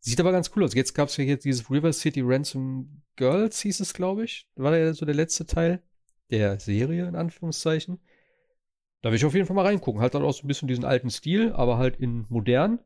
[0.00, 0.74] Sieht aber ganz cool aus.
[0.74, 4.48] Jetzt gab es ja jetzt dieses River City Ransom Girls, hieß es, glaube ich.
[4.56, 5.82] War ja so der letzte Teil
[6.30, 8.00] der Serie, in Anführungszeichen.
[9.02, 10.00] Da will ich auf jeden Fall mal reingucken.
[10.00, 12.78] Halt dann auch so ein bisschen diesen alten Stil, aber halt in modern.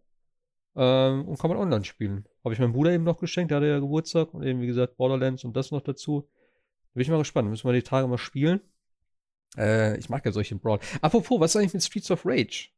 [0.74, 2.26] Ähm, und kann man online spielen.
[2.48, 4.96] Habe ich meinem Bruder eben noch geschenkt, der hatte ja Geburtstag und eben, wie gesagt,
[4.96, 6.22] Borderlands und das noch dazu.
[6.22, 7.50] Da bin ich mal gespannt.
[7.50, 8.62] Müssen wir die Tage mal spielen.
[9.58, 10.78] Äh, ich mag ja solche Brawl.
[11.02, 12.70] Apropos, was ist eigentlich mit Streets of Rage?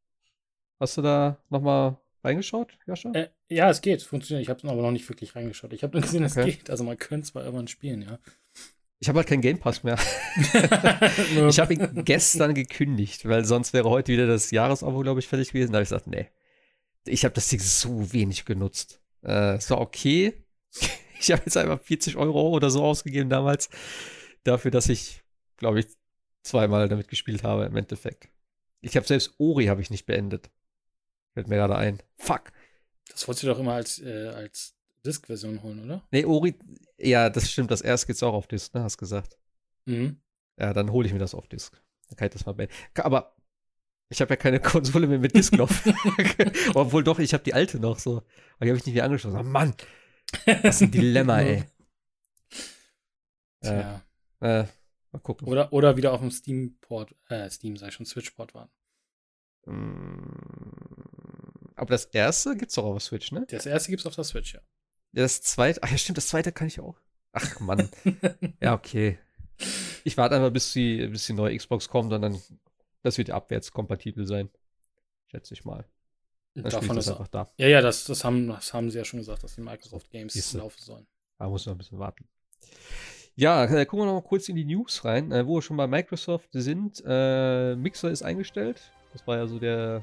[0.81, 3.13] Hast du da nochmal reingeschaut, Jascha?
[3.13, 4.03] Äh, ja, es geht.
[4.03, 4.43] Funktioniert.
[4.43, 5.73] Ich habe aber noch nicht wirklich reingeschaut.
[5.73, 6.51] Ich habe nur gesehen, es okay.
[6.51, 6.69] geht.
[6.69, 8.19] Also man könnte es bei irgendwann spielen, ja.
[8.99, 10.01] Ich habe halt keinen Game Pass mehr.
[11.49, 15.53] ich habe ihn gestern gekündigt, weil sonst wäre heute wieder das Jahresabo, glaube ich, fertig
[15.53, 15.71] gewesen.
[15.71, 16.27] Da habe ich gesagt, nee.
[17.07, 19.01] Ich habe das Ding so wenig genutzt.
[19.23, 20.45] Äh, es war okay.
[21.21, 23.69] ich habe jetzt einfach 40 Euro oder so ausgegeben damals.
[24.45, 25.23] Dafür, dass ich,
[25.57, 25.87] glaube ich,
[26.43, 28.29] zweimal damit gespielt habe im Endeffekt.
[28.81, 30.51] Ich habe selbst Ori habe ich nicht beendet.
[31.35, 32.03] Fällt mir gerade ein.
[32.17, 32.53] Fuck.
[33.11, 36.03] Das wolltest du doch immer als, äh, als Disk-Version holen, oder?
[36.11, 36.55] Nee, Ori,
[36.99, 37.71] ja, das stimmt.
[37.71, 38.83] Das erste geht's auch auf Disk, ne?
[38.83, 39.37] Hast gesagt.
[39.85, 40.21] Mhm.
[40.59, 41.81] Ja, dann hole ich mir das auf Disk.
[42.09, 42.75] Dann kann ich das mal beenden.
[42.95, 43.37] Aber
[44.11, 45.71] ich habe ja keine Konsole mehr mit Disklauf.
[46.75, 48.19] Obwohl doch, ich habe die alte noch so.
[48.57, 49.39] Aber die habe ich nicht mehr angeschlossen.
[49.39, 49.75] Oh Mann,
[50.45, 51.65] das ist ein Dilemma, ey.
[53.63, 54.03] Tja.
[54.41, 54.67] Äh, äh,
[55.13, 55.49] mal gucken.
[55.49, 58.73] Oder, oder wieder auf dem Steam-Port, äh, Steam sei schon, Switch-Port warten.
[59.67, 60.31] Mm,
[61.77, 63.47] aber das erste gibt's doch auf der Switch, ne?
[63.49, 64.61] Das erste gibt's auf der Switch, ja.
[65.13, 66.97] Das zweite, ach ja, stimmt, das zweite kann ich auch.
[67.33, 67.89] Ach Mann.
[68.61, 69.19] ja, okay.
[70.05, 72.41] Ich warte einfach, bis die, bis die neue Xbox kommt und dann,
[73.03, 74.51] das wird abwärts kompatibel sein.
[75.27, 75.85] Schätze ich mal.
[76.55, 77.49] Dann Davon ist einfach da.
[77.57, 80.33] Ja, ja, das, das, haben, das haben sie ja schon gesagt, dass die Microsoft Games
[80.33, 80.59] Siehste.
[80.59, 81.07] laufen sollen.
[81.39, 82.29] Da muss noch ein bisschen warten.
[83.37, 85.77] Ja, äh, gucken wir noch mal kurz in die News rein, äh, wo wir schon
[85.77, 87.03] bei Microsoft sind.
[87.07, 88.93] Äh, Mixer ist eingestellt.
[89.13, 90.03] Das war ja so der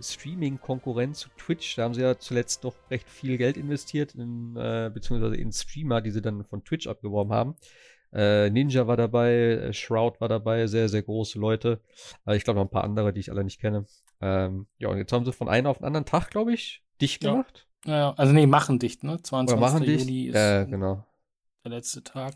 [0.00, 1.76] Streaming-Konkurrent zu Twitch.
[1.76, 6.00] Da haben sie ja zuletzt doch recht viel Geld investiert, in, äh, beziehungsweise in Streamer,
[6.00, 7.56] die sie dann von Twitch abgeworben haben.
[8.12, 11.80] Äh, Ninja war dabei, äh, Shroud war dabei, sehr, sehr große Leute.
[12.26, 13.86] Äh, ich glaube noch ein paar andere, die ich alle nicht kenne.
[14.20, 17.20] Ähm, ja, und jetzt haben sie von einem auf den anderen Tag, glaube ich, dicht
[17.20, 17.66] gemacht.
[17.86, 17.96] Ja.
[17.96, 19.20] ja, also nee, machen dicht, ne?
[19.22, 19.60] 22.
[19.60, 20.04] machen dicht.
[20.04, 21.04] Juli ist ja, genau.
[21.64, 22.34] der letzte Tag.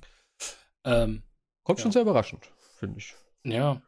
[0.84, 1.22] Ähm,
[1.62, 1.82] Kommt ja.
[1.82, 3.14] schon sehr überraschend, finde ich.
[3.44, 3.82] Ja.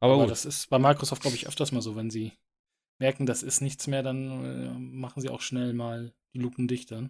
[0.00, 2.32] Aber, Aber das ist bei Microsoft, glaube ich, öfters mal so, wenn sie
[2.98, 7.08] merken, das ist nichts mehr, dann äh, machen sie auch schnell mal die Lupen dichter.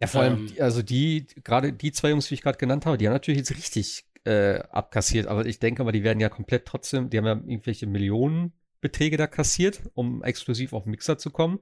[0.00, 2.98] Ja, vor allem, ähm, also die, gerade die zwei Jungs, die ich gerade genannt habe,
[2.98, 6.66] die haben natürlich jetzt richtig äh, abkassiert, aber ich denke mal, die werden ja komplett
[6.66, 11.60] trotzdem, die haben ja irgendwelche Millionenbeträge da kassiert, um exklusiv auf Mixer zu kommen.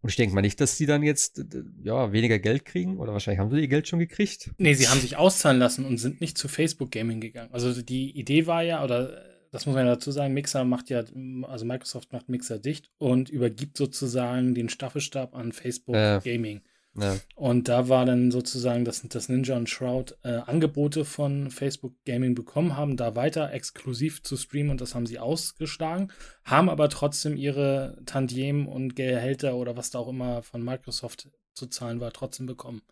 [0.00, 1.44] Und ich denke mal nicht, dass die dann jetzt
[1.82, 4.52] ja, weniger Geld kriegen oder wahrscheinlich haben sie ihr Geld schon gekriegt.
[4.56, 7.52] Nee, sie haben sich auszahlen lassen und sind nicht zu Facebook Gaming gegangen.
[7.52, 11.02] Also die Idee war ja, oder das muss man ja dazu sagen, Mixer macht ja,
[11.42, 16.60] also Microsoft macht Mixer dicht und übergibt sozusagen den Staffelstab an Facebook äh, Gaming.
[17.00, 17.16] Ja.
[17.34, 22.34] Und da war dann sozusagen, dass das Ninja und Shroud äh, Angebote von Facebook Gaming
[22.34, 26.12] bekommen haben, da weiter exklusiv zu streamen und das haben sie ausgeschlagen,
[26.44, 31.66] haben aber trotzdem ihre Tantiemen und Gehälter oder was da auch immer von Microsoft zu
[31.66, 32.82] zahlen war, trotzdem bekommen.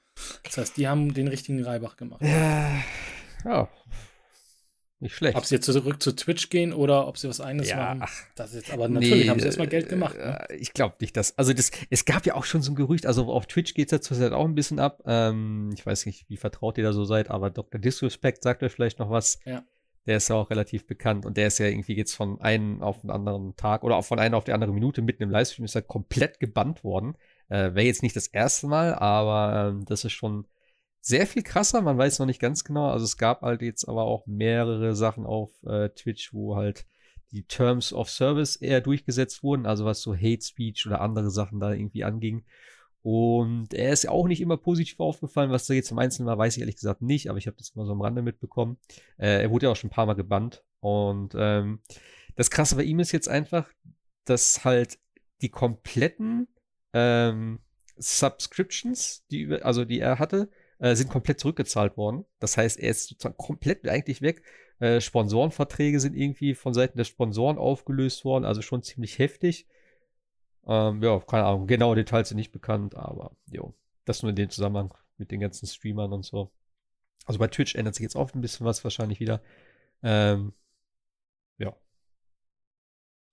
[0.44, 2.22] Das heißt, die haben den richtigen Reibach gemacht.
[2.22, 2.82] Ja,
[3.44, 3.68] ja
[5.00, 5.36] nicht schlecht.
[5.36, 8.00] Ob sie jetzt zurück zu Twitch gehen oder ob sie was eigenes Ja, machen.
[8.04, 10.16] ach, Das ist jetzt, aber natürlich Nee, haben sie erstmal Geld gemacht.
[10.16, 10.46] Ne?
[10.48, 11.36] äh, Ich glaube nicht, dass.
[11.36, 13.92] Also das, es gab ja auch schon so ein Gerücht, also auf Twitch geht es
[13.92, 15.02] ja zurzeit auch ein bisschen ab.
[15.06, 17.80] Ähm, ich weiß nicht, wie vertraut ihr da so seid, aber Dr.
[17.80, 19.38] Disrespect sagt euch vielleicht noch was.
[19.44, 19.62] Ja.
[20.06, 23.00] Der ist ja auch relativ bekannt und der ist ja irgendwie jetzt von einem auf
[23.00, 25.74] den anderen Tag oder auch von einer auf die andere Minute mitten im Livestream ist
[25.74, 27.16] er komplett gebannt worden.
[27.48, 30.46] Äh, Wäre jetzt nicht das erste Mal, aber ähm, das ist schon
[31.06, 31.82] sehr viel krasser.
[31.82, 32.90] Man weiß noch nicht ganz genau.
[32.90, 36.84] Also es gab halt jetzt aber auch mehrere Sachen auf äh, Twitch, wo halt
[37.30, 41.60] die Terms of Service eher durchgesetzt wurden, also was so Hate Speech oder andere Sachen
[41.60, 42.44] da irgendwie anging.
[43.02, 46.38] Und er ist ja auch nicht immer positiv aufgefallen, was da jetzt im Einzelnen war,
[46.38, 48.76] weiß ich ehrlich gesagt nicht, aber ich habe das mal so am Rande mitbekommen.
[49.16, 50.64] Äh, er wurde ja auch schon ein paar Mal gebannt.
[50.80, 51.82] Und ähm,
[52.34, 53.70] das Krasse bei ihm ist jetzt einfach,
[54.24, 54.98] dass halt
[55.40, 56.48] die kompletten
[56.92, 57.60] ähm,
[57.96, 62.24] Subscriptions, die, also die er hatte, äh, sind komplett zurückgezahlt worden.
[62.38, 64.42] Das heißt, er ist sozusagen komplett eigentlich weg.
[64.78, 69.66] Äh, Sponsorenverträge sind irgendwie von Seiten der Sponsoren aufgelöst worden, also schon ziemlich heftig.
[70.66, 73.74] Ähm, ja, keine Ahnung, genaue Details sind nicht bekannt, aber jo,
[74.04, 76.52] das nur in dem Zusammenhang mit den ganzen Streamern und so.
[77.24, 79.40] Also bei Twitch ändert sich jetzt auch ein bisschen was wahrscheinlich wieder.
[80.02, 80.52] Ähm,
[81.58, 81.74] ja.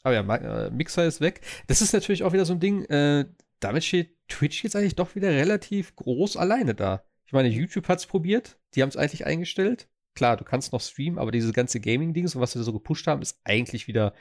[0.04, 1.42] Aber ja, äh, Mixer ist weg.
[1.68, 3.26] Das ist natürlich auch wieder so ein Ding, äh,
[3.60, 7.04] damit steht Twitch jetzt eigentlich doch wieder relativ groß alleine da.
[7.26, 9.88] Ich meine, YouTube hat es probiert, die haben es eigentlich eingestellt.
[10.16, 13.22] Klar, du kannst noch streamen, aber diese ganze Gaming-Dings und was wir so gepusht haben,
[13.22, 14.14] ist eigentlich wieder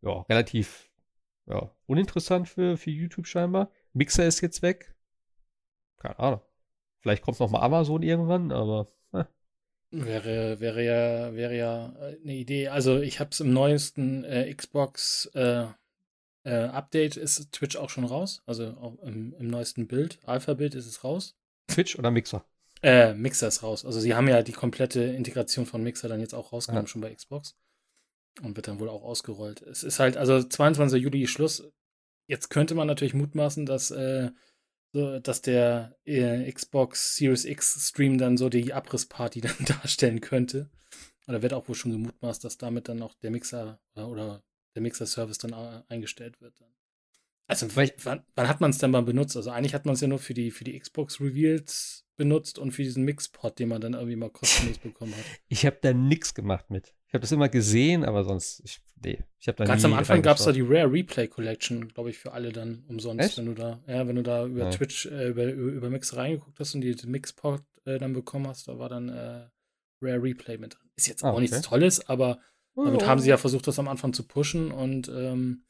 [0.00, 0.90] ja, relativ
[1.46, 3.70] ja, uninteressant für, für YouTube scheinbar.
[3.92, 4.94] Mixer ist jetzt weg.
[5.98, 6.40] Keine Ahnung.
[7.00, 9.24] Vielleicht kommt noch mal Amazon irgendwann, aber äh,
[9.90, 12.68] Wäre, wäre ja, wäre ja äh, eine Idee.
[12.68, 15.66] Also ich habe es im neuesten äh, Xbox äh,
[16.42, 18.42] äh, Update ist Twitch auch schon raus.
[18.46, 21.36] Also im, im neuesten Bild, Alpha-Bild ist es raus.
[21.68, 22.44] Twitch oder Mixer?
[22.82, 23.84] Äh, Mixer ist raus.
[23.84, 26.88] Also sie haben ja die komplette Integration von Mixer dann jetzt auch rausgenommen, Ja.
[26.90, 27.56] schon bei Xbox.
[28.42, 29.62] Und wird dann wohl auch ausgerollt.
[29.62, 31.02] Es ist halt, also 22.
[31.02, 31.64] Juli Schluss.
[32.28, 34.30] Jetzt könnte man natürlich mutmaßen, dass, äh,
[34.92, 40.70] so, dass der äh, Xbox Series X Stream dann so die Abrissparty dann darstellen könnte.
[41.26, 44.42] Oder wird auch wohl schon gemutmaßt, dass damit dann auch der Mixer oder, oder
[44.74, 46.60] der Mixer-Service dann äh, eingestellt wird.
[46.60, 46.68] Dann.
[47.48, 49.36] Also wann, wann hat man es denn mal benutzt?
[49.36, 52.72] Also eigentlich hat man es ja nur für die, für die Xbox Reveals benutzt und
[52.72, 55.24] für diesen Mixpot, den man dann irgendwie mal kostenlos bekommen hat.
[55.48, 56.94] Ich habe da nichts gemacht mit.
[57.08, 60.22] Ich habe das immer gesehen, aber sonst, ich, nee, ich habe da Ganz am Anfang
[60.22, 63.38] gab es da die Rare Replay Collection, glaube ich, für alle dann umsonst, Echt?
[63.38, 64.70] wenn du da, ja, wenn du da über Ja.
[64.70, 68.48] Twitch, äh, über, über, über Mix reingeguckt hast und die den Mixpot äh, dann bekommen
[68.48, 69.46] hast, da war dann äh,
[70.02, 70.90] Rare Replay mit drin.
[70.96, 71.66] Ist jetzt Ah, auch nichts okay.
[71.68, 72.40] Tolles, aber
[72.74, 75.62] damit haben sie ja versucht, das am Anfang zu pushen und ähm,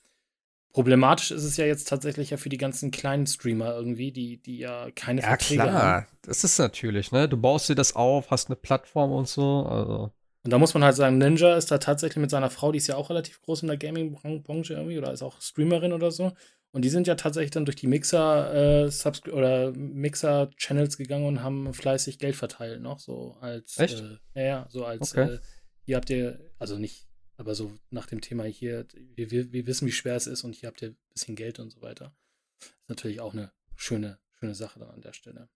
[0.73, 4.59] problematisch ist es ja jetzt tatsächlich ja für die ganzen kleinen Streamer irgendwie, die, die
[4.59, 5.99] ja keine Ja, Verträge haben.
[5.99, 6.07] klar.
[6.23, 7.29] Das ist natürlich, ne?
[7.29, 9.65] Du baust dir das auf, hast eine Plattform und so.
[9.67, 10.13] Also,
[10.45, 12.87] Und da muss man halt sagen, Ninja ist da tatsächlich mit seiner Frau, die ist
[12.87, 16.33] ja auch relativ groß in der Gaming-Branche irgendwie oder ist auch Streamerin oder so.
[16.71, 21.73] Und die sind ja tatsächlich dann durch die Mixer äh, oder Mixer-Channels gegangen und haben
[21.73, 23.99] fleißig Geld verteilt noch, so als Echt?
[24.35, 25.25] Äh, ja, ja, so als Okay.
[25.25, 25.39] äh,
[25.85, 27.06] hier habt ihr, also nicht,
[27.37, 30.55] aber so nach dem Thema hier, wir, wir, wir wissen, wie schwer es ist und
[30.55, 32.15] hier habt ihr ein bisschen Geld und so weiter.
[32.61, 35.49] Ist natürlich auch eine schöne, schöne Sache dann an der Stelle.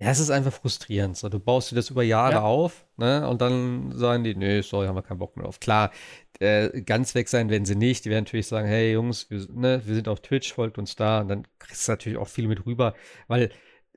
[0.00, 1.16] ja, es ist einfach frustrierend.
[1.16, 2.42] So, du baust dir das über Jahre Ja.
[2.42, 3.26] auf, ne?
[3.28, 5.58] Und dann sagen die, nee, sorry, haben wir keinen Bock mehr auf.
[5.60, 5.90] Klar,
[6.40, 8.04] äh, ganz weg sein werden sie nicht.
[8.04, 11.20] Die werden natürlich sagen, hey Jungs, wir, ne, wir sind auf Twitch, folgt uns da.
[11.22, 12.94] Und dann kriegst du natürlich auch viel mit rüber,
[13.26, 13.50] weil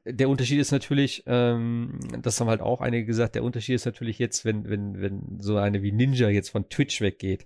[0.06, 4.20] der Unterschied ist natürlich, ähm, das haben halt auch einige gesagt, der Unterschied ist natürlich
[4.20, 7.46] jetzt, wenn, wenn, wenn so eine wie Ninja jetzt von Twitch weggeht,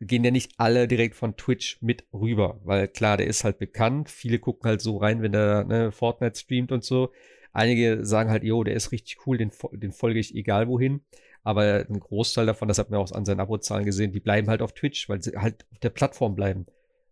[0.00, 4.10] gehen ja nicht alle direkt von Twitch mit rüber, weil klar, der ist halt bekannt,
[4.10, 7.12] viele gucken halt so rein, wenn der ne, Fortnite streamt und so.
[7.52, 11.02] Einige sagen halt, jo, der ist richtig cool, den, den folge ich egal wohin.
[11.44, 14.62] Aber ein Großteil davon, das hat man auch an seinen Abozahlen gesehen, die bleiben halt
[14.62, 16.66] auf Twitch, weil sie halt auf der Plattform bleiben.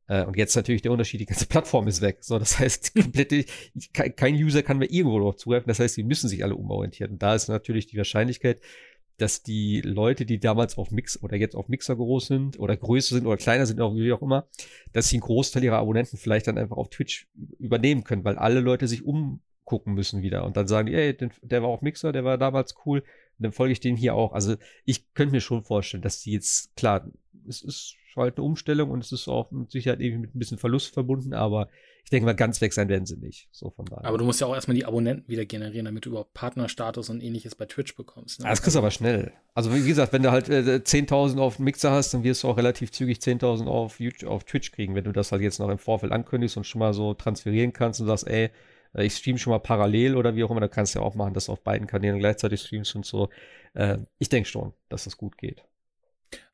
[0.09, 2.19] Äh, und jetzt natürlich der Unterschied, die ganze Plattform ist weg.
[2.21, 3.45] So, das heißt, komplette,
[3.93, 5.69] kein, User kann mehr irgendwo noch zugreifen.
[5.69, 7.13] Das heißt, die müssen sich alle umorientieren.
[7.13, 8.61] Und da ist natürlich die Wahrscheinlichkeit,
[9.19, 13.15] dass die Leute, die damals auf Mix oder jetzt auf Mixer groß sind oder größer
[13.15, 14.49] sind oder kleiner sind, wie auch immer,
[14.93, 17.29] dass sie einen Großteil ihrer Abonnenten vielleicht dann einfach auf Twitch
[17.59, 21.63] übernehmen können, weil alle Leute sich umgucken müssen wieder und dann sagen die, ey, der
[21.63, 23.05] war auf Mixer, der war damals cool,
[23.39, 24.33] dann folge ich den hier auch.
[24.33, 27.07] Also ich könnte mir schon vorstellen, dass die jetzt, klar,
[27.49, 30.59] es ist halt eine Umstellung und es ist auch mit Sicherheit irgendwie mit ein bisschen
[30.59, 31.69] Verlust verbunden, aber
[32.05, 33.49] ich denke mal, ganz weg sein werden sie nicht.
[33.53, 34.05] So von daher.
[34.05, 37.23] Aber du musst ja auch erstmal die Abonnenten wieder generieren, damit du überhaupt Partnerstatus und
[37.23, 38.41] ähnliches bei Twitch bekommst.
[38.41, 38.47] Ne?
[38.47, 39.33] Ah, Das kriegst du aber schnell.
[39.55, 42.57] Also wie gesagt, wenn du halt äh, 10.000 auf Mixer hast, dann wirst du auch
[42.59, 45.79] relativ zügig 10.000 auf, YouTube- auf Twitch kriegen, wenn du das halt jetzt noch im
[45.79, 48.51] Vorfeld ankündigst und schon mal so transferieren kannst und sagst, ey,
[48.95, 51.35] ich stream schon mal parallel oder wie auch immer, dann kannst du ja auch machen,
[51.35, 53.31] dass du auf beiden Kanälen gleichzeitig streamst und so.
[53.75, 55.65] Äh, ich denke schon, dass das gut geht.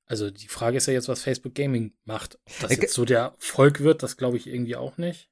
[0.06, 2.39] Also die Frage ist ja jetzt, was Facebook Gaming macht.
[2.47, 5.28] Ob das jetzt so der Volk wird, das glaube ich irgendwie auch nicht.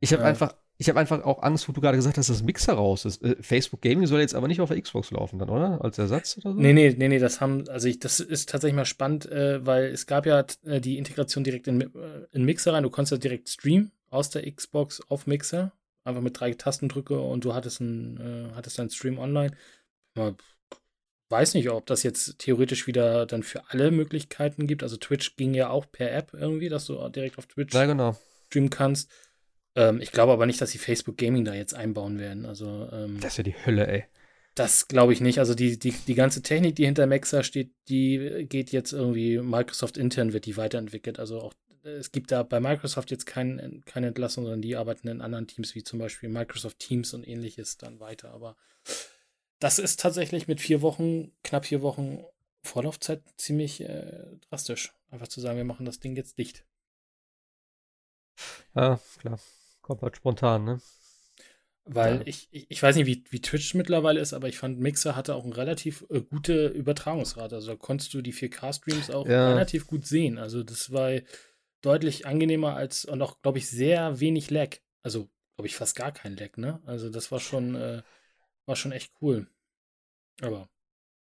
[0.00, 0.28] Ich habe ja.
[0.28, 3.04] einfach, ich habe einfach auch Angst, wo du gerade gesagt hast, dass das Mixer raus
[3.04, 3.22] ist.
[3.22, 5.82] Äh, Facebook Gaming soll jetzt aber nicht auf der Xbox laufen, dann, oder?
[5.84, 6.58] Als Ersatz oder so?
[6.58, 9.84] Nee, nee, nee, nee, das haben, also ich, das ist tatsächlich mal spannend, äh, weil
[9.84, 11.86] es gab ja äh, die Integration direkt in, äh,
[12.32, 12.82] in Mixer rein.
[12.82, 15.72] Du konntest ja direkt streamen aus der Xbox auf Mixer.
[16.04, 19.56] Einfach mit drei Tastendrücke und du hattest, ein, äh, hattest deinen Stream online.
[20.16, 20.34] Ja,
[21.30, 24.82] weiß nicht, ob das jetzt theoretisch wieder dann für alle Möglichkeiten gibt.
[24.82, 28.16] Also Twitch ging ja auch per App irgendwie, dass du direkt auf Twitch ja, genau.
[28.46, 29.10] streamen kannst.
[29.74, 32.46] Ähm, ich glaube aber nicht, dass sie Facebook Gaming da jetzt einbauen werden.
[32.46, 34.04] Also, ähm, das ist ja die Hölle, ey.
[34.54, 35.40] Das glaube ich nicht.
[35.40, 39.96] Also die, die, die ganze Technik, die hinter Maxa steht, die geht jetzt irgendwie, Microsoft
[39.96, 41.18] intern wird die weiterentwickelt.
[41.18, 45.20] Also auch, es gibt da bei Microsoft jetzt kein, keine Entlassung, sondern die arbeiten in
[45.20, 48.32] anderen Teams, wie zum Beispiel Microsoft Teams und ähnliches dann weiter.
[48.32, 48.56] Aber
[49.58, 52.24] das ist tatsächlich mit vier Wochen, knapp vier Wochen
[52.62, 54.92] Vorlaufzeit ziemlich äh, drastisch.
[55.10, 56.64] Einfach zu sagen, wir machen das Ding jetzt dicht.
[58.74, 59.38] Ja, klar.
[59.82, 60.80] Kommt halt spontan, ne?
[61.84, 62.22] Weil ja.
[62.24, 65.34] ich, ich, ich, weiß nicht, wie, wie Twitch mittlerweile ist, aber ich fand, Mixer hatte
[65.34, 67.56] auch eine relativ äh, gute Übertragungsrate.
[67.56, 69.50] Also da konntest du die 4K-Streams auch ja.
[69.50, 70.38] relativ gut sehen.
[70.38, 71.10] Also das war
[71.84, 74.76] deutlich angenehmer als und auch, glaube ich, sehr wenig Lag.
[75.02, 76.82] Also, glaube ich, fast gar kein Lag, ne?
[76.86, 78.02] Also das war schon, äh,
[78.66, 79.48] war schon echt cool.
[80.40, 80.68] Aber.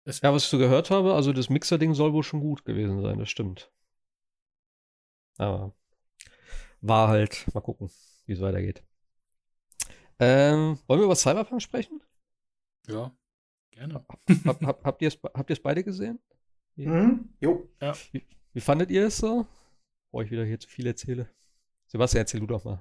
[0.06, 3.18] Ja, was ich so gehört habe, also das Mixer-Ding soll wohl schon gut gewesen sein,
[3.18, 3.70] das stimmt.
[5.38, 5.74] Aber
[6.82, 7.90] war halt, mal gucken
[8.26, 8.82] wie es weitergeht.
[10.18, 12.00] Ähm, wollen wir über Cyberpunk sprechen?
[12.86, 13.14] Ja,
[13.70, 14.04] gerne.
[14.44, 15.08] Hab, hab, habt ihr
[15.48, 16.20] es beide gesehen?
[16.76, 17.68] Mhm, jo.
[17.80, 17.94] Ja.
[18.12, 19.46] Wie, wie, fandet ihr es so?
[20.14, 21.28] Bevor ich wieder hier zu viel erzähle.
[21.86, 22.80] Sebastian, erzähl du doch mal.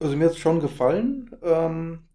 [0.00, 1.30] Also mir hat es schon gefallen.
[1.42, 2.08] Ähm,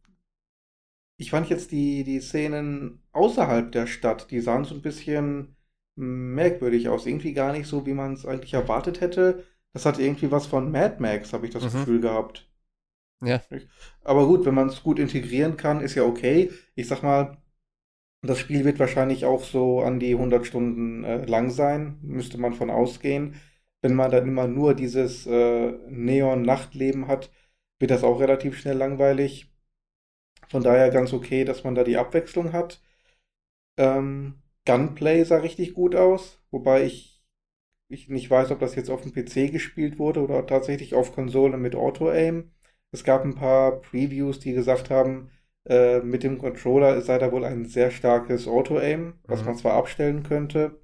[1.15, 5.55] ich fand jetzt die, die Szenen außerhalb der Stadt, die sahen so ein bisschen
[5.95, 7.05] merkwürdig aus.
[7.05, 9.45] Irgendwie gar nicht so, wie man es eigentlich erwartet hätte.
[9.71, 11.77] Das hat irgendwie was von Mad Max, habe ich das mhm.
[11.77, 12.51] Gefühl gehabt.
[13.23, 13.41] Ja.
[14.03, 16.51] Aber gut, wenn man es gut integrieren kann, ist ja okay.
[16.75, 17.37] Ich sag mal,
[18.23, 22.53] das Spiel wird wahrscheinlich auch so an die 100 Stunden äh, lang sein, müsste man
[22.53, 23.35] von ausgehen.
[23.81, 27.31] Wenn man dann immer nur dieses äh, Neon-Nachtleben hat,
[27.79, 29.51] wird das auch relativ schnell langweilig.
[30.49, 32.81] Von daher ganz okay, dass man da die Abwechslung hat.
[33.77, 37.13] Ähm, Gunplay sah richtig gut aus, wobei ich
[37.89, 41.57] ich nicht weiß, ob das jetzt auf dem PC gespielt wurde oder tatsächlich auf Konsole
[41.57, 42.51] mit Auto-Aim.
[42.91, 45.29] Es gab ein paar Previews, die gesagt haben,
[45.65, 49.45] äh, mit dem Controller sei da wohl ein sehr starkes Auto-Aim, was mhm.
[49.45, 50.79] man zwar abstellen könnte.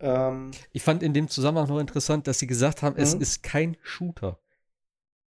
[0.00, 3.02] Ähm, ich fand in dem Zusammenhang noch interessant, dass sie gesagt haben, mhm.
[3.02, 4.38] es ist kein Shooter.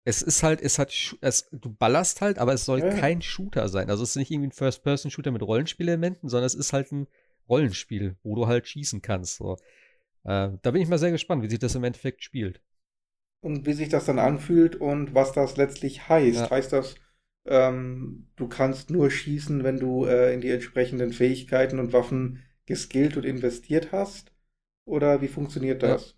[0.06, 2.90] Es ist halt, es hat, es, du ballerst halt, aber es soll ja.
[2.90, 3.88] kein Shooter sein.
[3.88, 7.06] Also es ist nicht irgendwie ein First-Person-Shooter mit Rollenspielelementen, sondern es ist halt ein
[7.48, 9.36] Rollenspiel, wo du halt schießen kannst.
[9.36, 9.56] So.
[10.24, 12.60] Äh, da bin ich mal sehr gespannt, wie sich das im Endeffekt spielt.
[13.40, 16.36] Und wie sich das dann anfühlt und was das letztlich heißt.
[16.36, 16.51] Ja.
[16.51, 16.96] Heißt das,
[17.47, 23.16] ähm, du kannst nur schießen, wenn du äh, in die entsprechenden Fähigkeiten und Waffen geskillt
[23.16, 24.33] und investiert hast?
[24.87, 26.11] Oder wie funktioniert das?
[26.11, 26.15] Ja.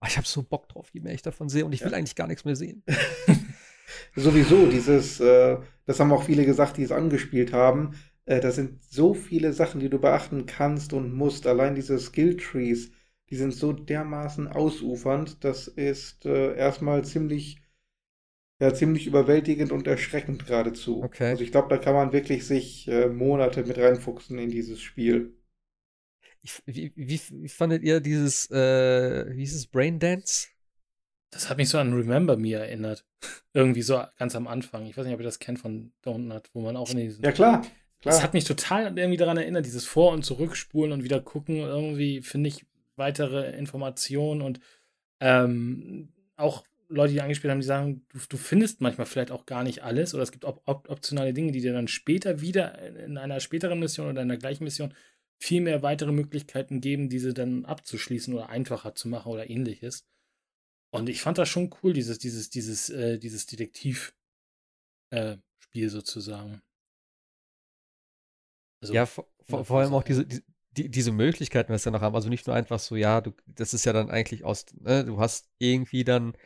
[0.00, 1.96] Ah, ich habe so Bock drauf, je mehr ich davon sehe und ich will ja.
[1.96, 2.82] eigentlich gar nichts mehr sehen.
[4.16, 7.94] Sowieso, dieses, äh, das haben auch viele gesagt, die es angespielt haben.
[8.26, 11.46] Äh, da sind so viele Sachen, die du beachten kannst und musst.
[11.46, 12.90] Allein diese Skill Trees,
[13.30, 15.42] die sind so dermaßen ausufernd.
[15.44, 17.62] Das ist äh, erstmal ziemlich,
[18.60, 21.02] ja, ziemlich überwältigend und erschreckend geradezu.
[21.02, 21.30] Okay.
[21.30, 25.36] Also ich glaube, da kann man wirklich sich äh, Monate mit reinfuchsen in dieses Spiel.
[26.42, 30.48] Ich, wie, wie, wie, fandet ihr dieses, äh, wie hieß es, Braindance?
[31.30, 33.04] Das hat mich so an Remember Me erinnert.
[33.54, 34.86] Irgendwie so ganz am Anfang.
[34.86, 37.24] Ich weiß nicht, ob ihr das kennt von Donut, wo man auch in diesen.
[37.24, 37.60] Ja, klar.
[37.60, 38.14] Klar.
[38.14, 41.56] Das hat mich total irgendwie daran erinnert, dieses Vor- und Zurückspulen und wieder gucken.
[41.56, 42.66] Irgendwie finde ich
[42.96, 44.60] weitere Informationen und
[45.20, 46.64] ähm, auch
[46.94, 50.14] Leute, die angespielt haben, die sagen, du, du, findest manchmal vielleicht auch gar nicht alles
[50.14, 53.78] oder es gibt op op optionale Dinge, die dir dann später wieder in einer späteren
[53.78, 54.94] Mission oder in der gleichen Mission
[55.38, 60.06] viel mehr weitere Möglichkeiten geben, diese dann abzuschließen oder einfacher zu machen oder ähnliches.
[60.90, 64.14] Und ich fand das schon cool, dieses, dieses, dieses, äh, dieses Detektiv-Spiel
[65.74, 66.62] äh, sozusagen.
[68.80, 72.14] Also, ja, vor, vor, vor allem auch diese, die, diese Möglichkeiten, was wir noch haben.
[72.14, 75.18] Also nicht nur einfach so, ja, du, das ist ja dann eigentlich aus, ne, du
[75.18, 76.36] hast irgendwie dann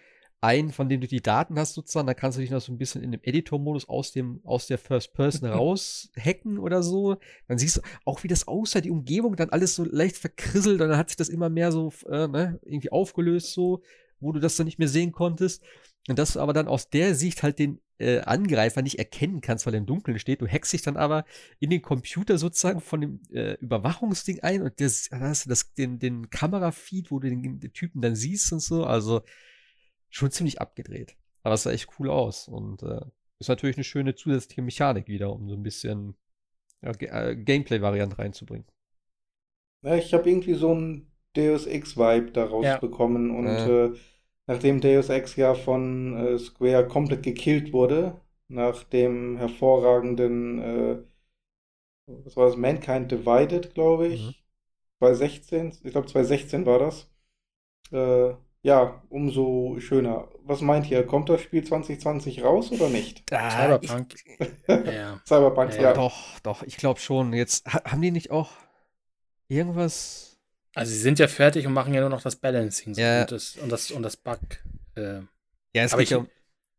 [0.40, 2.78] einen, von dem du die Daten hast sozusagen, da kannst du dich noch so ein
[2.78, 7.16] bisschen in dem Editor-Modus aus dem, aus der First Person raus hacken oder so.
[7.48, 10.89] Dann siehst du auch, wie das aussah, die Umgebung dann alles so leicht verkrisselt und
[10.89, 13.82] dann hat sich das immer mehr so, äh, ne, irgendwie aufgelöst so,
[14.20, 15.62] wo du das dann nicht mehr sehen konntest.
[16.09, 19.66] Und dass du aber dann aus der Sicht halt den äh, Angreifer nicht erkennen kannst,
[19.66, 20.40] weil er im Dunkeln steht.
[20.40, 21.24] Du hackst dich dann aber
[21.59, 25.98] in den Computer sozusagen von dem äh, Überwachungsding ein und das, hast du das, den,
[25.98, 28.85] den Kamerafeed, wo du den, den, Typen dann siehst und so.
[28.85, 29.23] Also
[30.10, 31.16] schon ziemlich abgedreht.
[31.43, 33.01] Aber es sah echt cool aus und äh,
[33.39, 36.16] ist natürlich eine schöne zusätzliche Mechanik wieder, um so ein bisschen
[36.82, 38.66] ja, äh, Gameplay-Variante reinzubringen.
[39.82, 42.78] Ja, ich habe irgendwie so einen Deus Ex-Vibe daraus ja.
[42.78, 43.93] bekommen und äh,
[44.47, 50.98] nachdem Deus Ex ja von äh, Square komplett gekillt wurde, nach dem hervorragenden, äh,
[52.06, 54.35] was war das, Mankind Divided, glaube ich, mhm.
[54.98, 57.10] 2016, ich glaube 2016 war das,
[57.93, 60.28] äh, ja, umso schöner.
[60.44, 61.06] Was meint ihr?
[61.06, 63.22] Kommt das Spiel 2020 raus oder nicht?
[63.32, 64.14] Ah, Cyberpunk.
[64.68, 65.20] ja.
[65.26, 65.82] Cyberpunk, ja.
[65.82, 65.93] ja.
[65.93, 67.32] Doch, doch, ich glaube schon.
[67.32, 68.51] Jetzt haben die nicht auch
[69.48, 70.28] irgendwas
[70.78, 73.22] also sie sind ja fertig und machen ja nur noch das Balancing so ja.
[73.22, 74.39] und, das, und, das, und das Bug.
[74.94, 75.22] Äh.
[75.74, 76.28] Ja, es geht ja um,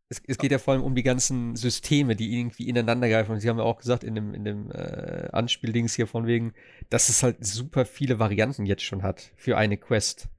[0.07, 3.34] es, es, geht ja vor allem um die ganzen Systeme, die irgendwie ineinander greifen.
[3.34, 6.53] Und Sie haben ja auch gesagt in dem, in dem äh, Anspieldings hier von wegen,
[6.89, 10.30] dass es halt super viele Varianten jetzt schon hat für eine Quest.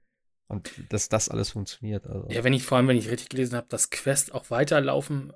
[0.50, 2.06] Und dass das alles funktioniert.
[2.06, 2.28] Also.
[2.28, 5.32] Ja, wenn ich vor allem, wenn ich richtig gelesen habe, dass Quest auch weiterlaufen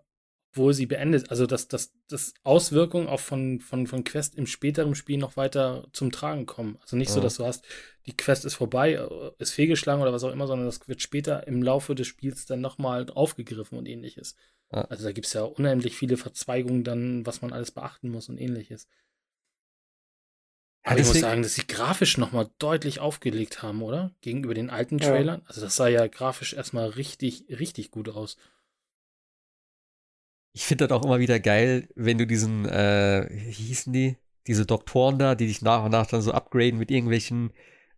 [0.57, 4.95] wo sie beendet, also dass, dass, dass Auswirkungen auch von, von, von Quest im späteren
[4.95, 6.78] Spiel noch weiter zum Tragen kommen.
[6.81, 7.15] Also nicht ja.
[7.16, 7.65] so, dass du hast,
[8.07, 11.47] die Quest ist vorbei, äh, ist fehlgeschlagen oder was auch immer, sondern das wird später
[11.49, 14.36] im Laufe des Spiels dann nochmal aufgegriffen und ähnliches.
[14.73, 14.82] Ja.
[14.82, 18.41] Also da gibt es ja unheimlich viele Verzweigungen dann, was man alles beachten muss und
[18.41, 18.86] ähnliches.
[20.85, 24.12] Aber ich muss sagen, dass sie grafisch nochmal deutlich aufgelegt haben, oder?
[24.20, 25.40] Gegenüber den alten Trailern.
[25.40, 25.47] Ja.
[25.48, 28.36] Also das sah ja grafisch erstmal richtig, richtig gut aus
[30.55, 34.16] ich finde das auch immer wieder geil, wenn du diesen, äh, wie hießen die?
[34.47, 37.52] Diese Doktoren da, die dich nach und nach dann so upgraden mit irgendwelchen,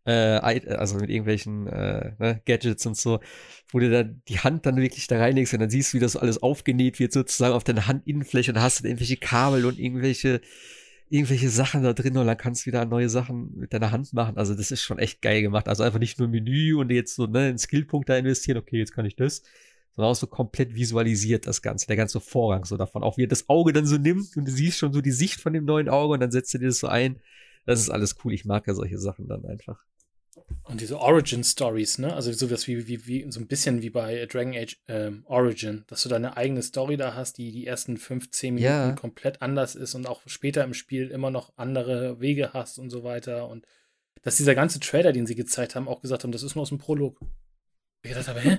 [0.06, 3.20] äh, also mit irgendwelchen äh, ne, Gadgets und so,
[3.70, 6.12] wo du dann die Hand dann wirklich da reinlegst und dann siehst du, wie das
[6.12, 9.78] so alles aufgenäht wird, sozusagen auf deiner Handinnenfläche und da hast dann irgendwelche Kabel und
[9.78, 10.40] irgendwelche,
[11.08, 14.36] irgendwelche Sachen da drin und dann kannst du wieder neue Sachen mit deiner Hand machen.
[14.36, 15.68] Also das ist schon echt geil gemacht.
[15.68, 18.92] Also einfach nicht nur Menü und jetzt so, ne, einen Skillpunkt da investieren, okay, jetzt
[18.92, 19.42] kann ich das,
[19.94, 23.02] sondern auch so komplett visualisiert das Ganze, der ganze Vorgang so davon.
[23.02, 25.40] Auch wie er das Auge dann so nimmt und du siehst schon so die Sicht
[25.40, 27.20] von dem neuen Auge und dann setzt er dir das so ein.
[27.66, 28.32] Das ist alles cool.
[28.32, 29.84] Ich mag ja solche Sachen dann einfach.
[30.64, 32.12] Und diese Origin Stories, ne?
[32.12, 36.02] Also sowas wie, wie, wie so ein bisschen wie bei Dragon Age ähm, Origin, dass
[36.02, 38.92] du deine eigene Story da hast, die die ersten 15 Minuten ja.
[38.92, 43.04] komplett anders ist und auch später im Spiel immer noch andere Wege hast und so
[43.04, 43.48] weiter.
[43.48, 43.64] Und
[44.22, 46.70] dass dieser ganze Trailer, den sie gezeigt haben, auch gesagt haben, das ist nur aus
[46.70, 47.20] dem Prolog.
[48.02, 48.58] Ich dachte aber, hä?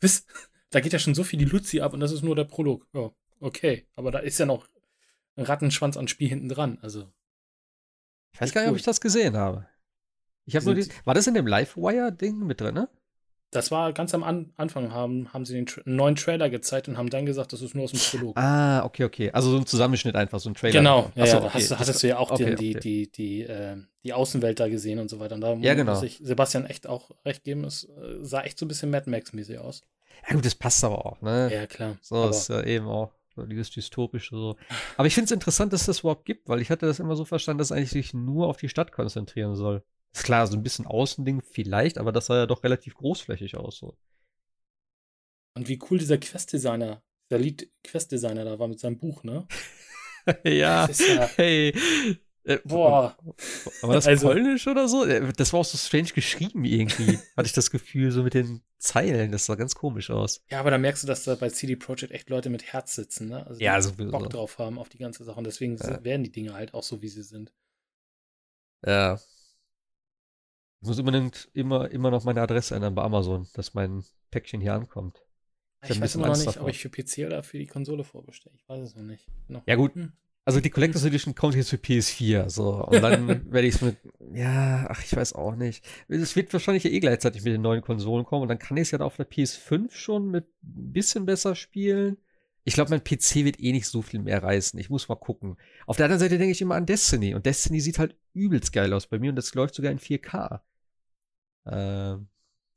[0.00, 0.26] Wisst,
[0.70, 2.86] da geht ja schon so viel die Luzi ab und das ist nur der Prolog.
[2.94, 3.86] Ja, okay.
[3.96, 4.68] Aber da ist ja noch
[5.34, 6.78] ein Rattenschwanz an Spiel hinten dran.
[6.80, 7.12] Also.
[8.34, 8.74] Ich weiß gar nicht, cool.
[8.74, 9.66] ob ich das gesehen habe.
[10.44, 12.88] Ich habe nur die, war das in dem Livewire-Ding mit drin, ne?
[13.52, 16.96] Das war ganz am An Anfang, haben, haben sie den Tra neuen Trailer gezeigt und
[16.96, 18.38] haben dann gesagt, das ist nur aus dem Prolog.
[18.38, 19.30] Ah, okay, okay.
[19.30, 20.72] Also so ein Zusammenschnitt einfach, so ein Trailer.
[20.72, 21.44] Genau, ja, Achso, ja.
[21.44, 21.52] Okay.
[21.52, 22.80] Hast, hattest du ja auch okay, die, okay.
[22.80, 25.34] die, die, die, äh, die Außenwelt da gesehen und so weiter.
[25.34, 25.92] Und da ja, genau.
[25.92, 29.10] muss ich Sebastian echt auch recht geben, es äh, sah echt so ein bisschen Mad
[29.10, 29.82] Max-mäßig aus.
[30.26, 31.50] Ja gut, das passt aber auch, ne?
[31.52, 31.98] Ja, klar.
[32.00, 34.56] So ist ja eben auch so dieses dystopische so.
[34.96, 37.26] Aber ich finde es interessant, dass das überhaupt gibt, weil ich hatte das immer so
[37.26, 39.82] verstanden, dass es eigentlich sich nur auf die Stadt konzentrieren soll.
[40.12, 43.78] Ist klar, so ein bisschen Außending vielleicht, aber das sah ja doch relativ großflächig aus.
[43.78, 43.96] So.
[45.54, 49.46] Und wie cool dieser Quest-Designer, der Lead-Quest-Designer da war mit seinem Buch, ne?
[50.44, 51.74] ja, ja, hey.
[52.44, 53.16] Äh, Boah.
[53.82, 55.04] War das also, polnisch oder so?
[55.04, 57.18] Äh, das war auch so strange geschrieben irgendwie.
[57.36, 59.30] Hatte ich das Gefühl, so mit den Zeilen.
[59.30, 60.42] Das sah ganz komisch aus.
[60.50, 63.28] Ja, aber da merkst du, dass da bei CD Projekt echt Leute mit Herz sitzen,
[63.28, 63.46] ne?
[63.46, 64.10] Also die ja, sowieso.
[64.10, 65.38] Bock drauf haben auf die ganze Sache.
[65.38, 66.02] Und deswegen ja.
[66.02, 67.52] werden die Dinge halt auch so, wie sie sind.
[68.84, 69.20] Ja.
[70.82, 74.02] Ich muss unbedingt immer, immer noch meine Adresse ändern bei Amazon, dass mein
[74.32, 75.22] Päckchen hier ankommt.
[75.84, 76.64] Ich, ich weiß immer noch nicht, davor.
[76.64, 78.56] ob ich für PC oder für die Konsole vorbestelle.
[78.56, 79.28] Ich weiß es noch nicht.
[79.46, 79.62] Noch.
[79.66, 79.94] Ja, gut.
[79.94, 80.12] Hm.
[80.44, 82.84] Also die Collectors Edition kommt jetzt für PS4, so.
[82.84, 83.96] Und dann werde ich es mit,
[84.34, 85.84] ja, ach, ich weiß auch nicht.
[86.08, 88.82] Es wird wahrscheinlich ja eh gleichzeitig mit den neuen Konsolen kommen und dann kann ich
[88.82, 92.16] es ja auf der PS5 schon mit ein bisschen besser spielen.
[92.64, 94.80] Ich glaube, mein PC wird eh nicht so viel mehr reißen.
[94.80, 95.58] Ich muss mal gucken.
[95.86, 98.92] Auf der anderen Seite denke ich immer an Destiny und Destiny sieht halt übelst geil
[98.92, 100.60] aus bei mir und das läuft sogar in 4K.
[101.66, 102.28] Ähm,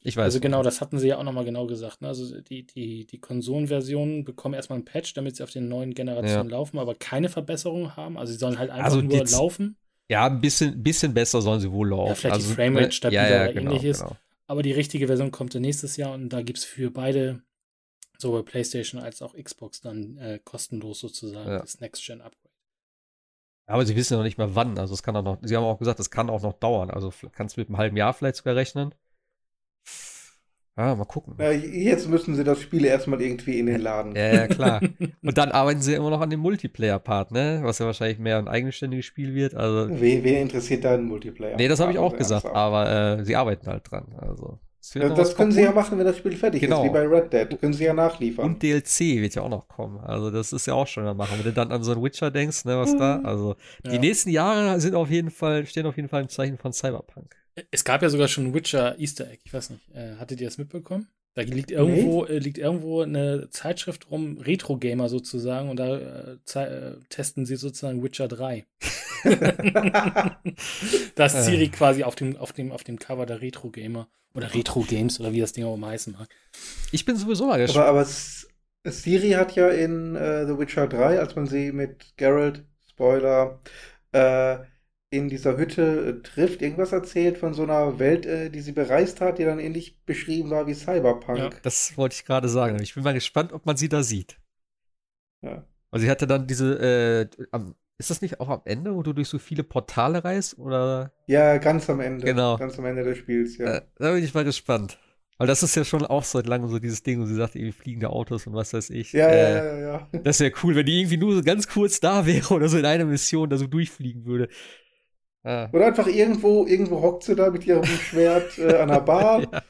[0.02, 0.26] ich weiß.
[0.26, 2.02] Also genau, das hatten sie ja auch nochmal genau gesagt.
[2.02, 2.08] Ne?
[2.08, 6.50] Also die, die, die Konsolenversionen bekommen erstmal einen Patch, damit sie auf den neuen Generationen
[6.50, 6.58] ja.
[6.58, 8.18] laufen, aber keine Verbesserungen haben.
[8.18, 9.78] Also sie sollen halt einfach also nur laufen.
[10.08, 12.10] Ja, ein bisschen, bisschen besser sollen sie wohl laufen.
[12.10, 14.02] Ja, vielleicht also, die Framerate stabiler ja, ja, genau, oder ähnliches.
[14.02, 14.16] Genau.
[14.46, 17.42] Aber die richtige Version kommt dann nächstes Jahr und da gibt es für beide,
[18.20, 22.55] sowohl PlayStation als auch Xbox, dann äh, kostenlos sozusagen das Next-Gen-Upgrade.
[23.68, 24.78] Aber sie wissen noch nicht mal wann.
[24.78, 26.90] Also es kann auch noch, sie haben auch gesagt, es kann auch noch dauern.
[26.92, 28.94] Also kannst du mit einem halben Jahr vielleicht sogar rechnen.
[30.78, 31.36] Ja, mal gucken.
[31.40, 34.14] Ja, jetzt müssen sie das Spiel erstmal irgendwie in den Laden.
[34.14, 34.82] Ja, ja, klar.
[35.24, 37.62] Und dann arbeiten sie immer noch an dem Multiplayer-Part, ne?
[37.64, 39.56] Was ja wahrscheinlich mehr ein eigenständiges Spiel wird.
[39.56, 41.56] Also, Wen, wen interessiert da ein Multiplayer?
[41.56, 44.16] nee, das habe ich auch gesagt, aber äh, sie arbeiten halt dran.
[44.18, 44.60] Also,
[44.94, 46.84] Ja, das können sie ja machen, wenn das Spiel fertig Genau.
[46.84, 47.60] ist, wie bei Red Dead.
[47.60, 48.46] Können sie ja nachliefern.
[48.46, 50.00] Und DLC wird ja auch noch kommen.
[50.00, 51.38] Also, das ist ja auch schon mal machen.
[51.38, 53.20] Wenn du dann an so einen Witcher denkst, ne, was da.
[53.24, 53.56] Also,
[53.86, 54.00] die Ja.
[54.00, 57.36] nächsten Jahre sind auf jeden Fall, stehen auf jeden Fall im Zeichen von Cyberpunk.
[57.72, 59.90] Es gab ja sogar schon ein Witcher Easter Egg, ich weiß nicht.
[59.94, 61.08] Äh, hattet ihr das mitbekommen?
[61.36, 66.38] Da liegt irgendwo, äh, liegt irgendwo eine Zeitschrift rum, Retro Gamer sozusagen, und da äh,
[66.60, 68.66] äh, testen sie sozusagen Witcher 3.
[71.16, 71.42] da ist Äh.
[71.44, 75.20] Siri quasi auf dem, auf, dem, auf dem Cover der Retro Gamer oder Retro Games
[75.20, 76.28] oder wie das Ding auch immer heißen mag.
[76.92, 77.88] Ich bin sowieso mal aber, gespannt.
[77.88, 78.48] aber S-
[78.86, 83.60] Siri hat ja in äh, The Witcher 3, als man sie mit Geralt, Spoiler,
[84.12, 84.58] äh,
[85.10, 89.22] in dieser Hütte äh, trifft, irgendwas erzählt von so einer Welt, äh, die sie bereist
[89.22, 91.38] hat, die dann ähnlich beschrieben war wie Cyberpunk.
[91.38, 91.50] Ja.
[91.62, 92.82] Das wollte ich gerade sagen.
[92.82, 94.38] Ich bin mal gespannt, ob man sie da sieht.
[95.42, 95.66] Ja.
[95.92, 99.14] Also sie hatte dann diese, äh, am, ist das nicht auch am Ende, wo du
[99.14, 100.58] durch so viele Portale reist?
[100.58, 101.14] Oder?
[101.28, 102.26] Ja, ganz am Ende.
[102.26, 102.58] Genau.
[102.58, 103.76] Ganz am Ende des Spiels, ja.
[103.76, 104.98] Äh, da bin ich mal gespannt.
[105.38, 107.74] Weil das ist ja schon auch seit langem so dieses Ding, wo sie sagt, irgendwie
[107.74, 109.12] fliegende Autos und was weiß ich.
[109.12, 110.20] Ja, äh, ja, ja, ja.
[110.24, 112.86] Das wäre cool, wenn die irgendwie nur so ganz kurz da wäre oder so in
[112.86, 114.48] einer Mission da so durchfliegen würde.
[115.46, 115.70] Ah.
[115.72, 119.42] Oder einfach irgendwo, irgendwo hockt sie da mit ihrem Schwert äh, an der Bar.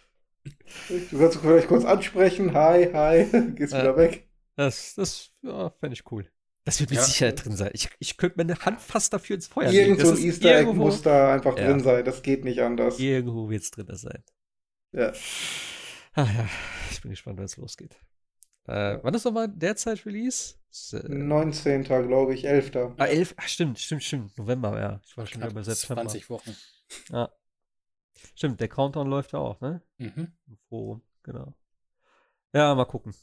[0.90, 0.96] Ja.
[1.12, 2.54] Du kannst sie vielleicht kurz ansprechen.
[2.54, 3.26] Hi, hi.
[3.56, 3.82] Gehst Ja.
[3.82, 4.28] wieder weg.
[4.56, 6.28] Das, das ja, fände ich cool.
[6.66, 7.06] Das wird mit Ja.
[7.06, 7.72] Sicherheit drin sein.
[7.74, 9.90] Ich, ich könnte meine Hand fast dafür ins Feuer legen.
[9.96, 11.66] Irgend so Das ein Easter Egg irgendwo, muss da einfach Ja.
[11.66, 12.06] drin sein.
[12.06, 13.00] Das geht nicht anders.
[13.00, 14.24] Irgendwo wird es drin sein.
[14.92, 15.12] Ja.
[16.14, 16.50] Ah ja,
[16.92, 17.96] ich bin gespannt, wenn es losgeht.
[18.68, 20.56] Äh, wann ist nochmal derzeit Release?
[20.76, 21.84] S- äh, 19.
[21.84, 22.76] glaube ich, 11.
[22.98, 24.38] ah, 11, ach, stimmt, stimmt, stimmt.
[24.38, 25.00] November, ja.
[25.06, 26.02] Ich war schon wieder Knapp bei September.
[26.04, 26.56] 20 Wochen.
[27.12, 27.32] Ja.
[28.36, 29.82] Stimmt, der Countdown läuft ja auch, ne?
[29.98, 30.34] Mhm.
[30.68, 31.54] Forum, genau.
[32.54, 33.14] Ja, mal gucken.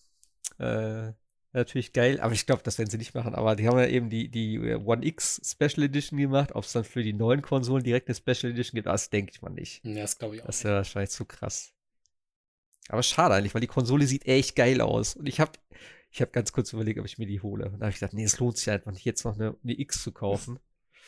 [0.59, 1.13] Äh,
[1.53, 3.35] natürlich geil, aber ich glaube, das werden sie nicht machen.
[3.35, 6.55] Aber die haben ja eben die, die äh, One X Special Edition gemacht.
[6.55, 9.43] Ob es dann für die neuen Konsolen direkt eine Special Edition gibt, das denke ich
[9.43, 9.85] mal nicht.
[9.85, 10.47] Ja, das glaube ich auch.
[10.47, 10.65] Das nicht.
[10.65, 11.73] wäre wahrscheinlich zu krass.
[12.89, 15.15] Aber schade eigentlich, weil die Konsole sieht echt geil aus.
[15.17, 15.53] Und ich habe
[16.13, 17.65] ich hab ganz kurz überlegt, ob ich mir die hole.
[17.67, 19.81] Und da habe ich gedacht, nee, es lohnt sich einfach nicht, jetzt noch eine, eine
[19.81, 20.59] X zu kaufen.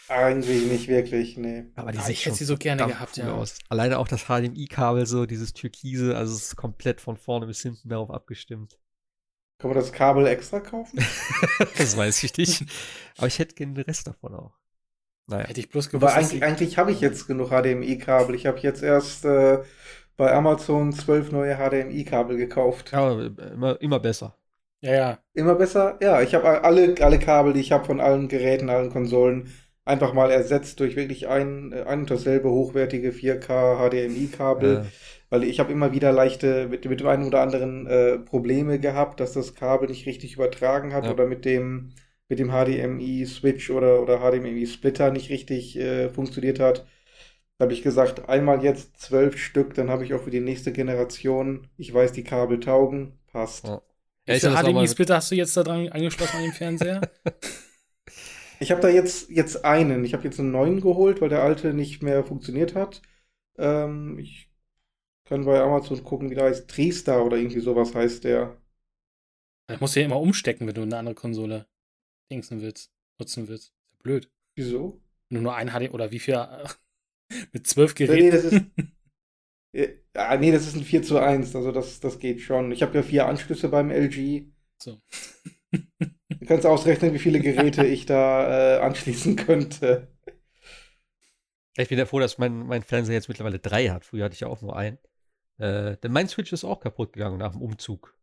[0.08, 1.66] Eigentlich nicht wirklich, nee.
[1.76, 3.34] Aber die Ah, ich hätte sie so gerne gehabt, cool ja.
[3.34, 3.58] aus.
[3.68, 7.88] Alleine auch das HDMI-Kabel, so dieses Türkise, also es ist komplett von vorne bis hinten
[7.90, 8.78] darauf abgestimmt.
[9.58, 10.98] Kann man das Kabel extra kaufen?
[11.78, 12.64] das weiß ich nicht.
[13.18, 14.54] Aber ich hätte gerne den Rest davon auch.
[15.26, 15.46] Naja.
[15.46, 18.34] Hätte ich bloß Aber gewusst, dass eigentlich, eigentlich habe ich jetzt genug HDMI-Kabel.
[18.34, 19.62] Ich habe jetzt erst äh,
[20.16, 22.92] bei Amazon zwölf neue HDMI-Kabel gekauft.
[22.92, 23.22] Aber
[23.52, 24.36] immer, immer besser.
[24.84, 25.18] Ja, ja.
[25.34, 25.98] Immer besser?
[26.00, 29.52] Ja, ich habe alle, alle Kabel, die ich habe von allen Geräten, allen Konsolen,
[29.84, 34.82] einfach mal ersetzt durch wirklich ein, ein und dasselbe hochwertige 4K HDMI-Kabel.
[34.82, 34.90] Äh,
[35.30, 39.18] Weil ich habe immer wieder leichte, mit, mit dem einen oder anderen äh, Probleme gehabt,
[39.20, 41.12] dass das Kabel nicht richtig übertragen hat Ja.
[41.12, 41.90] oder mit dem,
[42.28, 46.86] mit dem HDMI-Switch oder, oder HDMI-Splitter nicht richtig äh, funktioniert hat.
[47.58, 50.72] Da habe ich gesagt, einmal jetzt zwölf Stück, dann habe ich auch für die nächste
[50.72, 53.66] Generation, ich weiß, die Kabel taugen, passt.
[53.66, 53.80] Ja.
[54.26, 57.00] Wie mit- HDMI-Splitter hast du jetzt da dran angeschlossen an den Fernseher?
[58.60, 60.04] Ich habe da jetzt, jetzt einen.
[60.04, 63.02] Ich habe jetzt einen neuen geholt, weil der alte nicht mehr funktioniert hat.
[63.58, 64.48] Ähm, ich
[65.24, 66.68] kann bei Amazon gucken, wie der heißt.
[66.70, 68.56] Triestar oder irgendwie sowas heißt der.
[69.66, 71.66] Das musst du ja immer umstecken, wenn du eine andere Konsole
[72.30, 73.68] dingsen willst, nutzen willst.
[73.70, 74.30] Ist ja blöd.
[74.56, 75.02] Wieso?
[75.28, 76.36] Wenn du nur ein HD oder wie viel
[77.52, 78.30] mit zwölf Nee, Geräten.
[78.30, 79.94] das ist.
[80.14, 82.70] Ja, nee, das ist ein 4 zu 1, also das, das geht schon.
[82.72, 84.46] Ich habe ja vier Anschlüsse beim LG.
[84.78, 85.00] So.
[86.28, 90.08] Du kannst ausrechnen, wie viele Geräte ich da äh, anschließen könnte.
[91.76, 94.04] Ich bin ja froh, dass mein, mein Fernseher jetzt mittlerweile drei hat.
[94.04, 94.98] Früher hatte ich ja auch nur einen.
[95.58, 98.16] Äh, denn mein Switch ist auch kaputt gegangen nach dem Umzug.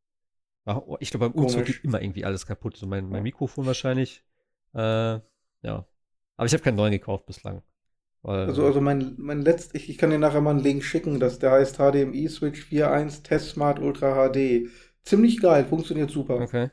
[0.66, 1.78] Ach, Ich glaube, beim Umzug Komisch.
[1.78, 2.78] geht immer irgendwie alles kaputt.
[2.78, 3.24] So mein, mein.
[3.24, 4.24] Mikrofon wahrscheinlich.
[4.74, 5.24] Äh, ja.
[6.38, 7.64] Aber ich habe keinen neuen gekauft bislang.
[8.24, 11.40] Also, also mein, mein letzt, ich, ich kann dir nachher mal einen Link schicken, das,
[11.40, 14.70] der heißt HDMI Switch 4.1 Test Smart Ultra HD.
[15.04, 16.44] Ziemlich geil, funktioniert super.
[16.44, 16.70] okay.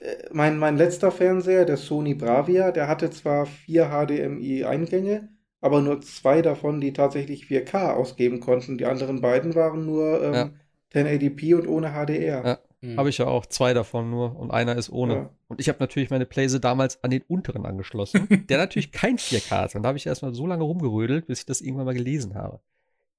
[0.00, 5.28] Äh, Mein, mein letzter Fernseher, der Sony Bravia, der hatte zwar vier HDMI-Eingänge,
[5.60, 8.78] aber nur zwei davon, die tatsächlich 4K ausgeben konnten.
[8.78, 10.50] Die anderen beiden waren nur ähm, Ja.
[10.90, 12.50] 1080p und ohne HDR.
[12.50, 12.58] Ja.
[12.82, 12.96] Hm.
[12.96, 15.14] Habe ich ja auch zwei davon nur und einer ist ohne.
[15.14, 15.30] Ja.
[15.48, 19.50] Und ich habe natürlich meine Playse damals an den unteren angeschlossen, der natürlich kein 4K
[19.50, 19.74] hat.
[19.74, 22.60] Und da habe ich erstmal so lange rumgerödelt, bis ich das irgendwann mal gelesen habe.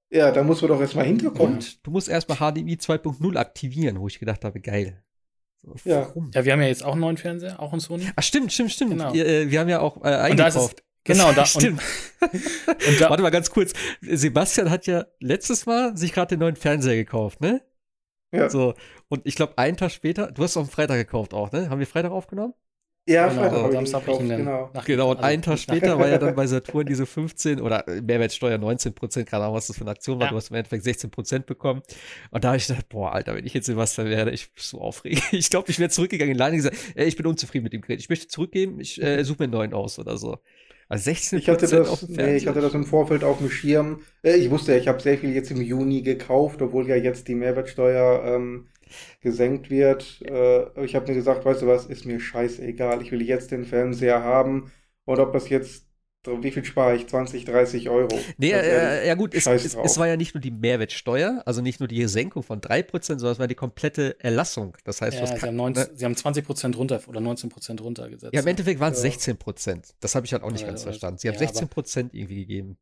[0.10, 1.56] Ja, da muss man doch erstmal hinterkommen.
[1.56, 5.02] Und du musst erstmal HDMI 2.0 aktivieren, wo ich gedacht habe, geil.
[5.84, 6.08] Ja.
[6.08, 6.32] Warum?
[6.34, 8.10] Ja, wir haben ja jetzt auch einen neuen Fernseher, auch einen Sony.
[8.16, 8.92] Ach, stimmt, stimmt, stimmt.
[8.92, 9.14] Genau.
[9.14, 10.84] Ihr, äh, wir haben ja auch äh, Und da ist es, eingekauft.
[11.04, 11.82] Genau, da, stimmt.
[12.20, 12.34] Und,
[12.88, 13.74] und da, Warte mal ganz kurz.
[14.02, 17.62] Sebastian hat ja letztes Mal sich gerade den neuen Fernseher gekauft, ne?
[18.32, 18.50] Ja.
[18.50, 18.74] So,
[19.10, 21.70] und ich glaube, einen Tag später, du hast auch am Freitag gekauft auch, ne?
[21.70, 22.54] Haben wir Freitag aufgenommen?
[23.08, 24.70] Ja, genau, Freitag Samstag gekauft, genau.
[24.74, 27.84] Nach, genau, und also, einen Tag später war ja dann bei Saturn diese 15 oder
[27.88, 30.28] Mehrwertsteuer 19 Prozent, keine Ahnung, was das für eine Aktion war.
[30.28, 30.32] Ja.
[30.32, 31.82] Du hast im Endeffekt 16 Prozent bekommen.
[32.30, 34.80] Und da habe ich gedacht, boah, Alter, wenn ich jetzt Sebastian werde, ich bin so
[34.80, 35.24] aufregend.
[35.32, 38.00] Ich glaube, ich wäre zurückgegangen in und gesagt, ey, ich bin unzufrieden mit dem Gerät.
[38.00, 40.38] Ich möchte zurückgeben, ich äh, suche mir einen neuen aus oder so.
[40.92, 44.02] Also 16 ich hatte das, nee, ich hatte das im Vorfeld auf dem Schirm.
[44.24, 47.30] Äh, ich wusste ja, ich habe sehr viel jetzt im Juni gekauft, obwohl ja jetzt
[47.30, 48.68] die Mehrwertsteuer ähm,
[49.22, 50.22] gesenkt wird.
[50.24, 53.02] Äh, ich habe mir gesagt, weißt du was, ist mir scheißegal.
[53.02, 54.70] Ich will jetzt den Fernseher haben.
[55.06, 55.86] Und ob das jetzt
[56.26, 57.08] wie viel spare ich?
[57.08, 58.20] 20, 30 Euro.
[58.38, 61.80] Nee, äh, ja gut, es, es, es, war ja nicht nur die Mehrwertsteuer, also nicht
[61.80, 64.78] nur die Senkung von 3%, sondern es war die komplette Erlassung.
[64.84, 65.90] Das heißt, ja, sie, haben 19, ne?
[65.96, 68.34] sie haben 20% runter oder 19% runtergesetzt.
[68.34, 69.10] Ja, im Endeffekt waren es ja.
[69.10, 69.94] 16%.
[70.00, 71.18] Das habe ich halt auch nicht ja, ganz verstanden.
[71.18, 72.78] Sie haben ja, 16% aber, irgendwie gegeben.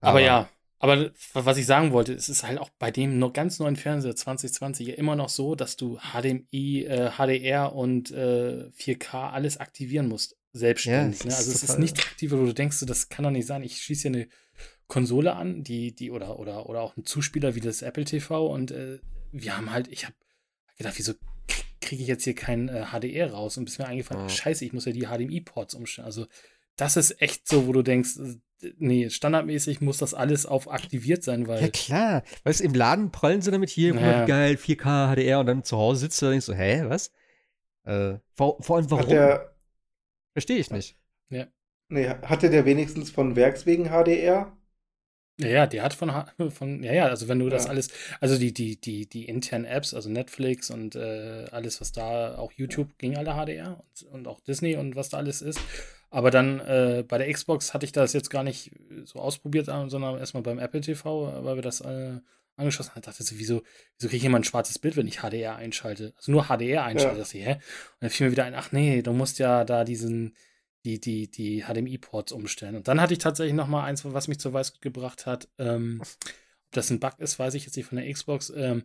[0.00, 3.32] Aber, aber, ja, aber was ich sagen wollte, es ist halt auch bei dem noch
[3.32, 8.70] ganz neuen Fernseher 2020 ja immer noch so, dass du HDMI, äh, HDR und äh,
[8.76, 11.20] 4K alles aktivieren musst selbstständig.
[11.20, 11.36] Ja, ne?
[11.36, 13.62] Also es ist nicht aktiv, wo du denkst, das kann doch nicht sein.
[13.62, 14.28] Ich schließe hier eine
[14.86, 18.70] Konsole an, die, die, oder, oder, oder auch ein Zuspieler wie das Apple TV und
[18.70, 18.98] äh,
[19.32, 20.14] wir haben halt, ich habe
[20.76, 21.14] gedacht, wieso
[21.80, 23.56] kriege ich jetzt hier kein äh, HDR raus?
[23.56, 24.28] Und bis mir eingefallen, oh.
[24.28, 26.06] scheiße, ich muss ja die HDMI-Ports umstellen.
[26.06, 26.26] Also
[26.76, 31.22] das ist echt so, wo du denkst, äh, nee, standardmäßig muss das alles auf aktiviert
[31.22, 31.62] sein, weil.
[31.62, 32.22] Ja, klar.
[32.44, 34.26] Weißt du, im Laden prallen sie damit hier, naja.
[34.26, 37.10] geil, 4K, HDR und dann zu Hause sitzt du und denkst so, hä, was?
[37.84, 39.04] Äh, vor, vor allem, warum?
[39.04, 39.51] Hat der,
[40.32, 40.96] Verstehe ich nicht.
[41.30, 41.46] Ja.
[41.88, 44.56] Nee, hatte der wenigstens von Werks wegen HDR?
[45.40, 46.10] Ja, ja, die hat von,
[46.50, 47.50] von, ja, ja, also wenn du ja.
[47.50, 47.88] das alles,
[48.20, 52.52] also die, die, die, die internen Apps, also Netflix und äh, alles, was da, auch
[52.52, 55.60] YouTube ging alle HDR und, und auch Disney und was da alles ist.
[56.12, 58.70] Aber dann äh, bei der Xbox hatte ich das jetzt gar nicht
[59.04, 62.18] so ausprobiert, sondern erstmal beim Apple TV, weil wir das äh,
[62.56, 63.00] angeschlossen haben.
[63.00, 63.62] dachte ich, wieso,
[63.96, 66.12] wieso kriege ich immer ein schwarzes Bild, wenn ich HDR einschalte?
[66.18, 67.16] Also nur HDR einschalte.
[67.16, 67.24] Ja.
[67.24, 67.54] Ich, hä?
[67.54, 67.60] Und
[68.00, 70.36] dann fiel mir wieder ein, ach nee, du musst ja da diesen,
[70.84, 72.76] die, die, die HDMI-Ports umstellen.
[72.76, 75.48] Und dann hatte ich tatsächlich noch mal eins, was mich zur Weiß gebracht hat.
[75.58, 78.52] Ähm, ob das ein Bug ist, weiß ich jetzt nicht von der Xbox.
[78.54, 78.84] Ähm,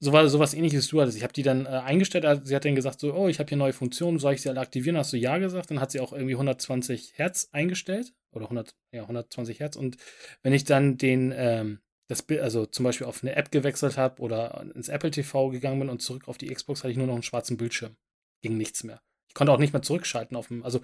[0.00, 1.16] so war sowas ähnliches du hattest.
[1.16, 3.48] Ich habe die dann äh, eingestellt, also sie hat dann gesagt so, oh, ich habe
[3.48, 4.96] hier neue Funktionen, soll ich sie alle aktivieren?
[4.96, 9.02] Hast du ja gesagt, dann hat sie auch irgendwie 120 Hertz eingestellt oder 100, ja
[9.02, 9.96] 120 Hertz und
[10.42, 14.22] wenn ich dann den ähm, das Bild, also zum Beispiel auf eine App gewechselt habe
[14.22, 17.14] oder ins Apple TV gegangen bin und zurück auf die Xbox, hatte ich nur noch
[17.14, 17.96] einen schwarzen Bildschirm.
[18.42, 19.00] Ging nichts mehr.
[19.28, 20.80] Ich konnte auch nicht mehr zurückschalten auf dem, also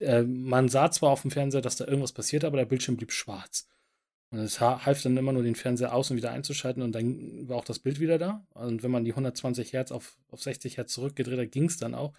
[0.00, 3.12] äh, man sah zwar auf dem Fernseher, dass da irgendwas passiert, aber der Bildschirm blieb
[3.12, 3.68] schwarz.
[4.30, 7.56] Und es half dann immer nur den Fernseher aus und wieder einzuschalten und dann war
[7.56, 8.44] auch das Bild wieder da.
[8.54, 11.94] Und wenn man die 120 Hertz auf, auf 60 Hertz zurückgedreht hat, ging es dann
[11.94, 12.12] auch.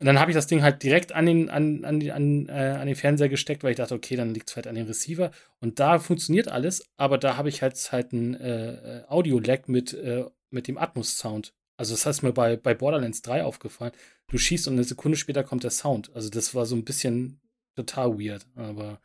[0.00, 2.86] Und dann habe ich das Ding halt direkt an den, an, an, an, äh, an
[2.86, 5.30] den Fernseher gesteckt, weil ich dachte, okay, dann liegt es halt an den Receiver.
[5.60, 9.94] Und da funktioniert alles, aber da habe ich halt halt ein äh, äh, Audio-Lag mit,
[9.94, 11.54] äh, mit dem Atmos-Sound.
[11.76, 13.92] Also das heißt mir bei, bei Borderlands 3 aufgefallen.
[14.28, 16.10] Du schießt und eine Sekunde später kommt der Sound.
[16.14, 17.40] Also das war so ein bisschen
[17.76, 18.46] total weird.
[18.56, 19.00] Aber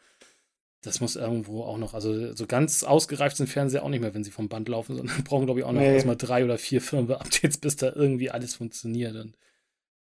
[0.81, 4.23] das muss irgendwo auch noch, also so ganz ausgereift sind Fernseher auch nicht mehr, wenn
[4.23, 5.93] sie vom Band laufen, sondern brauchen, glaube ich, auch noch nee.
[5.93, 9.15] erstmal drei oder vier Firmware-Updates, bis da irgendwie alles funktioniert.
[9.15, 9.37] Und,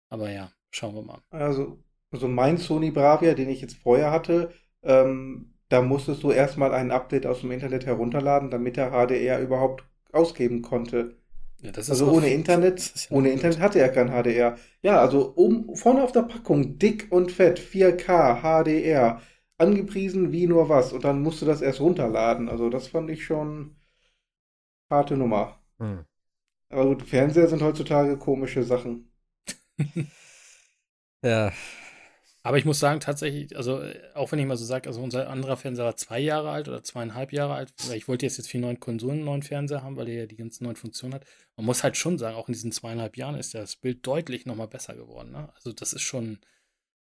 [0.09, 1.21] aber ja, Schauen wir mal.
[1.31, 1.79] Also,
[2.11, 4.51] also mein Sony Bravia, den ich jetzt vorher hatte,
[4.83, 9.85] ähm, da musstest du erstmal ein Update aus dem Internet herunterladen, damit er HDR überhaupt
[10.11, 11.15] ausgeben konnte.
[11.63, 14.59] Ja, also ohne Internet, ja ohne Internet hatte er kein HDR.
[14.83, 19.23] Ja, also um, vorne auf der Packung dick und fett 4K HDR
[19.59, 22.48] angepriesen wie nur was und dann musst du das erst runterladen.
[22.48, 23.76] Also das fand ich schon
[24.90, 25.59] harte Nummer.
[25.78, 26.05] Hm.
[26.70, 29.10] Aber gut, Fernseher sind heutzutage komische Sachen.
[31.24, 31.52] Ja.
[32.43, 33.82] Aber ich muss sagen, tatsächlich, also
[34.12, 36.82] auch wenn ich mal so sage, also unser anderer Fernseher war zwei Jahre alt oder
[36.82, 39.97] zweieinhalb Jahre alt, weil ich wollte jetzt jetzt vier neuen Konsolen, einen neuen Fernseher haben,
[39.97, 41.24] weil der ja die ganzen neuen Funktionen hat.
[41.56, 44.68] Man muss halt schon sagen, auch in diesen zweieinhalb Jahren ist das Bild deutlich nochmal
[44.68, 45.32] besser geworden.
[45.32, 45.51] Ne?
[45.55, 46.39] Also das ist schon,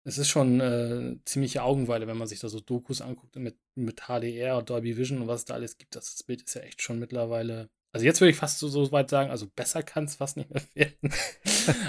[0.04, 4.02] es ist schon äh, ziemliche Augenweile, wenn man sich da so Dokus anguckt mit, mit
[4.02, 5.96] HDR und Dolby Vision und was es da alles gibt.
[5.96, 8.90] Das, das Bild ist ja echt schon mittlerweile also jetzt würde ich fast so, so
[8.90, 11.14] weit sagen, also besser kann es fast nicht mehr werden.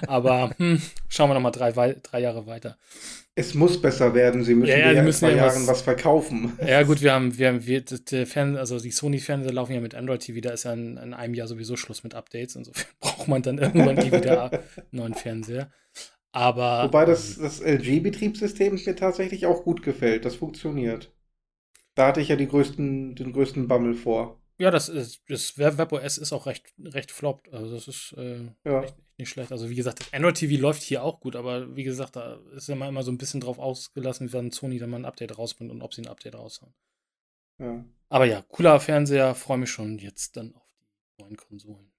[0.06, 0.80] Aber hm,
[1.10, 2.78] schauen wir noch mal drei, drei Jahre weiter.
[3.34, 4.44] Es muss besser werden.
[4.44, 6.60] Sie müssen ja, ja, in zwei ja Jahren was, was, verkaufen.
[6.64, 9.96] Ja gut, wir haben, wir haben, wir, der Fern, also die Sony-Fernseher laufen ja mit
[9.96, 10.42] Android TV.
[10.42, 12.56] Da ist ja in, in, einem Jahr sowieso Schluss mit Updates.
[12.56, 14.62] Insofern braucht man dann irgendwann eh wieder einen
[14.92, 15.72] neuen Fernseher.
[16.36, 20.26] Aber wobei das, ähm, das LG-Betriebssystem mir tatsächlich auch gut gefällt.
[20.26, 21.14] Das funktioniert.
[21.96, 24.42] Da hatte ich ja größten, den größten Bammel vor.
[24.58, 27.54] Ja, das ist das WebOS ist auch recht, recht floppt.
[27.54, 28.84] Also das ist äh, ja.
[28.84, 29.54] echt, nicht schlecht.
[29.54, 32.68] Also wie gesagt, das Android TV läuft hier auch gut, aber wie gesagt, da ist
[32.68, 35.82] immer immer so ein bisschen drauf ausgelassen, wann Sony dann mal ein Update rausbringt und
[35.82, 36.74] ob sie ein Update raushauen.
[37.60, 37.86] Ja.
[38.10, 40.68] Aber ja, cooler Fernseher, freue mich schon jetzt dann auf
[41.18, 41.95] die neuen Konsolen.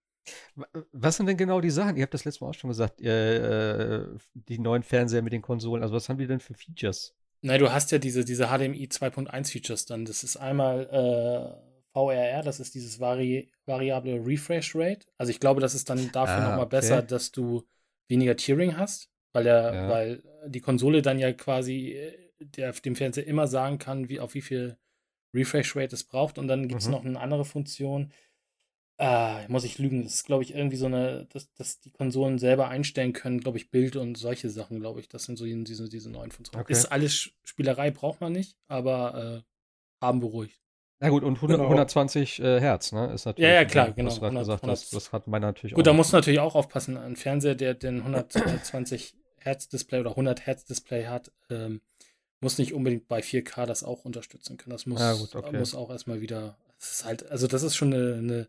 [0.92, 1.96] Was sind denn genau die Sachen?
[1.96, 4.04] Ihr habt das letzte Mal auch schon gesagt, äh,
[4.34, 5.82] die neuen Fernseher mit den Konsolen.
[5.82, 7.14] Also was haben die denn für Features?
[7.42, 10.04] Nein, du hast ja diese, diese HDMI 2.1 Features dann.
[10.04, 15.06] Das ist einmal äh, VRR, das ist dieses Vari variable Refresh Rate.
[15.16, 16.76] Also ich glaube, das ist dann dafür ah, nochmal okay.
[16.76, 17.62] besser, dass du
[18.08, 19.88] weniger Tearing hast, weil, der, ja.
[19.88, 24.34] weil die Konsole dann ja quasi äh, der, dem Fernseher immer sagen kann, wie, auf
[24.34, 24.76] wie viel
[25.34, 26.38] Refresh Rate es braucht.
[26.38, 26.92] Und dann gibt es mhm.
[26.92, 28.12] noch eine andere Funktion.
[28.98, 32.38] Äh, muss ich lügen, das ist, glaube ich, irgendwie so eine, dass, dass die Konsolen
[32.38, 35.08] selber einstellen können, glaube ich, Bild und solche Sachen, glaube ich.
[35.08, 36.62] Das sind so diese, diese neuen Funktionen.
[36.62, 36.72] Okay.
[36.72, 40.60] Ist alles Spielerei, braucht man nicht, aber äh, haben beruhigt.
[40.98, 41.64] Na gut, und 100, genau.
[41.64, 43.12] 120 äh, Hertz, ne?
[43.12, 43.46] Ist natürlich.
[43.46, 44.08] Ja, ja, klar, genau.
[44.08, 45.84] Du 100, gesagt, 100, das, das hat meiner natürlich gut, auch.
[45.84, 46.96] Gut, da musst du natürlich auch aufpassen.
[46.96, 51.82] Ein Fernseher, der den 120 Hertz Display oder 100 Hertz Display hat, ähm,
[52.40, 54.72] muss nicht unbedingt bei 4K das auch unterstützen können.
[54.72, 55.58] Das muss, ja, gut, okay.
[55.58, 56.56] muss auch erstmal wieder.
[56.78, 58.48] Das ist halt, also das ist schon eine, eine,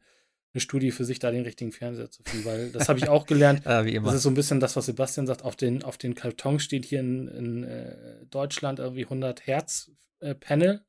[0.58, 3.26] eine, Studie für sich, da den richtigen Fernseher zu finden, weil das habe ich auch
[3.26, 3.66] gelernt.
[3.66, 4.08] immer.
[4.08, 5.44] Das ist so ein bisschen das, was Sebastian sagt.
[5.44, 10.36] Auf den, auf den Karton steht hier in, in äh, Deutschland irgendwie 100 Hertz äh,
[10.36, 10.82] Panel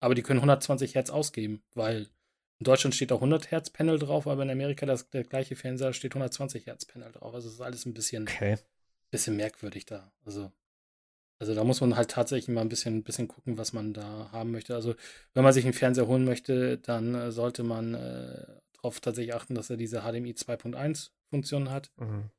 [0.00, 2.08] aber die können 120 Hertz ausgeben, weil
[2.58, 5.92] in Deutschland steht auch 100 Hertz Panel drauf, aber in Amerika das, der gleiche Fernseher
[5.92, 7.34] steht 120 Hertz Panel drauf.
[7.34, 8.56] Also es ist alles ein bisschen, okay.
[9.10, 10.10] bisschen merkwürdig da.
[10.24, 10.50] Also,
[11.38, 14.50] also da muss man halt tatsächlich mal ein bisschen, bisschen gucken, was man da haben
[14.50, 14.74] möchte.
[14.74, 14.94] Also
[15.34, 18.46] wenn man sich einen Fernseher holen möchte, dann äh, sollte man äh,
[18.80, 21.90] darauf tatsächlich achten, dass er diese HDMI 2.1 Funktion hat.
[21.96, 22.30] Mhm.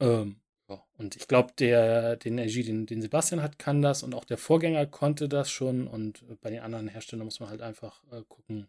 [0.00, 4.14] Ähm, ja, und ich glaube, der, den LG, den, den Sebastian hat, kann das und
[4.14, 5.86] auch der Vorgänger konnte das schon.
[5.86, 8.68] Und bei den anderen Herstellern muss man halt einfach äh, gucken,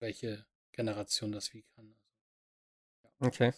[0.00, 1.94] welche Generation das wie kann.
[3.02, 3.10] Ja.
[3.26, 3.52] Okay.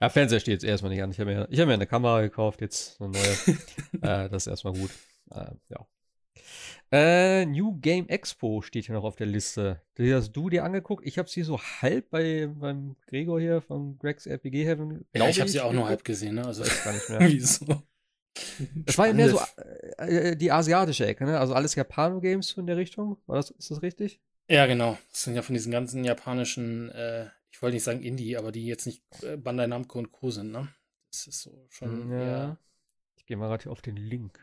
[0.00, 1.10] Ja, Fernseher steht jetzt erstmal nicht an.
[1.10, 3.22] Ich habe mir, hab mir eine Kamera gekauft, jetzt eine neue.
[4.02, 4.90] äh, das ist erstmal gut.
[5.30, 5.86] Äh, ja.
[6.92, 9.80] Äh, New Game Expo steht hier noch auf der Liste.
[9.98, 11.04] Die hast du dir angeguckt.
[11.06, 15.04] Ich habe sie so halb bei, beim Gregor hier von Greg's RPG Heaven.
[15.14, 16.44] Ja, ich habe sie auch nur halb gesehen, ne?
[16.46, 17.20] Also weiß gar nicht mehr.
[17.28, 17.82] Wieso?
[18.84, 19.40] Das war ja mehr so
[19.98, 21.38] äh, äh, die asiatische Ecke, ne?
[21.38, 23.16] Also alles Japano-Games in der Richtung.
[23.26, 24.20] War das, ist das richtig?
[24.48, 24.96] Ja, genau.
[25.10, 28.66] Das sind ja von diesen ganzen japanischen, äh, ich wollte nicht sagen Indie, aber die
[28.66, 30.30] jetzt nicht äh, Bandai Namco und Co.
[30.30, 30.68] sind, ne?
[31.10, 32.12] Das ist so schon.
[32.12, 32.58] Ja.
[33.16, 34.38] Ich gehe mal gerade hier auf den Link.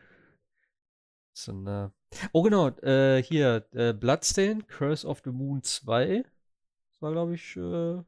[1.34, 1.92] So eine
[2.32, 2.68] oh, genau.
[2.78, 6.22] Äh, hier, äh, Bloodstain, Curse of the Moon 2.
[6.22, 7.56] Das war, glaube ich.
[7.56, 8.02] Äh,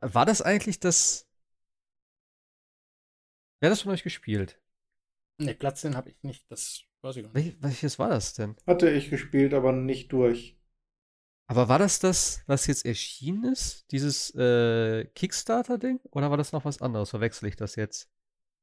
[0.00, 1.26] war das eigentlich das.
[3.60, 4.58] Wer hat das von euch gespielt?
[5.38, 6.50] Ne, Bloodstain habe ich nicht.
[6.50, 7.60] Das weiß ich gar nicht.
[7.60, 8.56] Wel welches war das denn?
[8.66, 10.56] Hatte ich gespielt, aber nicht durch.
[11.46, 13.90] Aber war das das, was jetzt erschienen ist?
[13.90, 16.00] Dieses äh, Kickstarter-Ding?
[16.12, 17.10] Oder war das noch was anderes?
[17.10, 18.08] Verwechsel ich das jetzt?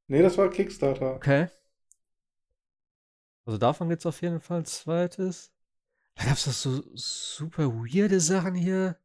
[0.07, 1.15] Nee, das war Kickstarter.
[1.15, 1.49] Okay.
[3.48, 5.53] Also davon gibt es auf jeden Fall ein zweites.
[6.15, 8.98] Da gab es doch so super weirde Sachen hier.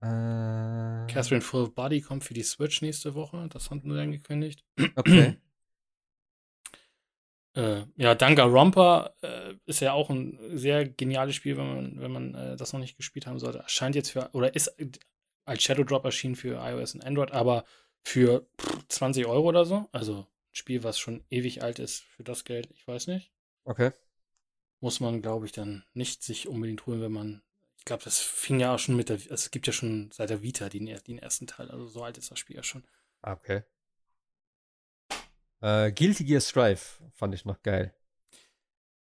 [0.00, 3.48] Äh, Catherine Full Body kommt für die Switch nächste Woche.
[3.50, 4.64] Das haben wir angekündigt.
[4.94, 5.38] Okay.
[7.56, 12.34] äh, ja, Danganronpa äh, ist ja auch ein sehr geniales Spiel, wenn man, wenn man
[12.34, 13.58] äh, das noch nicht gespielt haben sollte.
[13.58, 14.72] Erscheint jetzt für, oder ist
[15.46, 17.64] als Shadow Drop erschienen für iOS und Android, aber
[18.04, 18.46] für
[18.86, 19.88] 20 Euro oder so.
[19.90, 23.32] Also Spiel, was schon ewig alt ist für das Geld, ich weiß nicht.
[23.64, 23.92] Okay.
[24.80, 27.42] Muss man, glaube ich, dann nicht sich unbedingt holen, wenn man.
[27.76, 29.16] Ich glaube, das fing ja auch schon mit der.
[29.16, 32.18] Also es gibt ja schon seit der Vita den, den ersten Teil, also so alt
[32.18, 32.84] ist das Spiel ja schon.
[33.22, 33.62] Ah, okay.
[35.60, 36.80] Äh, Guilty Gear Strive
[37.12, 37.94] fand ich noch geil.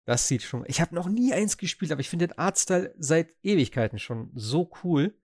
[0.04, 0.64] Das sieht schon.
[0.66, 4.70] Ich habe noch nie eins gespielt, aber ich finde den Artstyle seit Ewigkeiten schon so
[4.82, 5.14] cool.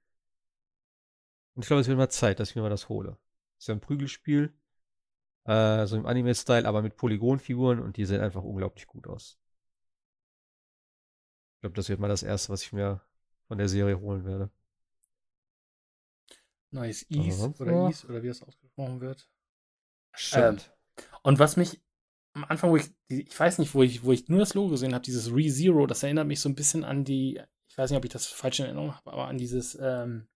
[1.54, 3.18] Und ich glaube, es wird mal Zeit, dass ich mir mal das hole.
[3.58, 4.52] Ist ja ein Prügelspiel.
[5.46, 9.38] Äh, so im Anime-Style, aber mit Polygonfiguren und die sehen einfach unglaublich gut aus.
[11.56, 13.00] Ich glaube, das wird mal das erste, was ich mir
[13.46, 14.50] von der Serie holen werde.
[16.72, 17.88] Nice Ease oder ja.
[17.88, 19.28] Ease oder wie es ausgesprochen wird.
[20.12, 20.74] Stimmt.
[20.98, 21.80] Ähm, und was mich
[22.32, 24.94] am Anfang, wo ich, ich weiß nicht, wo ich, wo ich nur das Logo gesehen
[24.94, 28.04] habe, dieses ReZero, das erinnert mich so ein bisschen an die, ich weiß nicht, ob
[28.04, 30.28] ich das falsch in Erinnerung habe, aber an dieses ähm,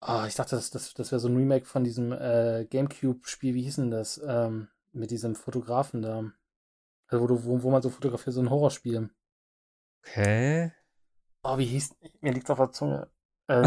[0.00, 3.62] Ah, ich dachte, das, das, das wäre so ein Remake von diesem äh, Gamecube-Spiel, wie
[3.62, 4.20] hieß denn das?
[4.24, 6.32] Ähm, mit diesem Fotografen da.
[7.08, 9.10] Also wo, du, wo, wo man so fotografiert, so ein Horrorspiel.
[10.00, 10.72] Okay.
[11.42, 11.96] Oh, wie hieß.
[12.20, 13.08] Mir liegt auf der Zunge.
[13.48, 13.66] Äh,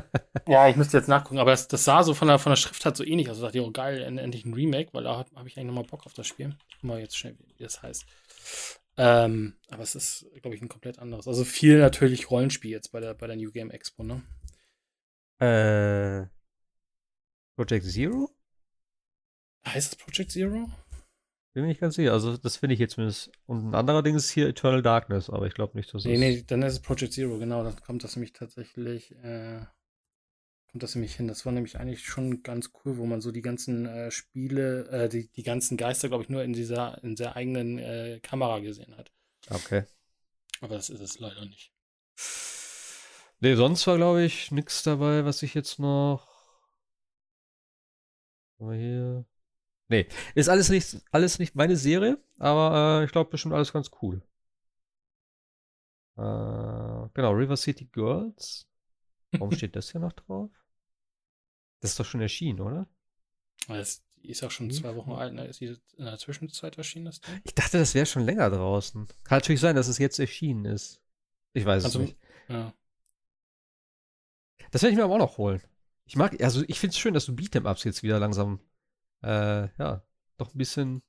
[0.48, 2.84] ja, ich müsste jetzt nachgucken, aber das, das, sah so von der, von der Schrift
[2.84, 3.36] halt so ähnlich aus.
[3.36, 5.84] Also dachte ich, oh geil, endlich ein Remake, weil da habe hab ich eigentlich nochmal
[5.84, 6.56] Bock auf das Spiel.
[6.80, 8.06] Guck mal jetzt schnell, wie das heißt.
[8.96, 11.28] Ähm, aber es ist, glaube ich, ein komplett anderes.
[11.28, 14.22] Also viel natürlich Rollenspiel jetzt bei der, bei der New Game Expo, ne?
[15.38, 16.26] Äh,
[17.56, 18.30] Project Zero?
[19.66, 20.70] Heißt es Project Zero?
[21.54, 22.12] Bin mir nicht ganz sicher.
[22.12, 23.30] Also, das finde ich jetzt zumindest.
[23.46, 26.42] Und ein anderer Ding ist hier Eternal Darkness, aber ich glaube nicht, dass Nee, nee,
[26.44, 27.62] dann ist es Project Zero, genau.
[27.62, 29.60] Dann kommt das nämlich tatsächlich, äh,
[30.66, 31.28] kommt das nämlich hin.
[31.28, 35.08] Das war nämlich eigentlich schon ganz cool, wo man so die ganzen äh, Spiele, äh,
[35.08, 38.96] die, die ganzen Geister, glaube ich, nur in dieser, in der eigenen äh, Kamera gesehen
[38.96, 39.12] hat.
[39.48, 39.84] Okay.
[40.60, 41.72] Aber das ist es leider nicht.
[43.44, 46.26] Nee, sonst war, glaube ich, nichts dabei, was ich jetzt noch.
[48.58, 49.24] Mal hier.
[49.88, 53.90] Nee, ist alles nicht, alles nicht meine Serie, aber äh, ich glaube bestimmt alles ganz
[54.00, 54.22] cool.
[56.16, 56.22] Äh,
[57.12, 58.66] genau, River City Girls.
[59.32, 60.50] Warum steht das hier noch drauf?
[61.80, 62.88] Das ist doch schon erschienen, oder?
[63.68, 65.44] Das ist auch schon zwei Wochen alt, ne?
[65.44, 65.66] Ist die
[65.98, 67.42] in der Zwischenzeit erschienen, das Ding?
[67.44, 69.06] Ich dachte, das wäre schon länger draußen.
[69.24, 71.02] Kann natürlich sein, dass es jetzt erschienen ist.
[71.52, 72.18] Ich weiß Also, es nicht.
[72.48, 72.72] ja.
[74.70, 75.62] Das werde ich mir aber auch noch holen.
[76.06, 78.60] Ich mag, also ich finde es schön, dass du Beat'em-Ups jetzt wieder langsam,
[79.22, 80.02] äh, ja,
[80.36, 81.02] doch ein bisschen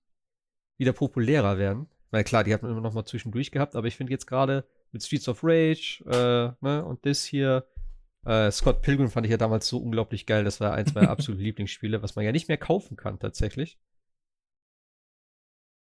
[0.77, 1.87] wieder populärer werden.
[2.11, 4.65] Weil klar, die hat man immer noch mal zwischendurch gehabt, aber ich finde jetzt gerade
[4.91, 7.67] mit Streets of Rage, äh, ne, und das hier,
[8.25, 10.43] äh, Scott Pilgrim fand ich ja damals so unglaublich geil.
[10.43, 13.79] Das war eins meiner absoluten Lieblingsspiele, was man ja nicht mehr kaufen kann, tatsächlich.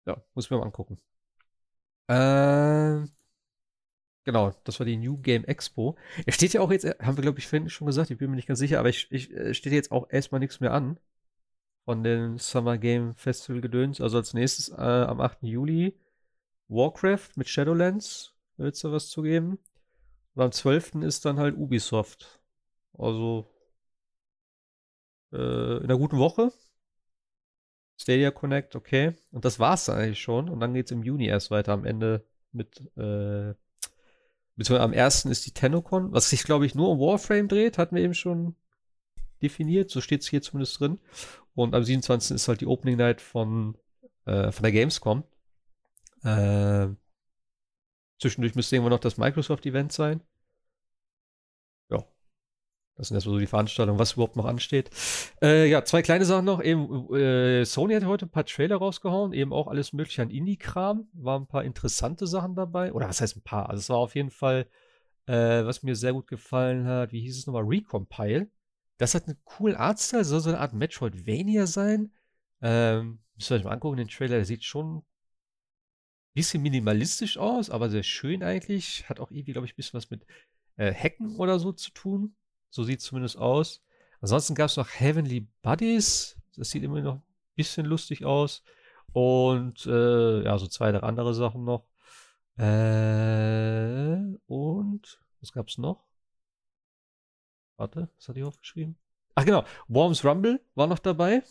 [0.06, 0.98] Ja, muss ich mir mal angucken.
[2.08, 3.10] Ähm,
[4.28, 5.96] Genau, das war die New Game Expo.
[6.26, 8.36] Es steht ja auch jetzt, haben wir glaube ich vorhin schon gesagt, ich bin mir
[8.36, 10.98] nicht ganz sicher, aber ich, ich äh, steht jetzt auch erstmal nichts mehr an
[11.86, 14.02] von den Summer Game Festival Gedöns.
[14.02, 15.44] Also als nächstes äh, am 8.
[15.44, 15.98] Juli
[16.68, 19.58] Warcraft mit Shadowlands, es da was zu geben.
[20.34, 20.96] Und am 12.
[20.96, 22.42] ist dann halt Ubisoft.
[22.98, 23.46] Also
[25.32, 26.52] äh, in einer guten Woche.
[27.96, 29.14] Stadia Connect, okay.
[29.30, 30.50] Und das war's eigentlich schon.
[30.50, 33.54] Und dann geht's im Juni erst weiter am Ende mit äh,
[34.58, 37.94] Beziehungsweise am ersten ist die TennoCon, was sich, glaube ich, nur um Warframe dreht, hatten
[37.94, 38.56] wir eben schon
[39.40, 39.88] definiert.
[39.88, 40.98] So steht es hier zumindest drin.
[41.54, 42.34] Und am 27.
[42.34, 43.76] ist halt die Opening Night von,
[44.26, 45.22] äh, von der Gamescom.
[46.24, 46.88] Äh,
[48.18, 50.22] zwischendurch müsste irgendwann noch das Microsoft-Event sein.
[52.98, 54.90] Das sind erstmal so die Veranstaltungen, was überhaupt noch ansteht.
[55.40, 56.60] Äh, ja, zwei kleine Sachen noch.
[56.60, 61.08] Eben, äh, Sony hat heute ein paar Trailer rausgehauen, eben auch alles mögliche an Indie-Kram.
[61.12, 62.92] Waren ein paar interessante Sachen dabei.
[62.92, 63.70] Oder was heißt ein paar?
[63.70, 64.66] Also es war auf jeden Fall,
[65.26, 67.64] äh, was mir sehr gut gefallen hat, wie hieß es nochmal?
[67.64, 68.50] Recompile.
[68.98, 72.12] Das hat einen coolen Artstyle, soll so eine Art Metroidvania sein.
[72.60, 75.02] Ähm, müsst ihr euch mal angucken, den Trailer, der sieht schon ein
[76.34, 79.08] bisschen minimalistisch aus, aber sehr schön eigentlich.
[79.08, 80.26] Hat auch irgendwie, glaube ich, ein bisschen was mit
[80.78, 82.34] äh, Hacken oder so zu tun.
[82.70, 83.82] So sieht es zumindest aus.
[84.20, 86.36] Ansonsten gab es noch Heavenly Buddies.
[86.56, 87.22] Das sieht immer noch ein
[87.54, 88.62] bisschen lustig aus.
[89.12, 91.86] Und äh, ja, so zwei, drei andere Sachen noch.
[92.58, 94.16] Äh,
[94.46, 96.04] und was gab es noch?
[97.76, 98.96] Warte, was hatte ich aufgeschrieben?
[99.36, 101.44] Ach genau, Worms Rumble war noch dabei.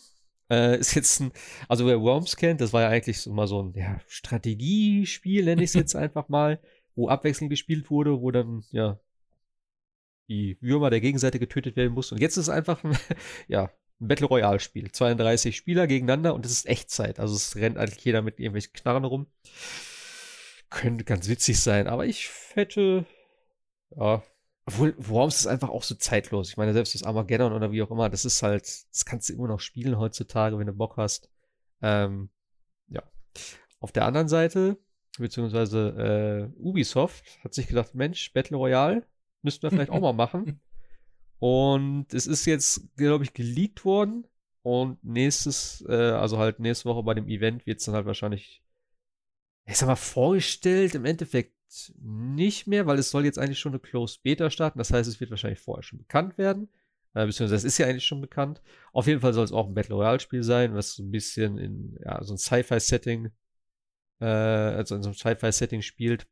[0.50, 1.32] Äh, ist jetzt ein,
[1.68, 5.62] also wer Worms kennt, das war ja eigentlich so mal so ein ja, Strategiespiel, nenne
[5.62, 6.60] ich es jetzt einfach mal,
[6.94, 8.98] wo abwechselnd gespielt wurde, wo dann ja
[10.28, 12.12] die Würmer der Gegenseite getötet werden muss.
[12.12, 12.96] Und jetzt ist es einfach ein,
[13.48, 14.90] ja, ein Battle Royale Spiel.
[14.90, 17.18] 32 Spieler gegeneinander und es ist Echtzeit.
[17.18, 19.26] Also es rennt eigentlich jeder mit irgendwelchen Knarren rum.
[20.70, 23.06] Könnte ganz witzig sein, aber ich hätte,
[23.96, 24.22] ja,
[24.66, 26.50] obwohl Worms ist einfach auch so zeitlos.
[26.50, 29.32] Ich meine, selbst das Armageddon oder wie auch immer, das ist halt, das kannst du
[29.32, 31.30] immer noch spielen heutzutage, wenn du Bock hast.
[31.80, 32.28] Ähm,
[32.88, 33.02] ja.
[33.80, 34.76] Auf der anderen Seite,
[35.18, 39.06] beziehungsweise äh, Ubisoft hat sich gedacht, Mensch, Battle Royale,
[39.42, 40.60] Müssten wir vielleicht auch mal machen.
[41.38, 44.26] Und es ist jetzt, glaube ich, geleakt worden.
[44.62, 48.62] Und nächstes, äh, also halt nächste Woche bei dem Event wird es dann halt wahrscheinlich,
[49.66, 50.94] ich sag mal, vorgestellt.
[50.94, 51.54] Im Endeffekt
[52.00, 54.78] nicht mehr, weil es soll jetzt eigentlich schon eine Closed Beta starten.
[54.78, 56.68] Das heißt, es wird wahrscheinlich vorher schon bekannt werden.
[57.14, 58.60] Äh, beziehungsweise es ist ja eigentlich schon bekannt.
[58.92, 61.58] Auf jeden Fall soll es auch ein Battle Royale Spiel sein, was so ein bisschen
[61.58, 63.30] in, ja, so ein Sci-Fi-Setting,
[64.20, 66.26] äh, also in so einem Sci-Fi-Setting spielt.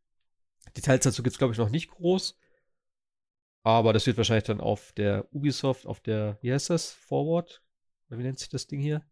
[0.76, 2.38] Details dazu gibt es, glaube ich, noch nicht groß.
[3.66, 6.93] Aber das wird wahrscheinlich dann auf der Ubisoft, auf der, wie heißt das?
[6.93, 7.64] Forward?
[8.09, 9.02] Wie nennt sich das Ding hier?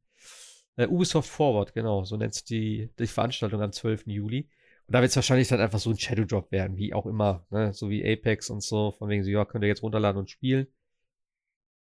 [0.76, 2.04] Äh, Ubisoft Forward, genau.
[2.04, 4.06] So nennt sich die, die Veranstaltung am 12.
[4.06, 4.48] Juli.
[4.86, 7.44] Und da wird es wahrscheinlich dann einfach so ein Shadow Drop werden, wie auch immer.
[7.50, 7.72] Ne?
[7.72, 8.92] So wie Apex und so.
[8.92, 10.68] Von wegen so, ja, könnt ihr jetzt runterladen und spielen.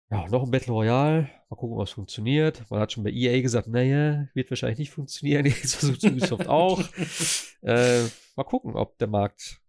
[0.10, 1.30] Ja, noch ein Battle Royale.
[1.52, 2.64] Mal gucken, ob es funktioniert.
[2.72, 5.46] Man hat schon bei EA gesagt, naja, wird wahrscheinlich nicht funktionieren.
[5.46, 6.82] Jetzt versucht Ubisoft auch.
[7.62, 8.02] äh,
[8.36, 9.63] mal gucken, ob der Markt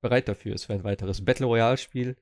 [0.00, 2.16] bereit dafür ist für ein weiteres Battle Royale-Spiel.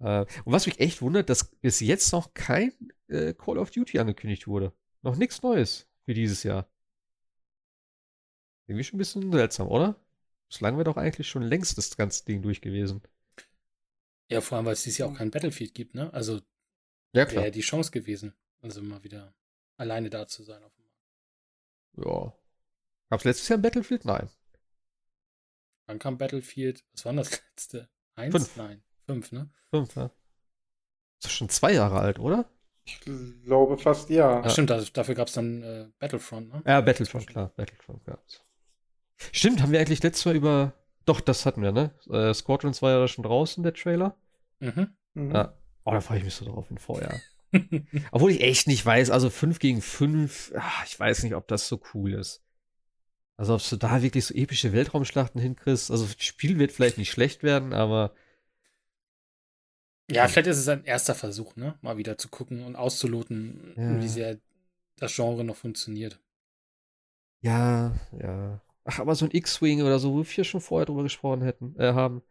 [0.00, 2.72] Äh, und was mich echt wundert, dass bis jetzt noch kein
[3.08, 4.72] äh, Call of Duty angekündigt wurde.
[5.02, 6.68] Noch nichts Neues für dieses Jahr.
[8.66, 9.96] Irgendwie schon ein bisschen seltsam, oder?
[10.48, 13.02] Bislang wäre doch eigentlich schon längst das ganze Ding durch gewesen.
[14.30, 16.12] Ja, vor allem, weil es dieses Jahr auch kein Battlefield gibt, ne?
[16.12, 16.40] Also
[17.12, 17.30] Ja.
[17.30, 18.34] Wäre die Chance gewesen.
[18.62, 19.34] Also mal wieder
[19.76, 20.62] alleine da zu sein.
[20.62, 22.06] Auf dem Markt.
[22.06, 22.34] Ja.
[23.10, 24.04] Gab's letztes Jahr ein Battlefield?
[24.04, 24.28] Nein.
[25.86, 27.88] Dann kam Battlefield, was war denn das letzte?
[28.16, 28.34] Eins?
[28.34, 28.56] Fünf.
[28.56, 29.50] Nein, fünf, ne?
[29.70, 30.06] Fünf, ja.
[30.06, 32.46] Ist doch schon zwei Jahre alt, oder?
[32.86, 34.42] Ich glaube fast ja.
[34.44, 36.62] Ach, stimmt, das, dafür gab es dann äh, Battlefront, ne?
[36.66, 37.50] Ja, Battlefront, klar.
[37.56, 38.42] Battlefront gab's.
[39.32, 40.74] Stimmt, haben wir eigentlich letztes Mal über.
[41.06, 41.90] Doch, das hatten wir, ne?
[42.10, 44.16] Äh, Squadrons war ja schon draußen, der Trailer.
[44.60, 44.94] Mhm.
[45.14, 45.34] Mhm.
[45.34, 45.56] Ja.
[45.84, 47.20] Oh, da freue ich mich so drauf in Vorjahr.
[48.10, 50.54] Obwohl ich echt nicht weiß, also 5 gegen 5,
[50.86, 52.43] ich weiß nicht, ob das so cool ist.
[53.36, 55.90] Also, ob du da wirklich so epische Weltraumschlachten hinkriegst.
[55.90, 58.14] Also, das Spiel wird vielleicht nicht schlecht werden, aber
[60.10, 61.78] Ja, vielleicht ist es ein erster Versuch, ne?
[61.82, 64.00] Mal wieder zu gucken und auszuloten, Ja.
[64.00, 64.38] wie sehr
[64.96, 66.20] das Genre noch funktioniert.
[67.42, 68.60] ja, ja.
[68.84, 71.92] Ach, aber so ein X-Wing oder so, wo wir schon vorher drüber gesprochen hätten, äh,
[71.94, 72.22] haben,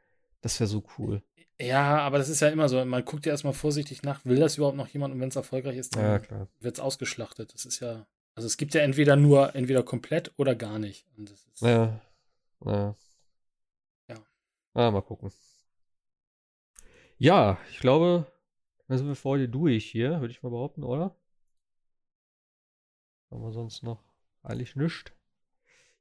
[0.42, 1.24] das wäre so cool.
[1.60, 2.84] Ja, aber das ist ja immer so.
[2.86, 5.78] Man guckt ja erstmal vorsichtig nach, will das überhaupt noch jemand und wenn es erfolgreich
[5.78, 6.48] ist, Ja, dann klar.
[6.60, 7.54] wird es ausgeschlachtet.
[7.54, 8.06] Das ist ja.
[8.36, 11.06] Also es gibt ja entweder nur, entweder komplett oder gar nicht.
[11.62, 12.02] Ja.
[12.66, 12.96] Ja.
[14.10, 14.16] Ja.
[14.74, 15.32] Ah, mal gucken.
[17.18, 18.26] Ja, ich glaube,
[18.88, 21.16] dann sind wir für heute durch hier, würde ich mal behaupten, oder?
[23.32, 24.04] Haben wir sonst noch
[24.42, 25.12] eigentlich nichts?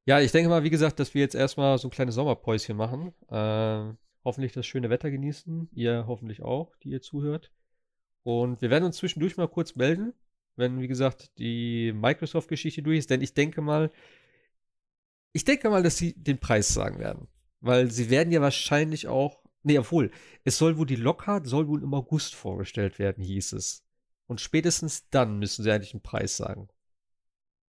[0.04, 3.14] Ja, ich denke mal, wie gesagt, dass wir jetzt erstmal so ein kleines Sommerpäuschen machen.
[3.30, 5.68] Ähm, hoffentlich das schöne Wetter genießen.
[5.72, 7.52] Ihr hoffentlich auch, die ihr zuhört.
[8.24, 10.12] Und wir werden uns zwischendurch mal kurz melden,
[10.56, 13.10] wenn, wie gesagt, die Microsoft-Geschichte durch ist.
[13.10, 13.90] Denn ich denke mal,
[15.32, 17.28] ich denke mal, dass sie den Preis sagen werden.
[17.60, 19.42] Weil sie werden ja wahrscheinlich auch.
[19.62, 20.10] Nee, obwohl,
[20.44, 23.84] es soll wohl die Lockhart soll wohl im August vorgestellt werden, hieß es.
[24.26, 26.68] Und spätestens dann müssen sie eigentlich einen Preis sagen.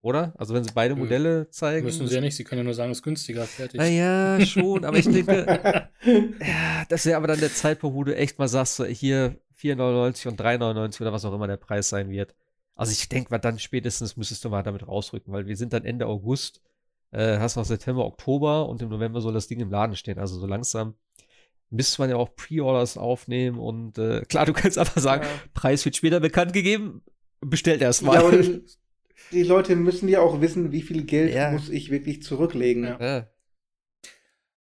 [0.01, 0.35] Oder?
[0.37, 1.85] Also wenn sie beide Äh, Modelle zeigen.
[1.85, 2.35] müssen sie ja nicht.
[2.35, 3.79] Sie können ja nur sagen, es ist günstiger, fertig.
[3.79, 5.91] Naja, schon, aber ich denke,
[6.41, 10.29] ja, das wäre aber dann der Zeitpunkt, wo du echt mal sagst, so, hier 4,99
[10.29, 12.35] und 3,99 oder was auch immer der Preis sein wird.
[12.75, 15.85] Also ich denke mal, dann spätestens müsstest du mal damit rausrücken, weil wir sind dann
[15.85, 16.63] Ende August,
[17.11, 20.19] äh, hast noch September, Oktober und im November soll das Ding im Laden stehen.
[20.19, 20.95] Also so langsam
[21.71, 25.29] müsste man ja auch Pre-Orders aufnehmen und äh, klar, du kannst einfach sagen, Ja.
[25.55, 27.03] Preis wird später bekannt gegeben,
[27.41, 28.15] bestellt erst mal.
[28.15, 28.63] Ja, aber die,
[29.33, 31.51] die Leute müssen ja auch wissen, wie viel Geld Ja.
[31.51, 32.85] muss ich wirklich zurücklegen.
[32.85, 33.27] Ja.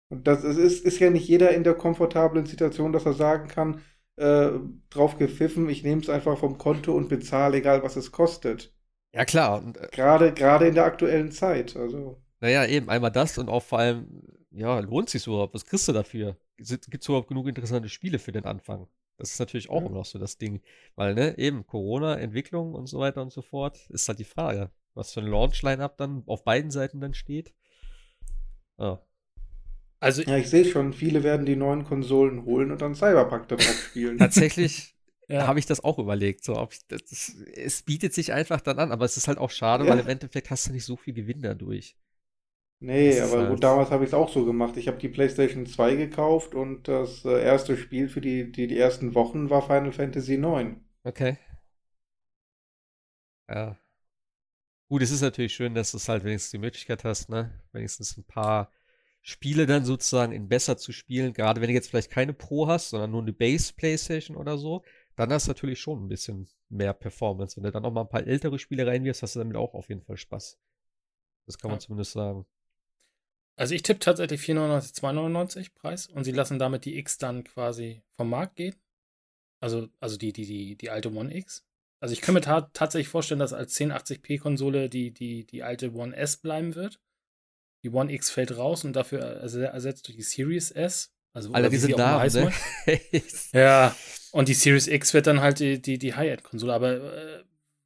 [0.09, 3.81] Und das ist, ist ja nicht jeder in der komfortablen Situation, dass er sagen kann,
[4.17, 4.51] äh,
[4.89, 8.73] drauf gepfiffen, ich nehme es einfach vom Konto und bezahle, egal was es kostet.
[9.13, 9.57] ja, klar.
[9.63, 11.77] Und, äh, Gerade, gerade in der aktuellen Zeit.
[11.77, 14.21] Also, Naja, eben einmal das und auch vor allem,
[14.51, 15.53] ja, lohnt sich überhaupt?
[15.53, 16.37] Was kriegst du dafür?
[16.57, 18.87] Gibt es überhaupt genug interessante Spiele für den Anfang?
[19.17, 19.85] Das ist natürlich auch Ja.
[19.85, 20.61] immer noch so das Ding.
[20.95, 24.71] Weil, ne, eben Corona, Entwicklung und so weiter und so fort, ist halt die Frage,
[24.93, 27.53] was für ein Launch-Line-Up dann auf beiden Seiten dann steht.
[28.77, 28.99] Ja.
[30.03, 33.63] Also ja, ich sehe schon, viele werden die neuen Konsolen holen und dann Cyberpunk darauf
[33.65, 34.17] spielen.
[34.19, 34.95] Tatsächlich
[35.29, 36.43] ja, habe ich das auch überlegt.
[36.43, 39.37] So, ob ich, das, das, es bietet sich einfach dann an, aber es ist halt
[39.37, 39.91] auch schade, Ja.
[39.91, 41.95] weil im Endeffekt hast du nicht so viel Gewinn dadurch.
[42.81, 44.75] Nee, Das aber halt- gut, damals habe ich es auch so gemacht.
[44.75, 48.77] Ich habe die PlayStation 2 gekauft und das äh, erste Spiel für die, die, die
[48.77, 50.83] ersten Wochen war Final Fantasy 9.
[51.05, 51.37] Okay.
[53.49, 53.77] Ja.
[54.89, 57.51] Gut, es ist natürlich schön, dass du es halt wenigstens die Möglichkeit hast, ne?
[57.71, 58.69] Wenigstens ein paar
[59.25, 61.33] Spiele dann sozusagen in besser zu spielen.
[61.33, 64.83] Gerade wenn du jetzt vielleicht keine Pro hast, sondern nur eine Base PlayStation oder so,
[65.15, 67.55] dann hast du natürlich schon ein bisschen mehr Performance.
[67.57, 69.89] Wenn du dann auch mal ein paar ältere Spiele reinwirfst, hast du damit auch auf
[69.89, 70.59] jeden Fall Spaß.
[71.47, 71.85] Das kann man Ja.
[71.85, 72.45] zumindest sagen.
[73.55, 78.01] also ich tippe tatsächlich 4,99, 2,99 Preis und sie lassen damit die X dann quasi
[78.17, 78.75] vom Markt gehen.
[79.61, 81.63] Also, also die, die, die, die alte One X.
[82.01, 86.15] Also ich kann mir ta tatsächlich vorstellen, dass als 1080p-Konsole die, die, die alte One
[86.15, 86.99] S bleiben wird.
[87.83, 91.11] Die One X fällt raus und dafür erse- ersetzt durch die Series S.
[91.33, 92.51] Also Alle diese Namen, ne?
[93.53, 93.95] Ja,
[94.31, 96.73] und die Series X wird dann halt die, die, die High-End-Konsole.
[96.73, 97.43] Aber äh,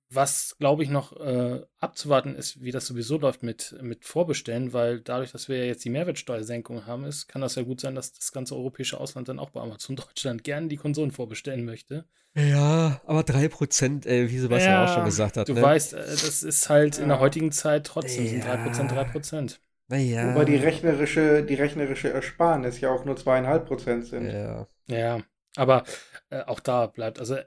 [0.10, 5.02] was, glaube ich, noch äh, abzuwarten ist, wie das sowieso läuft mit, mit Vorbestellen, weil
[5.02, 8.14] dadurch, dass wir ja jetzt die Mehrwertsteuersenkung haben, ist, kann das ja gut sein, dass
[8.14, 12.06] das ganze europäische Ausland dann auch bei Amazon Deutschland gerne die Konsolen vorbestellen möchte.
[12.36, 15.50] ja, aber 3%, ey, wie Sebastian Ja, auch schon gesagt hat.
[15.50, 15.62] Du ne?
[15.62, 17.22] weißt, äh, das ist halt in der Ja.
[17.22, 18.56] heutigen Zeit trotzdem sind Ja.
[18.56, 19.60] 3%, 3%.
[19.90, 20.34] Naja.
[20.34, 24.30] Wobei die rechnerische, die rechnerische Ersparnis ja auch nur zweieinhalb Prozent sind.
[24.30, 24.68] Ja.
[24.88, 25.22] Ja,
[25.56, 25.84] aber
[26.30, 27.38] äh, auch da bleibt, also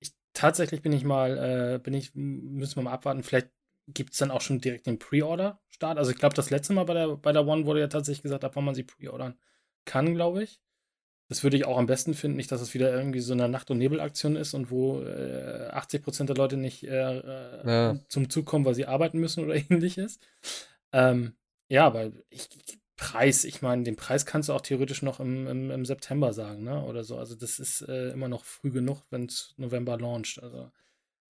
[0.00, 3.48] ich, tatsächlich bin ich mal, äh, bin ich, müssen wir mal abwarten, vielleicht
[3.88, 5.98] gibt es dann auch schon direkt den Pre-Order-Start.
[5.98, 8.44] Also ich glaube, das letzte Mal bei der, bei der One wurde ja tatsächlich gesagt,
[8.44, 9.38] ab wann man sie pre-ordern
[9.84, 10.60] kann, glaube ich.
[11.28, 13.70] Das würde ich auch am besten finden, nicht, dass es wieder irgendwie so eine Nacht-
[13.70, 17.96] und Nebelaktion ist und wo äh, 80% der Leute nicht äh, äh, Ja.
[18.08, 20.18] zum Zug kommen, weil sie arbeiten müssen oder ähnliches.
[20.92, 21.34] Ähm,
[21.68, 22.48] ja, aber ich,
[22.96, 26.62] Preis, ich meine, den Preis kannst du auch theoretisch noch im, im, im September sagen,
[26.62, 26.84] ne?
[26.84, 27.18] Oder so.
[27.18, 30.40] Also das ist äh, immer noch früh genug, wenn es November launcht.
[30.42, 30.70] Also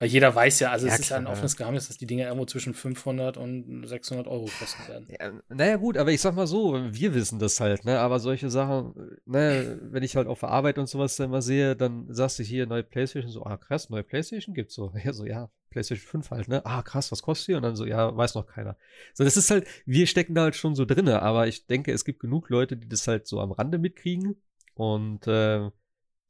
[0.01, 2.25] weil jeder weiß ja, also ja, es ist ja ein offenes Geheimnis, dass die Dinge
[2.25, 5.07] irgendwo zwischen 500 und 600 Euro kosten werden.
[5.09, 8.01] Ja, naja, gut, aber ich sag mal so, wir wissen das halt, ne?
[8.01, 11.77] Aber solche Sachen, ne, wenn ich halt auf der Arbeit und sowas dann mal sehe,
[11.77, 14.93] dann sagst du hier neue Playstation, so, ah krass, neue Playstation gibt's so.
[15.05, 16.65] Ja, so, ja, Playstation 5 halt, ne?
[16.67, 17.55] Ah, krass, was kostet die?
[17.55, 18.77] Und dann so, ja, weiß noch keiner.
[19.13, 22.05] So, das ist halt, wir stecken da halt schon so drinne, aber ich denke, es
[22.05, 24.43] gibt genug Leute, die das halt so am Rande mitkriegen
[24.75, 25.71] und äh,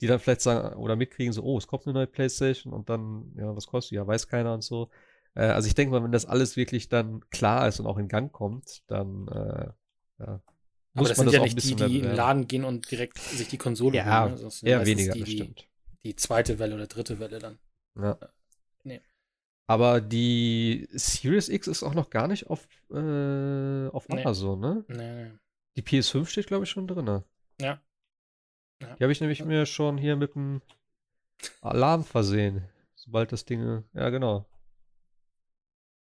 [0.01, 3.33] die dann vielleicht sagen oder mitkriegen, so, oh, es kommt eine neue Playstation und dann,
[3.37, 3.95] ja, was kostet die?
[3.97, 4.91] Ja, weiß keiner und so.
[5.35, 8.09] Äh, also ich denke mal, wenn das alles wirklich dann klar ist und auch in
[8.09, 10.41] Gang kommt, dann, äh, ja.
[10.97, 13.49] Aber das sind das ja nicht die, die in den Laden gehen und direkt sich
[13.49, 14.37] die Konsole ja, holen.
[14.37, 14.51] Ne?
[14.63, 15.69] eher weniger, die, das stimmt.
[16.05, 17.59] Die zweite Welle oder dritte Welle dann.
[18.01, 18.17] Ja.
[18.85, 19.01] Nee.
[19.67, 24.67] Aber die Series X ist auch noch gar nicht auf, äh, auf Amazon, nee.
[24.67, 24.85] ne?
[24.89, 25.31] Nee, nee.
[25.77, 27.23] Die PS5 steht, glaube ich, schon drin.
[27.61, 27.81] Ja.
[28.89, 28.97] Ja.
[28.97, 30.63] Die habe ich nämlich mir schon hier mit dem
[31.61, 32.65] Alarm versehen.
[32.95, 33.85] Sobald das Ding.
[33.93, 34.47] Ja, genau.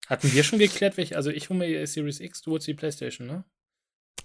[0.06, 1.16] Hatten wir schon geklärt, welche.
[1.16, 3.44] Also ich hole mir die Series X, du holst die Playstation, ne?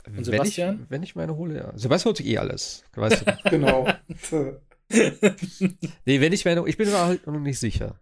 [0.06, 0.76] Und Sebastian?
[0.78, 1.78] Wenn ich, wenn ich meine hole, ja.
[1.78, 2.84] Sebastian holt sich eh alles.
[2.95, 3.38] Weißt du.
[3.49, 3.88] genau.
[6.06, 7.99] nee, wenn ich meine, ich bin mir halt noch nicht sicher.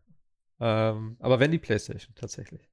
[0.59, 2.69] Ähm, aber wenn die Playstation, tatsächlich.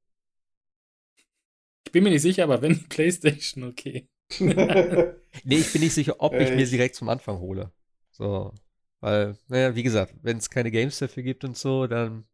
[1.85, 4.09] Ich bin mir nicht sicher, aber wenn die Playstation, okay.
[4.40, 7.70] nee, ich bin nicht sicher, ob ich mir sie direkt zum Anfang hole.
[8.11, 8.53] So.
[9.01, 12.24] Weil, naja, wie gesagt, wenn es keine Games dafür gibt und so, dann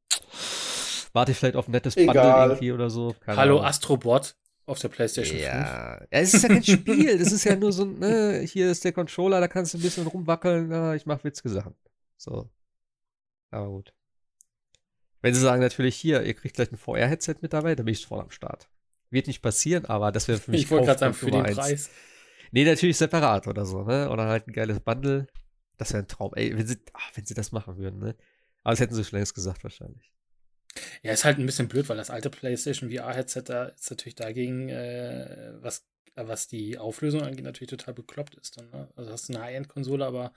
[1.13, 2.15] warte ich vielleicht auf ein nettes Egal.
[2.15, 3.15] Bundle irgendwie oder so.
[3.21, 3.67] Keine Hallo Ahnung.
[3.67, 4.35] Astrobot
[4.67, 5.99] auf der PlayStation ja.
[5.99, 6.11] 5.
[6.11, 7.19] Ja, es ist ja kein Spiel.
[7.19, 10.07] Das ist ja nur so, ne, hier ist der Controller, da kannst du ein bisschen
[10.07, 10.69] rumwackeln.
[10.69, 11.75] Na, ich mache witzige Sachen.
[12.17, 12.49] So.
[13.51, 13.93] Aber gut.
[15.21, 18.07] Wenn sie sagen natürlich hier, ihr kriegt gleich ein VR-Headset mit dabei, dann bin ich
[18.07, 18.69] voll am Start.
[19.13, 20.63] Wird nicht passieren, aber das wäre für mich.
[20.63, 21.57] Ich wollte gerade sagen, für den eins.
[21.57, 21.91] Preis.
[22.51, 24.11] Nee, natürlich separat oder so, ne?
[24.11, 25.27] Oder halt ein geiles Bundle.
[25.77, 26.33] Das wäre ein Traum.
[26.35, 28.17] Ey, wenn sie, ach, wenn sie das machen würden, ne?
[28.63, 30.13] Aber das hätten sie schon längst gesagt, wahrscheinlich.
[31.03, 34.71] Ja, ist halt ein bisschen blöd, weil das alte PlayStation VR-Headset da ist natürlich dagegen,
[34.71, 35.85] äh, was,
[36.15, 38.59] was die Auflösung angeht, natürlich total bekloppt ist.
[38.59, 38.89] Dann, ne?
[38.97, 40.33] Also hast du eine High-End-Konsole, aber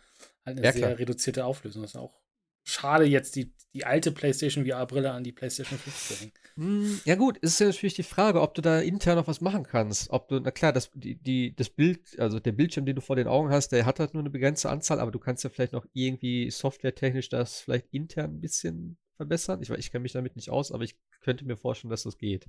[0.45, 1.81] halt eine ja, sehr reduzierte Auflösung.
[1.81, 2.19] Das ist auch
[2.65, 6.33] schade, jetzt die, die alte PlayStation VR-Brille an die PlayStation 5 zu hängen.
[6.57, 9.63] Hm, ja, gut, ist ja natürlich die Frage, ob du da intern noch was machen
[9.63, 10.09] kannst.
[10.09, 13.17] Ob du, na klar, das, die, die, das Bild, also der Bildschirm, den du vor
[13.17, 15.73] den Augen hast, der hat halt nur eine begrenzte Anzahl, aber du kannst ja vielleicht
[15.73, 19.61] noch irgendwie softwaretechnisch das vielleicht intern ein bisschen verbessern.
[19.61, 22.47] Ich, ich kenne mich damit nicht aus, aber ich könnte mir vorstellen, dass das geht.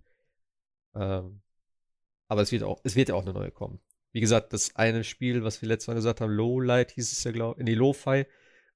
[0.95, 1.41] Ähm,
[2.29, 3.81] aber es wird auch, es wird ja auch eine neue kommen.
[4.13, 7.25] Wie gesagt, das eine Spiel, was wir letztes Mal gesagt haben, Low Light hieß es
[7.25, 8.25] ja, glaube ich, nee, Lo-Fi,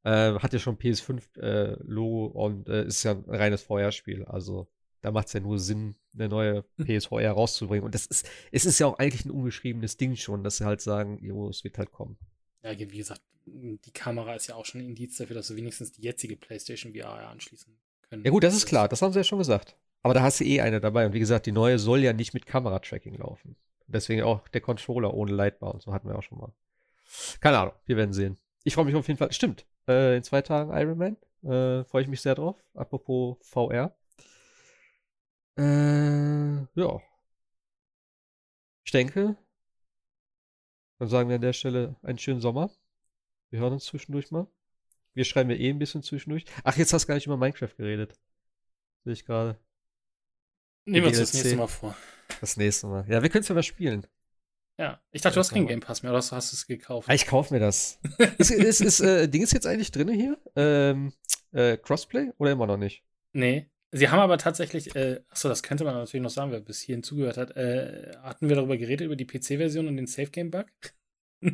[0.05, 4.25] äh, hat ja schon PS5-Logo äh, und äh, ist ja ein reines VR-Spiel.
[4.25, 4.69] Also
[5.03, 6.87] da macht es ja nur Sinn, eine neue hm.
[6.87, 7.85] PSVR rauszubringen.
[7.85, 10.81] Und das ist, es ist ja auch eigentlich ein ungeschriebenes Ding schon, dass sie halt
[10.81, 12.19] sagen, jo, es wird halt kommen.
[12.63, 15.93] Ja, wie gesagt, die Kamera ist ja auch schon ein Indiz dafür, dass sie wenigstens
[15.93, 17.75] die jetzige PlayStation VR anschließen
[18.09, 18.25] können.
[18.25, 19.77] Ja gut, das ist klar, das haben sie ja schon gesagt.
[20.03, 21.07] Aber da hast du eh eine dabei.
[21.07, 23.57] Und wie gesagt, die neue soll ja nicht mit Kameratracking laufen.
[23.87, 26.53] Deswegen auch der Controller ohne Lightbar und so hatten wir auch schon mal.
[27.41, 28.39] Keine Ahnung, wir werden sehen.
[28.65, 29.33] Ich freue mich auf jeden Fall.
[29.33, 31.17] Stimmt, äh, in zwei Tagen Iron Man.
[31.43, 32.63] Äh, freue ich mich sehr drauf.
[32.75, 33.97] Apropos VR.
[35.57, 37.01] Äh, ja.
[38.85, 39.37] Ich denke,
[40.99, 42.71] dann sagen wir an der Stelle einen schönen Sommer.
[43.51, 44.47] Wir hören uns zwischendurch mal.
[45.15, 46.45] Wir schreiben ja eh ein bisschen zwischendurch.
[46.63, 48.19] Ach, jetzt hast du gar nicht über Minecraft geredet.
[49.05, 49.59] Sehe ich gerade.
[50.85, 51.97] Nehmen wir uns das nächste Mal vor.
[52.41, 53.05] Das nächste Mal.
[53.09, 54.07] Ja, wir können es ja mal spielen.
[54.81, 57.07] Ja, ich dachte, du hast keinen Game Pass mehr, oder hast, du es gekauft?
[57.07, 58.01] Ja, ich kaufe mir das.
[58.39, 60.39] ist, ist, ist äh, Ding ist jetzt eigentlich drin hier?
[60.57, 61.13] Ähm,
[61.53, 63.05] äh, Crossplay oder immer noch nicht?
[63.35, 63.67] Nee.
[63.93, 67.03] Sie haben aber tatsächlich, äh, achso, das könnte man natürlich noch sagen, wer bis hierhin
[67.03, 67.55] zugehört hat.
[67.59, 70.65] Äh, hatten wir darüber geredet, über die PC-Version und den Safe Game Bug?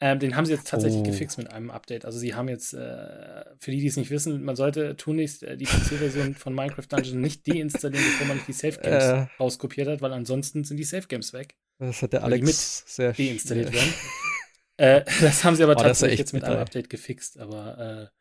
[0.00, 1.04] ähm, den haben sie jetzt tatsächlich oh.
[1.04, 2.06] gefixt mit einem Update.
[2.06, 5.56] Also sie haben jetzt, äh, für die, die es nicht wissen, man sollte tunlichst äh,
[5.56, 9.26] die PC-Version von Minecraft Dungeon nicht deinstallieren, bevor man nicht die Safe Games äh.
[9.38, 11.54] rauskopiert hat, weil ansonsten sind die Safe Games weg.
[11.78, 13.94] Das hat der Alex mit sehr deinstalliert werden.
[14.76, 18.18] äh, das haben sie aber oh, tatsächlich jetzt mit einem Update gefixt, aber äh,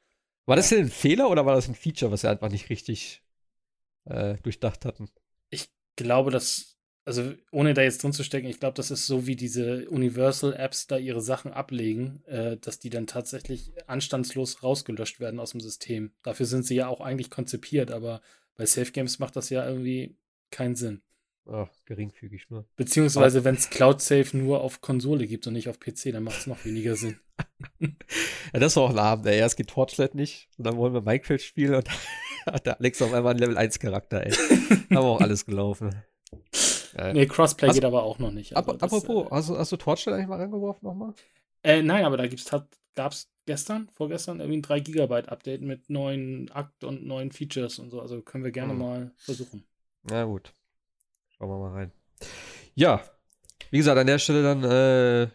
[0.47, 3.21] war das denn ein Fehler oder war das ein Feature, was sie einfach nicht richtig
[4.05, 5.09] äh, durchdacht hatten.
[5.49, 9.27] Ich glaube, dass, also ohne da jetzt drin zu stecken, ich glaube, das ist so
[9.27, 15.41] wie diese Universal-Apps da ihre Sachen ablegen, äh, dass die dann tatsächlich anstandslos rausgelöscht werden
[15.41, 16.13] aus dem System.
[16.23, 18.21] Dafür sind sie ja auch eigentlich konzipiert, aber
[18.55, 20.15] bei Safe Games macht das ja irgendwie
[20.49, 21.01] keinen Sinn.
[21.49, 22.65] Ach, geringfügig nur.
[22.75, 26.39] Beziehungsweise, wenn es Cloud Safe nur auf Konsole gibt und nicht auf PC, dann macht
[26.39, 27.19] es noch weniger Sinn.
[27.79, 29.37] ja, das war auch ein Abend, ey.
[29.37, 31.89] Erst geht Torchlight nicht und dann wollen wir Minecraft spielen und
[32.45, 34.31] hat der Alex auf einmal einen Level 1 Charakter, ey.
[34.89, 35.95] Haben auch alles gelaufen.
[36.97, 38.57] Ja, nee, Crossplay geht aber auch noch nicht.
[38.57, 41.13] Also das, apropos, äh, hast, du, hast du Torchlight eigentlich mal rangeworfen nochmal?
[41.63, 42.27] Äh, nein, aber da
[42.95, 47.79] gab es gestern, vorgestern, irgendwie ein 3 Gigabyte Update mit neuen Akt und neuen Features
[47.79, 48.01] und so.
[48.01, 48.79] Also können wir gerne hm.
[48.79, 49.63] mal versuchen.
[50.03, 50.53] Na gut.
[51.37, 51.91] Schauen wir mal rein.
[52.75, 53.01] Ja,
[53.71, 55.29] wie gesagt, an der Stelle dann äh,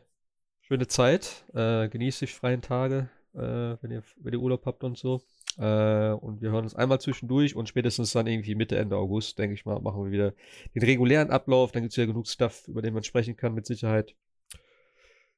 [0.63, 1.45] schöne Zeit.
[1.55, 3.39] Äh, genießt die freien Tage, äh,
[3.83, 5.23] wenn, ihr, wenn ihr Urlaub habt und so.
[5.59, 9.55] Äh, und wir hören uns einmal zwischendurch und spätestens dann irgendwie Mitte, Ende August, denke
[9.55, 10.35] ich mal, machen wir wieder
[10.75, 11.73] den regulären Ablauf.
[11.73, 14.15] Dann gibt es ja genug Stuff, über den man sprechen kann, mit Sicherheit.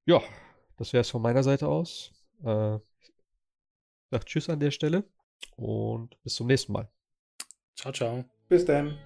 [0.07, 0.23] Ja,
[0.77, 2.13] das wäre es von meiner Seite aus.
[2.45, 2.79] Äh,
[4.11, 5.05] sag Tschüss an der Stelle
[5.57, 6.89] und bis zum nächsten Mal.
[7.75, 8.25] Ciao, ciao.
[8.49, 8.97] Bis dann.